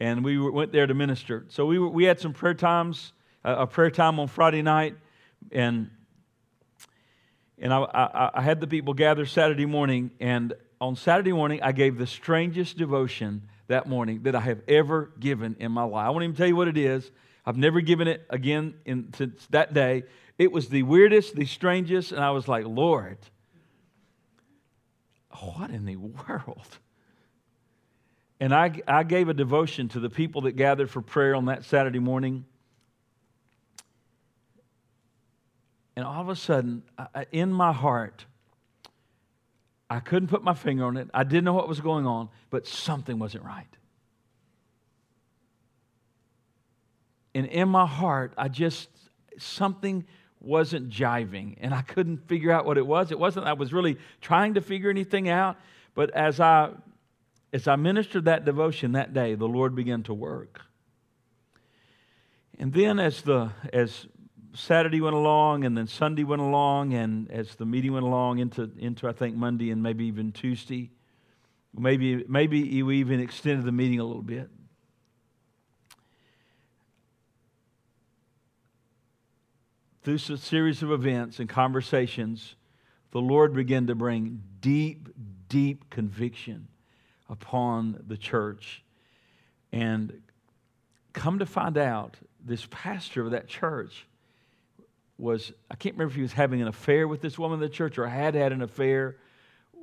and 0.00 0.24
we 0.24 0.38
went 0.38 0.72
there 0.72 0.86
to 0.86 0.94
minister. 0.94 1.44
So 1.48 1.66
we, 1.66 1.78
were, 1.78 1.88
we 1.88 2.04
had 2.04 2.18
some 2.18 2.32
prayer 2.32 2.54
times, 2.54 3.12
a 3.44 3.66
prayer 3.66 3.90
time 3.90 4.18
on 4.18 4.26
Friday 4.26 4.62
night, 4.62 4.96
and 5.52 5.90
and 7.58 7.72
I, 7.72 7.82
I, 7.82 8.30
I 8.34 8.42
had 8.42 8.60
the 8.60 8.66
people 8.66 8.94
gather 8.94 9.26
Saturday 9.26 9.66
morning, 9.66 10.10
and 10.18 10.54
on 10.80 10.96
Saturday 10.96 11.32
morning, 11.32 11.60
I 11.62 11.72
gave 11.72 11.98
the 11.98 12.06
strangest 12.06 12.78
devotion 12.78 13.42
that 13.68 13.86
morning 13.86 14.22
that 14.22 14.34
I 14.34 14.40
have 14.40 14.62
ever 14.66 15.12
given 15.20 15.56
in 15.60 15.72
my 15.72 15.84
life. 15.84 16.06
I 16.06 16.10
won't 16.10 16.24
even 16.24 16.36
tell 16.36 16.46
you 16.46 16.56
what 16.56 16.68
it 16.68 16.76
is. 16.78 17.10
I've 17.46 17.56
never 17.56 17.80
given 17.80 18.08
it 18.08 18.24
again 18.30 18.74
in, 18.84 19.12
since 19.14 19.46
that 19.50 19.74
day. 19.74 20.04
It 20.38 20.50
was 20.50 20.68
the 20.68 20.82
weirdest, 20.82 21.34
the 21.34 21.46
strangest, 21.46 22.12
and 22.12 22.24
I 22.24 22.30
was 22.30 22.48
like, 22.48 22.64
Lord, 22.66 23.18
what 25.30 25.70
in 25.70 25.84
the 25.84 25.96
world? 25.96 26.78
And 28.40 28.54
I, 28.54 28.80
I 28.86 29.04
gave 29.04 29.28
a 29.28 29.34
devotion 29.34 29.88
to 29.90 30.00
the 30.00 30.10
people 30.10 30.42
that 30.42 30.52
gathered 30.52 30.90
for 30.90 31.00
prayer 31.00 31.34
on 31.34 31.46
that 31.46 31.64
Saturday 31.64 31.98
morning. 31.98 32.44
And 35.96 36.04
all 36.04 36.20
of 36.20 36.28
a 36.28 36.36
sudden, 36.36 36.82
I, 36.98 37.26
in 37.30 37.52
my 37.52 37.72
heart, 37.72 38.26
I 39.88 40.00
couldn't 40.00 40.28
put 40.28 40.42
my 40.42 40.54
finger 40.54 40.84
on 40.84 40.96
it. 40.96 41.08
I 41.14 41.22
didn't 41.22 41.44
know 41.44 41.52
what 41.52 41.68
was 41.68 41.80
going 41.80 42.06
on, 42.06 42.28
but 42.50 42.66
something 42.66 43.18
wasn't 43.18 43.44
right. 43.44 43.68
And 47.34 47.46
in 47.46 47.68
my 47.68 47.86
heart, 47.86 48.32
I 48.38 48.48
just, 48.48 48.88
something 49.38 50.04
wasn't 50.40 50.90
jiving, 50.90 51.56
and 51.60 51.74
I 51.74 51.82
couldn't 51.82 52.28
figure 52.28 52.52
out 52.52 52.64
what 52.64 52.78
it 52.78 52.86
was. 52.86 53.10
It 53.10 53.18
wasn't 53.18 53.46
I 53.46 53.54
was 53.54 53.72
really 53.72 53.96
trying 54.20 54.54
to 54.54 54.60
figure 54.60 54.90
anything 54.90 55.28
out, 55.28 55.56
but 55.94 56.10
as 56.10 56.38
I 56.38 56.70
as 57.52 57.68
I 57.68 57.76
ministered 57.76 58.24
that 58.24 58.44
devotion 58.44 58.92
that 58.92 59.14
day, 59.14 59.36
the 59.36 59.46
Lord 59.46 59.74
began 59.74 60.02
to 60.04 60.14
work. 60.14 60.60
And 62.58 62.72
then 62.72 62.98
as 62.98 63.22
the 63.22 63.50
as 63.72 64.06
Saturday 64.54 65.00
went 65.00 65.16
along, 65.16 65.64
and 65.64 65.76
then 65.76 65.86
Sunday 65.86 66.24
went 66.24 66.42
along, 66.42 66.94
and 66.94 67.30
as 67.30 67.56
the 67.56 67.66
meeting 67.66 67.92
went 67.92 68.04
along 68.04 68.38
into, 68.38 68.70
into 68.78 69.08
I 69.08 69.12
think 69.12 69.34
Monday 69.36 69.70
and 69.70 69.82
maybe 69.82 70.04
even 70.06 70.30
Tuesday, 70.30 70.90
maybe 71.76 72.24
maybe 72.28 72.82
we 72.82 72.98
even 72.98 73.20
extended 73.20 73.64
the 73.64 73.72
meeting 73.72 73.98
a 73.98 74.04
little 74.04 74.22
bit. 74.22 74.50
Through 80.04 80.16
a 80.16 80.36
series 80.36 80.82
of 80.82 80.92
events 80.92 81.40
and 81.40 81.48
conversations, 81.48 82.56
the 83.10 83.22
Lord 83.22 83.54
began 83.54 83.86
to 83.86 83.94
bring 83.94 84.42
deep, 84.60 85.08
deep 85.48 85.88
conviction 85.88 86.68
upon 87.30 88.04
the 88.06 88.18
church. 88.18 88.84
And 89.72 90.20
come 91.14 91.38
to 91.38 91.46
find 91.46 91.78
out, 91.78 92.18
this 92.44 92.68
pastor 92.70 93.22
of 93.22 93.30
that 93.30 93.48
church 93.48 94.06
was, 95.16 95.52
I 95.70 95.74
can't 95.74 95.94
remember 95.94 96.10
if 96.10 96.16
he 96.16 96.22
was 96.22 96.34
having 96.34 96.60
an 96.60 96.68
affair 96.68 97.08
with 97.08 97.22
this 97.22 97.38
woman 97.38 97.54
in 97.54 97.60
the 97.62 97.74
church 97.74 97.96
or 97.96 98.06
had 98.06 98.34
had 98.34 98.52
an 98.52 98.60
affair 98.60 99.16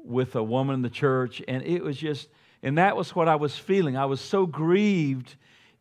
with 0.03 0.35
a 0.35 0.43
woman 0.43 0.75
in 0.75 0.81
the 0.83 0.91
church. 0.91 1.41
And 1.47 1.63
it 1.63 1.83
was 1.83 1.97
just, 1.97 2.27
and 2.61 2.77
that 2.77 2.95
was 2.95 3.15
what 3.15 3.27
I 3.27 3.37
was 3.37 3.57
feeling. 3.57 3.97
I 3.97 4.05
was 4.05 4.21
so 4.21 4.45
grieved 4.45 5.35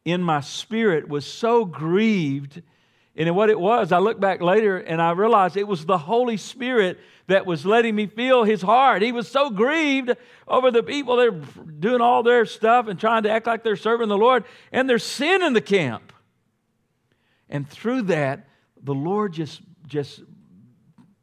in 0.06 0.22
my 0.22 0.40
spirit, 0.40 1.10
was 1.10 1.26
so 1.26 1.66
grieved. 1.66 2.62
And 3.20 3.36
what 3.36 3.50
it 3.50 3.60
was, 3.60 3.92
I 3.92 3.98
look 3.98 4.18
back 4.18 4.40
later 4.40 4.78
and 4.78 5.00
I 5.00 5.10
realized 5.10 5.58
it 5.58 5.68
was 5.68 5.84
the 5.84 5.98
Holy 5.98 6.38
Spirit 6.38 6.98
that 7.26 7.44
was 7.44 7.66
letting 7.66 7.94
me 7.94 8.06
feel 8.06 8.44
his 8.44 8.62
heart. 8.62 9.02
He 9.02 9.12
was 9.12 9.28
so 9.28 9.50
grieved 9.50 10.16
over 10.48 10.70
the 10.70 10.82
people 10.82 11.16
that 11.16 11.26
are 11.26 11.64
doing 11.78 12.00
all 12.00 12.22
their 12.22 12.46
stuff 12.46 12.88
and 12.88 12.98
trying 12.98 13.24
to 13.24 13.30
act 13.30 13.46
like 13.46 13.62
they're 13.62 13.76
serving 13.76 14.08
the 14.08 14.16
Lord, 14.16 14.44
and 14.72 14.88
there's 14.88 15.04
sin 15.04 15.42
in 15.42 15.52
the 15.52 15.60
camp. 15.60 16.14
And 17.50 17.68
through 17.68 18.02
that, 18.04 18.48
the 18.82 18.94
Lord 18.94 19.34
just, 19.34 19.60
just 19.86 20.22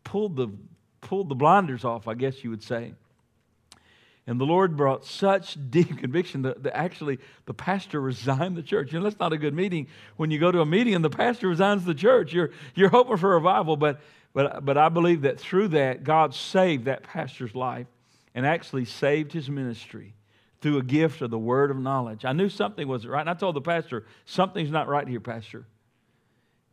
pulled, 0.03 0.35
the, 0.35 0.49
pulled 1.01 1.29
the 1.29 1.35
blinders 1.35 1.83
off, 1.83 2.07
I 2.07 2.13
guess 2.13 2.43
you 2.43 2.51
would 2.51 2.63
say. 2.63 2.93
And 4.27 4.41
the 4.41 4.45
Lord 4.45 4.75
brought 4.75 5.05
such 5.05 5.57
deep 5.69 5.97
conviction 5.97 6.43
that, 6.43 6.61
that, 6.63 6.77
actually 6.77 7.17
the 7.45 7.53
pastor 7.53 7.99
resigned 8.01 8.57
the 8.57 8.61
church. 8.61 8.93
And 8.93 9.03
that's 9.03 9.19
not 9.19 9.33
a 9.33 9.37
good 9.37 9.53
meeting. 9.53 9.87
When 10.17 10.29
you 10.29 10.37
go 10.37 10.51
to 10.51 10.59
a 10.59 10.65
meeting 10.65 10.93
and 10.93 11.03
the 11.03 11.09
pastor 11.09 11.47
resigns 11.47 11.85
the 11.85 11.95
church, 11.95 12.33
you're, 12.33 12.51
you're 12.75 12.89
hoping 12.89 13.17
for 13.17 13.29
revival. 13.29 13.77
But, 13.77 14.01
but, 14.33 14.63
but 14.63 14.77
I 14.77 14.89
believe 14.89 15.21
that 15.21 15.39
through 15.39 15.69
that, 15.69 16.03
God 16.03 16.35
saved 16.35 16.85
that 16.85 17.03
pastor's 17.03 17.55
life 17.55 17.87
and 18.35 18.45
actually 18.45 18.85
saved 18.85 19.31
his 19.31 19.49
ministry 19.49 20.13
through 20.59 20.77
a 20.77 20.83
gift 20.83 21.21
of 21.21 21.29
the 21.29 21.39
word 21.39 21.71
of 21.71 21.77
knowledge. 21.77 22.25
I 22.25 22.33
knew 22.33 22.49
something 22.49 22.87
wasn't 22.87 23.13
right. 23.13 23.21
And 23.21 23.29
I 23.29 23.33
told 23.33 23.55
the 23.55 23.61
pastor, 23.61 24.05
something's 24.25 24.71
not 24.71 24.87
right 24.87 25.07
here, 25.07 25.19
Pastor. 25.19 25.65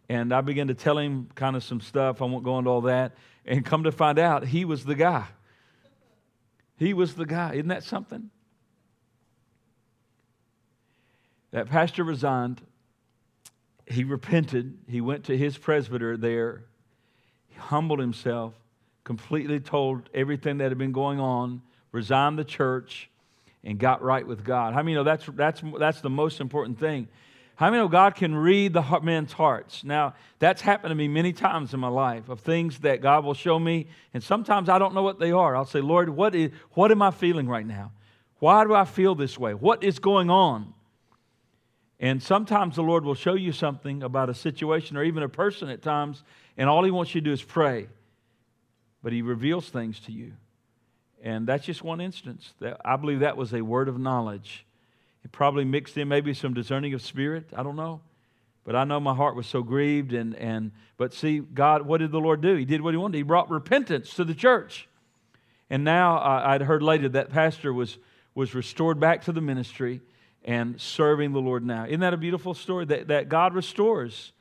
And 0.09 0.33
I 0.33 0.41
began 0.41 0.69
to 0.69 0.75
tell 0.75 0.99
him 0.99 1.29
kind 1.35 1.57
of 1.57 1.63
some 1.63 1.81
stuff. 1.81 2.21
I 2.21 2.25
won't 2.25 2.45
go 2.45 2.59
into 2.59 2.71
all 2.71 2.83
that. 2.83 3.13
And 3.47 3.65
come 3.65 3.85
to 3.85 3.93
find 3.93 4.19
out, 4.19 4.47
he 4.47 4.65
was 4.65 4.85
the 4.85 4.95
guy. 4.95 5.27
He 6.77 6.93
was 6.95 7.15
the 7.15 7.27
guy. 7.27 7.55
Isn't 7.55 7.69
that 7.69 7.85
something? 7.85 8.31
That 11.53 11.69
pastor 11.69 12.03
resigned. 12.03 12.61
He 13.87 14.03
repented. 14.05 14.79
He 14.89 15.01
went 15.01 15.25
to 15.25 15.37
his 15.37 15.57
presbyter 15.57 16.17
there. 16.17 16.65
He 17.49 17.57
humbled 17.59 18.01
himself, 18.01 18.55
completely 19.05 19.61
told 19.61 20.09
everything 20.13 20.59
that 20.59 20.71
had 20.71 20.79
been 20.79 20.93
going 20.93 21.21
on, 21.21 21.63
resigned 21.93 22.39
the 22.39 22.45
church, 22.45 23.09
and 23.63 23.79
got 23.79 24.03
right 24.03 24.27
with 24.27 24.45
God. 24.45 24.75
How 24.75 24.81
I 24.81 24.83
many 24.83 24.95
know 24.95 25.05
that's, 25.05 25.27
that's, 25.27 25.63
that's 25.79 26.01
the 26.01 26.11
most 26.11 26.41
important 26.41 26.81
thing? 26.81 27.09
How 27.57 27.71
many 27.71 27.83
know 27.83 27.89
God 27.89 28.17
can 28.17 28.35
read 28.35 28.73
the 28.73 28.83
men's 29.03 29.33
hearts? 29.33 29.85
Now, 29.85 30.15
that's 30.41 30.61
happened 30.61 30.91
to 30.91 30.97
me 30.97 31.07
many 31.07 31.33
times 31.33 31.73
in 31.73 31.79
my 31.79 31.89
life 31.89 32.29
of 32.29 32.41
things 32.41 32.81
that 32.81 33.01
God 33.01 33.25
will 33.25 33.35
show 33.35 33.59
me, 33.59 33.87
and 34.13 34.23
sometimes 34.23 34.69
I 34.69 34.79
don't 34.79 34.93
know 34.93 35.05
what 35.05 35.21
they 35.21 35.31
are. 35.31 35.55
I'll 35.55 35.65
say, 35.65 35.81
Lord, 35.81 36.09
what, 36.09 36.35
is, 36.35 36.51
what 36.73 36.91
am 36.91 37.01
I 37.01 37.13
feeling 37.13 37.49
right 37.49 37.67
now? 37.67 37.93
Why 38.41 38.65
do 38.65 38.75
I 38.75 38.85
feel 38.85 39.15
this 39.15 39.39
way? 39.39 39.55
What 39.55 39.85
is 39.85 40.01
going 40.01 40.31
on? 40.31 40.75
And 42.01 42.21
sometimes 42.21 42.75
the 42.75 42.83
Lord 42.83 43.05
will 43.05 43.15
show 43.15 43.35
you 43.35 43.53
something 43.53 44.03
about 44.03 44.29
a 44.29 44.35
situation 44.35 44.97
or 44.97 45.05
even 45.05 45.23
a 45.23 45.29
person 45.29 45.69
at 45.69 45.81
times, 45.81 46.25
and 46.57 46.69
all 46.69 46.83
He 46.83 46.91
wants 46.91 47.15
you 47.15 47.21
to 47.21 47.25
do 47.25 47.33
is 47.33 47.43
pray. 47.43 47.87
But 49.01 49.13
He 49.13 49.23
reveals 49.23 49.69
things 49.69 50.01
to 50.01 50.13
you. 50.13 50.33
And 51.23 51.47
that's 51.47 51.65
just 51.65 51.85
one 51.85 52.01
instance. 52.01 52.53
I 52.85 52.97
believe 52.97 53.21
that 53.21 53.37
was 53.37 53.55
a 53.55 53.63
word 53.63 53.89
of 53.89 53.99
knowledge 53.99 54.67
it 55.25 55.33
probably 55.33 55.65
mixed 55.65 55.97
in 55.97 56.09
maybe 56.09 56.35
some 56.35 56.55
discerning 56.55 56.95
of 56.95 57.03
spirit. 57.03 57.49
I 57.57 57.63
don't 57.63 57.77
know. 57.77 58.01
But 58.65 58.77
I 58.77 58.85
know 58.85 59.01
my 59.01 59.15
heart 59.15 59.37
was 59.37 59.47
so 59.47 59.63
grieved. 59.63 60.13
And, 60.13 60.35
and 60.37 60.73
but 60.97 61.13
see, 61.13 61.41
God, 61.41 61.83
what 61.83 61.99
did 61.99 62.13
the 62.13 62.21
Lord 62.21 62.41
do? 62.41 62.55
He 62.55 62.65
did 62.65 62.81
what 62.81 62.95
he 62.95 62.99
wanted. 62.99 63.17
He 63.17 63.23
brought 63.23 63.51
repentance 63.51 64.15
to 64.15 64.25
the 64.25 64.35
church. 64.35 64.89
And 65.71 65.85
now 65.85 66.19
uh, 66.19 66.43
I'd 66.47 66.63
heard 66.63 66.83
later 66.83 67.09
that 67.11 67.31
pastor 67.31 67.73
was, 67.73 67.99
was 68.35 68.55
restored 68.55 69.01
back 69.01 69.25
to 69.25 69.33
the 69.33 69.41
ministry. 69.41 70.01
and 70.45 70.79
serving 70.81 71.33
the 71.33 71.41
Lord 71.41 71.65
now. 71.65 71.87
Isn't 71.87 72.01
that 72.01 72.13
a 72.13 72.19
beautiful 72.19 72.55
story? 72.55 72.85
That, 72.85 73.09
that 73.09 73.29
God 73.29 73.55
restores. 73.55 74.33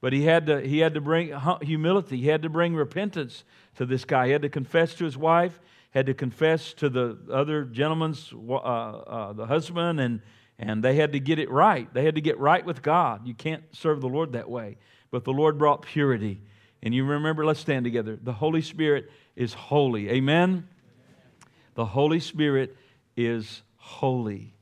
But 0.00 0.12
he 0.12 0.24
had, 0.24 0.46
to, 0.46 0.60
he 0.60 0.80
had 0.80 0.94
to 0.94 1.00
bring 1.00 1.32
humility, 1.62 2.18
he 2.18 2.26
had 2.26 2.42
to 2.42 2.48
bring 2.48 2.74
repentance 2.74 3.44
to 3.76 3.86
this 3.86 4.04
guy. 4.04 4.26
He 4.26 4.32
had 4.32 4.42
to 4.42 4.48
confess 4.48 4.94
to 4.94 5.04
his 5.04 5.16
wife, 5.16 5.60
had 5.92 6.06
to 6.06 6.14
confess 6.14 6.72
to 6.74 6.88
the 6.88 7.18
other 7.30 7.64
gentleman's, 7.64 8.32
uh, 8.32 8.54
uh, 8.54 9.32
the 9.34 9.46
husband, 9.46 10.00
and, 10.00 10.20
and 10.58 10.82
they 10.82 10.96
had 10.96 11.12
to 11.12 11.20
get 11.20 11.38
it 11.38 11.50
right. 11.50 11.92
They 11.94 12.04
had 12.04 12.16
to 12.16 12.20
get 12.20 12.38
right 12.38 12.64
with 12.64 12.82
God. 12.82 13.26
You 13.26 13.34
can't 13.34 13.62
serve 13.72 14.00
the 14.00 14.08
Lord 14.08 14.32
that 14.32 14.50
way. 14.50 14.78
But 15.10 15.24
the 15.24 15.32
Lord 15.32 15.58
brought 15.58 15.82
purity. 15.82 16.40
And 16.82 16.94
you 16.94 17.04
remember, 17.04 17.44
let's 17.44 17.60
stand 17.60 17.84
together. 17.84 18.18
The 18.20 18.32
Holy 18.32 18.62
Spirit 18.62 19.10
is 19.36 19.52
holy. 19.52 20.08
Amen? 20.08 20.66
The 21.74 21.84
Holy 21.84 22.20
Spirit 22.20 22.76
is 23.16 23.62
holy. 23.76 24.54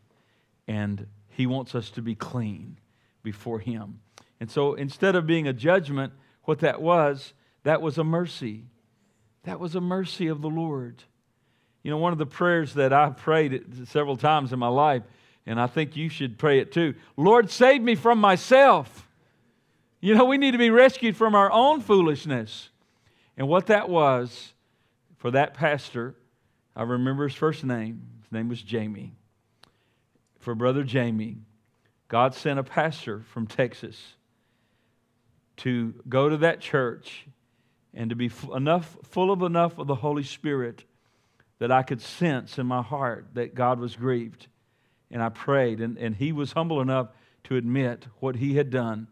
And 0.67 1.07
He 1.29 1.47
wants 1.47 1.77
us 1.77 1.91
to 1.91 2.03
be 2.03 2.17
clean 2.17 2.79
before 3.23 3.61
Him. 3.61 4.01
And 4.41 4.51
so 4.51 4.75
instead 4.75 5.15
of 5.15 5.27
being 5.27 5.47
a 5.47 5.53
judgment, 5.53 6.13
what 6.43 6.59
that 6.59 6.83
was, 6.83 7.35
that 7.63 7.81
was 7.81 7.99
a 7.99 8.05
mercy. 8.05 8.65
That 9.45 9.61
was 9.61 9.77
a 9.77 9.81
mercy 9.81 10.27
of 10.27 10.43
the 10.43 10.51
Lord. 10.51 11.05
You 11.83 11.91
know, 11.91 11.97
one 11.97 12.13
of 12.13 12.19
the 12.19 12.27
prayers 12.27 12.75
that 12.75 12.93
I've 12.93 13.17
prayed 13.17 13.89
several 13.89 14.17
times 14.17 14.53
in 14.53 14.59
my 14.59 14.69
life, 14.69 15.03
and 15.47 15.61
I 15.61 15.67
think 15.67 15.97
you 15.97 16.09
should 16.09 16.39
pray 16.39 16.59
it 16.59 16.73
too 16.73 16.95
Lord, 17.17 17.51
save 17.51 17.83
me 17.83 17.95
from 17.95 18.19
myself. 18.19 19.09
You 20.01 20.15
know, 20.15 20.25
we 20.25 20.39
need 20.39 20.53
to 20.53 20.59
be 20.59 20.71
rescued 20.71 21.17
from 21.17 21.35
our 21.35 21.53
own 21.53 21.81
foolishness. 21.81 22.71
And 23.37 23.49
what 23.49 23.67
that 23.67 23.89
was 23.89 24.55
for 25.19 25.31
that 25.31 25.55
pastor, 25.55 26.15
I 26.75 26.83
remember 26.83 27.25
his 27.29 27.37
first 27.37 27.65
name. 27.65 28.03
His 28.23 28.33
name 28.33 28.49
was 28.49 28.63
Jamie. 28.63 29.13
For 30.39 30.55
Brother 30.55 30.85
Jamie, 30.85 31.39
God 32.09 32.35
sent 32.35 32.59
a 32.59 32.63
pastor 32.63 33.23
from 33.33 33.47
Texas 33.47 34.15
to 35.59 35.95
go 36.09 36.31
to 36.31 36.39
that 36.39 36.61
church 36.61 37.27
and 37.93 38.09
to 38.09 38.17
be 38.17 38.31
enough, 38.55 38.97
full 39.05 39.31
of 39.31 39.43
enough 39.43 39.79
of 39.79 39.87
the 39.87 39.97
Holy 39.97 40.23
Spirit 40.23 40.85
that 41.61 41.71
I 41.71 41.85
could 41.85 42.01
sense 42.01 42.59
in 42.59 42.67
my 42.67 42.83
heart 42.83 43.29
that 43.35 43.55
God 43.55 43.79
was 43.79 43.95
grieved. 43.95 44.49
And 45.13 45.23
I 45.23 45.29
prayed, 45.29 45.81
and, 45.81 45.97
and 45.97 46.17
he 46.17 46.33
was 46.33 46.53
humble 46.53 46.81
enough 46.81 47.11
to 47.45 47.57
admit 47.57 48.09
what 48.19 48.37
he 48.37 48.57
had 48.57 48.71
done 48.71 49.07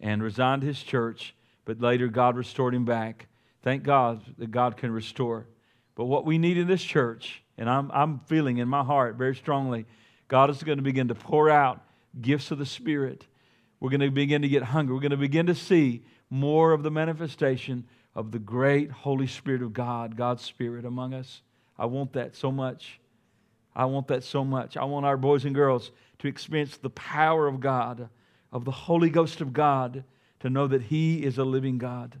and 0.00 0.20
resigned 0.22 0.64
his 0.64 0.82
church, 0.82 1.34
but 1.64 1.80
later 1.80 2.08
God 2.08 2.36
restored 2.36 2.74
him 2.74 2.84
back. 2.84 3.28
Thank 3.62 3.84
God 3.84 4.22
that 4.38 4.50
God 4.50 4.76
can 4.76 4.90
restore. 4.90 5.46
But 5.94 6.06
what 6.06 6.26
we 6.26 6.38
need 6.38 6.58
in 6.58 6.66
this 6.66 6.82
church, 6.82 7.44
and 7.56 7.70
I'm, 7.70 7.90
I'm 7.92 8.18
feeling 8.26 8.58
in 8.58 8.68
my 8.68 8.82
heart 8.82 9.14
very 9.14 9.36
strongly, 9.36 9.86
God 10.26 10.50
is 10.50 10.62
going 10.64 10.78
to 10.78 10.82
begin 10.82 11.08
to 11.08 11.14
pour 11.14 11.48
out 11.48 11.80
gifts 12.20 12.50
of 12.50 12.58
the 12.58 12.66
Spirit 12.66 13.26
we're 13.80 13.88
going 13.88 14.00
to 14.00 14.10
begin 14.10 14.42
to 14.42 14.48
get 14.48 14.62
hungry. 14.62 14.94
We're 14.94 15.00
going 15.00 15.10
to 15.10 15.16
begin 15.16 15.46
to 15.46 15.54
see 15.54 16.04
more 16.28 16.72
of 16.72 16.82
the 16.82 16.90
manifestation 16.90 17.86
of 18.14 18.30
the 18.30 18.38
great 18.38 18.90
Holy 18.90 19.26
Spirit 19.26 19.62
of 19.62 19.72
God, 19.72 20.16
God's 20.16 20.42
Spirit 20.44 20.84
among 20.84 21.14
us. 21.14 21.40
I 21.80 21.86
want 21.86 22.12
that 22.12 22.36
so 22.36 22.52
much. 22.52 23.00
I 23.74 23.86
want 23.86 24.08
that 24.08 24.22
so 24.22 24.44
much. 24.44 24.76
I 24.76 24.84
want 24.84 25.06
our 25.06 25.16
boys 25.16 25.46
and 25.46 25.54
girls 25.54 25.90
to 26.18 26.28
experience 26.28 26.76
the 26.76 26.90
power 26.90 27.46
of 27.46 27.58
God, 27.58 28.10
of 28.52 28.66
the 28.66 28.70
Holy 28.70 29.08
Ghost 29.08 29.40
of 29.40 29.54
God, 29.54 30.04
to 30.40 30.50
know 30.50 30.66
that 30.66 30.82
He 30.82 31.24
is 31.24 31.38
a 31.38 31.44
living 31.44 31.78
God. 31.78 32.20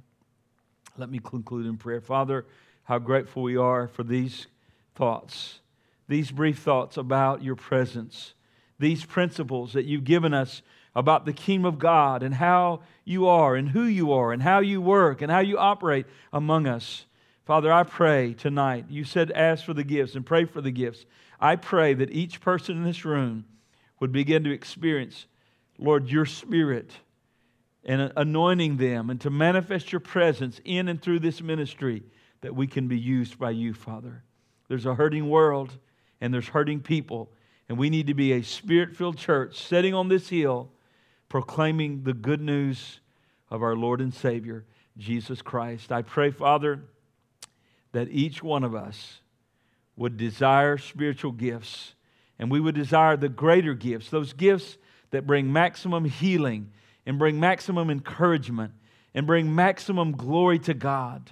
Let 0.96 1.10
me 1.10 1.20
conclude 1.22 1.66
in 1.66 1.76
prayer. 1.76 2.00
Father, 2.00 2.46
how 2.84 2.98
grateful 2.98 3.42
we 3.42 3.58
are 3.58 3.86
for 3.86 4.02
these 4.02 4.46
thoughts, 4.94 5.60
these 6.08 6.30
brief 6.30 6.60
thoughts 6.60 6.96
about 6.96 7.42
your 7.42 7.56
presence, 7.56 8.32
these 8.78 9.04
principles 9.04 9.74
that 9.74 9.84
you've 9.84 10.04
given 10.04 10.32
us 10.32 10.62
about 10.94 11.26
the 11.26 11.34
kingdom 11.34 11.66
of 11.66 11.78
God 11.78 12.22
and 12.22 12.34
how 12.34 12.80
you 13.04 13.28
are 13.28 13.54
and 13.56 13.68
who 13.68 13.84
you 13.84 14.10
are 14.12 14.32
and 14.32 14.42
how 14.42 14.60
you 14.60 14.80
work 14.80 15.20
and 15.20 15.30
how 15.30 15.40
you 15.40 15.58
operate 15.58 16.06
among 16.32 16.66
us. 16.66 17.04
Father, 17.44 17.72
I 17.72 17.82
pray 17.82 18.34
tonight, 18.34 18.86
you 18.88 19.04
said 19.04 19.30
ask 19.32 19.64
for 19.64 19.74
the 19.74 19.84
gifts 19.84 20.14
and 20.14 20.24
pray 20.24 20.44
for 20.44 20.60
the 20.60 20.70
gifts. 20.70 21.06
I 21.40 21.56
pray 21.56 21.94
that 21.94 22.10
each 22.10 22.40
person 22.40 22.76
in 22.76 22.84
this 22.84 23.04
room 23.04 23.44
would 23.98 24.12
begin 24.12 24.44
to 24.44 24.52
experience, 24.52 25.26
Lord, 25.78 26.08
your 26.08 26.26
spirit 26.26 26.92
and 27.84 28.12
anointing 28.16 28.76
them 28.76 29.10
and 29.10 29.20
to 29.22 29.30
manifest 29.30 29.90
your 29.90 30.00
presence 30.00 30.60
in 30.64 30.88
and 30.88 31.00
through 31.00 31.20
this 31.20 31.40
ministry 31.40 32.02
that 32.42 32.54
we 32.54 32.66
can 32.66 32.88
be 32.88 32.98
used 32.98 33.38
by 33.38 33.50
you, 33.50 33.72
Father. 33.72 34.22
There's 34.68 34.86
a 34.86 34.94
hurting 34.94 35.28
world 35.28 35.76
and 36.20 36.32
there's 36.32 36.48
hurting 36.48 36.80
people, 36.80 37.32
and 37.68 37.78
we 37.78 37.88
need 37.88 38.06
to 38.08 38.14
be 38.14 38.32
a 38.32 38.42
spirit 38.42 38.94
filled 38.94 39.16
church 39.16 39.58
sitting 39.58 39.94
on 39.94 40.08
this 40.08 40.28
hill 40.28 40.70
proclaiming 41.28 42.02
the 42.02 42.12
good 42.12 42.40
news 42.40 43.00
of 43.50 43.62
our 43.62 43.74
Lord 43.74 44.00
and 44.00 44.12
Savior, 44.12 44.64
Jesus 44.98 45.40
Christ. 45.40 45.90
I 45.90 46.02
pray, 46.02 46.30
Father, 46.30 46.80
that 47.92 48.08
each 48.10 48.42
one 48.42 48.64
of 48.64 48.74
us 48.74 49.20
would 49.96 50.16
desire 50.16 50.78
spiritual 50.78 51.32
gifts 51.32 51.94
and 52.38 52.50
we 52.50 52.60
would 52.60 52.74
desire 52.74 53.16
the 53.16 53.28
greater 53.28 53.74
gifts, 53.74 54.08
those 54.08 54.32
gifts 54.32 54.78
that 55.10 55.26
bring 55.26 55.52
maximum 55.52 56.06
healing 56.06 56.70
and 57.04 57.18
bring 57.18 57.38
maximum 57.38 57.90
encouragement 57.90 58.72
and 59.14 59.26
bring 59.26 59.54
maximum 59.54 60.12
glory 60.12 60.58
to 60.60 60.72
God. 60.72 61.30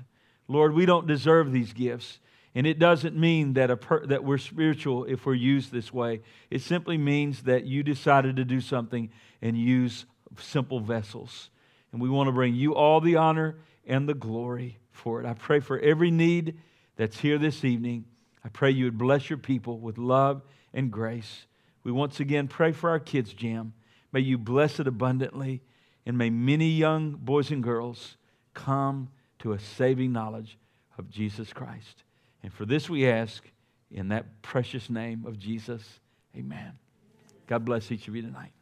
Lord, 0.49 0.75
we 0.75 0.85
don't 0.85 1.07
deserve 1.07 1.53
these 1.53 1.73
gifts. 1.73 2.19
And 2.55 2.67
it 2.67 2.79
doesn't 2.79 3.17
mean 3.17 3.55
that, 3.55 3.71
a 3.71 3.77
per, 3.77 4.05
that 4.07 4.25
we're 4.25 4.39
spiritual 4.39 5.05
if 5.05 5.25
we're 5.25 5.35
used 5.35 5.71
this 5.71 5.93
way. 5.93 6.23
It 6.51 6.61
simply 6.61 6.99
means 6.99 7.45
that 7.45 7.65
you 7.65 7.83
decided 7.83 8.37
to 8.37 8.45
do 8.45 8.61
something 8.61 9.11
and 9.41 9.57
use 9.57 10.07
simple 10.41 10.81
vessels. 10.81 11.51
And 11.93 12.03
we 12.03 12.09
want 12.09 12.29
to 12.29 12.33
bring 12.33 12.55
you 12.55 12.75
all 12.75 13.01
the 13.01 13.17
honor 13.17 13.57
and 13.87 14.09
the 14.09 14.15
glory 14.15 14.79
for 14.99 15.21
it. 15.21 15.27
I 15.27 15.35
pray 15.35 15.61
for 15.61 15.79
every 15.79 16.11
need 16.11 16.59
that's 16.97 17.21
here 17.21 17.39
this 17.39 17.65
evening. 17.65 18.05
I 18.45 18.49
pray 18.49 18.71
you 18.71 18.85
would 18.85 18.99
bless 18.99 19.31
your 19.31 19.39
people 19.39 19.79
with 19.79 19.99
love 19.99 20.43
and 20.75 20.91
grace. 20.91 21.47
We 21.85 21.93
once 21.93 22.21
again 22.21 22.49
pray 22.49 22.73
for 22.73 22.91
our 22.91 22.99
kids, 22.99 23.33
Jam. 23.33 23.73
May 24.13 24.21
you 24.21 24.37
bless 24.39 24.81
it 24.81 24.87
abundantly, 24.87 25.63
and 26.05 26.19
may 26.19 26.31
many 26.31 26.69
young 26.71 27.13
boys 27.13 27.51
and 27.51 27.63
girls 27.63 28.17
come 28.55 29.09
to 29.39 29.53
a 29.53 29.59
saving 29.59 30.13
knowledge 30.13 30.59
of 30.99 31.09
Jesus 31.09 31.53
Christ. 31.53 32.03
And 32.43 32.53
for 32.53 32.67
this 32.67 32.91
we 32.91 33.09
ask 33.09 33.45
in 33.91 34.09
that 34.09 34.43
precious 34.43 34.91
name 34.91 35.25
of 35.27 35.39
Jesus. 35.39 36.01
Amen. 36.37 36.73
God 37.47 37.65
bless 37.65 37.91
each 37.91 38.09
of 38.09 38.17
you 38.17 38.23
tonight. 38.23 38.53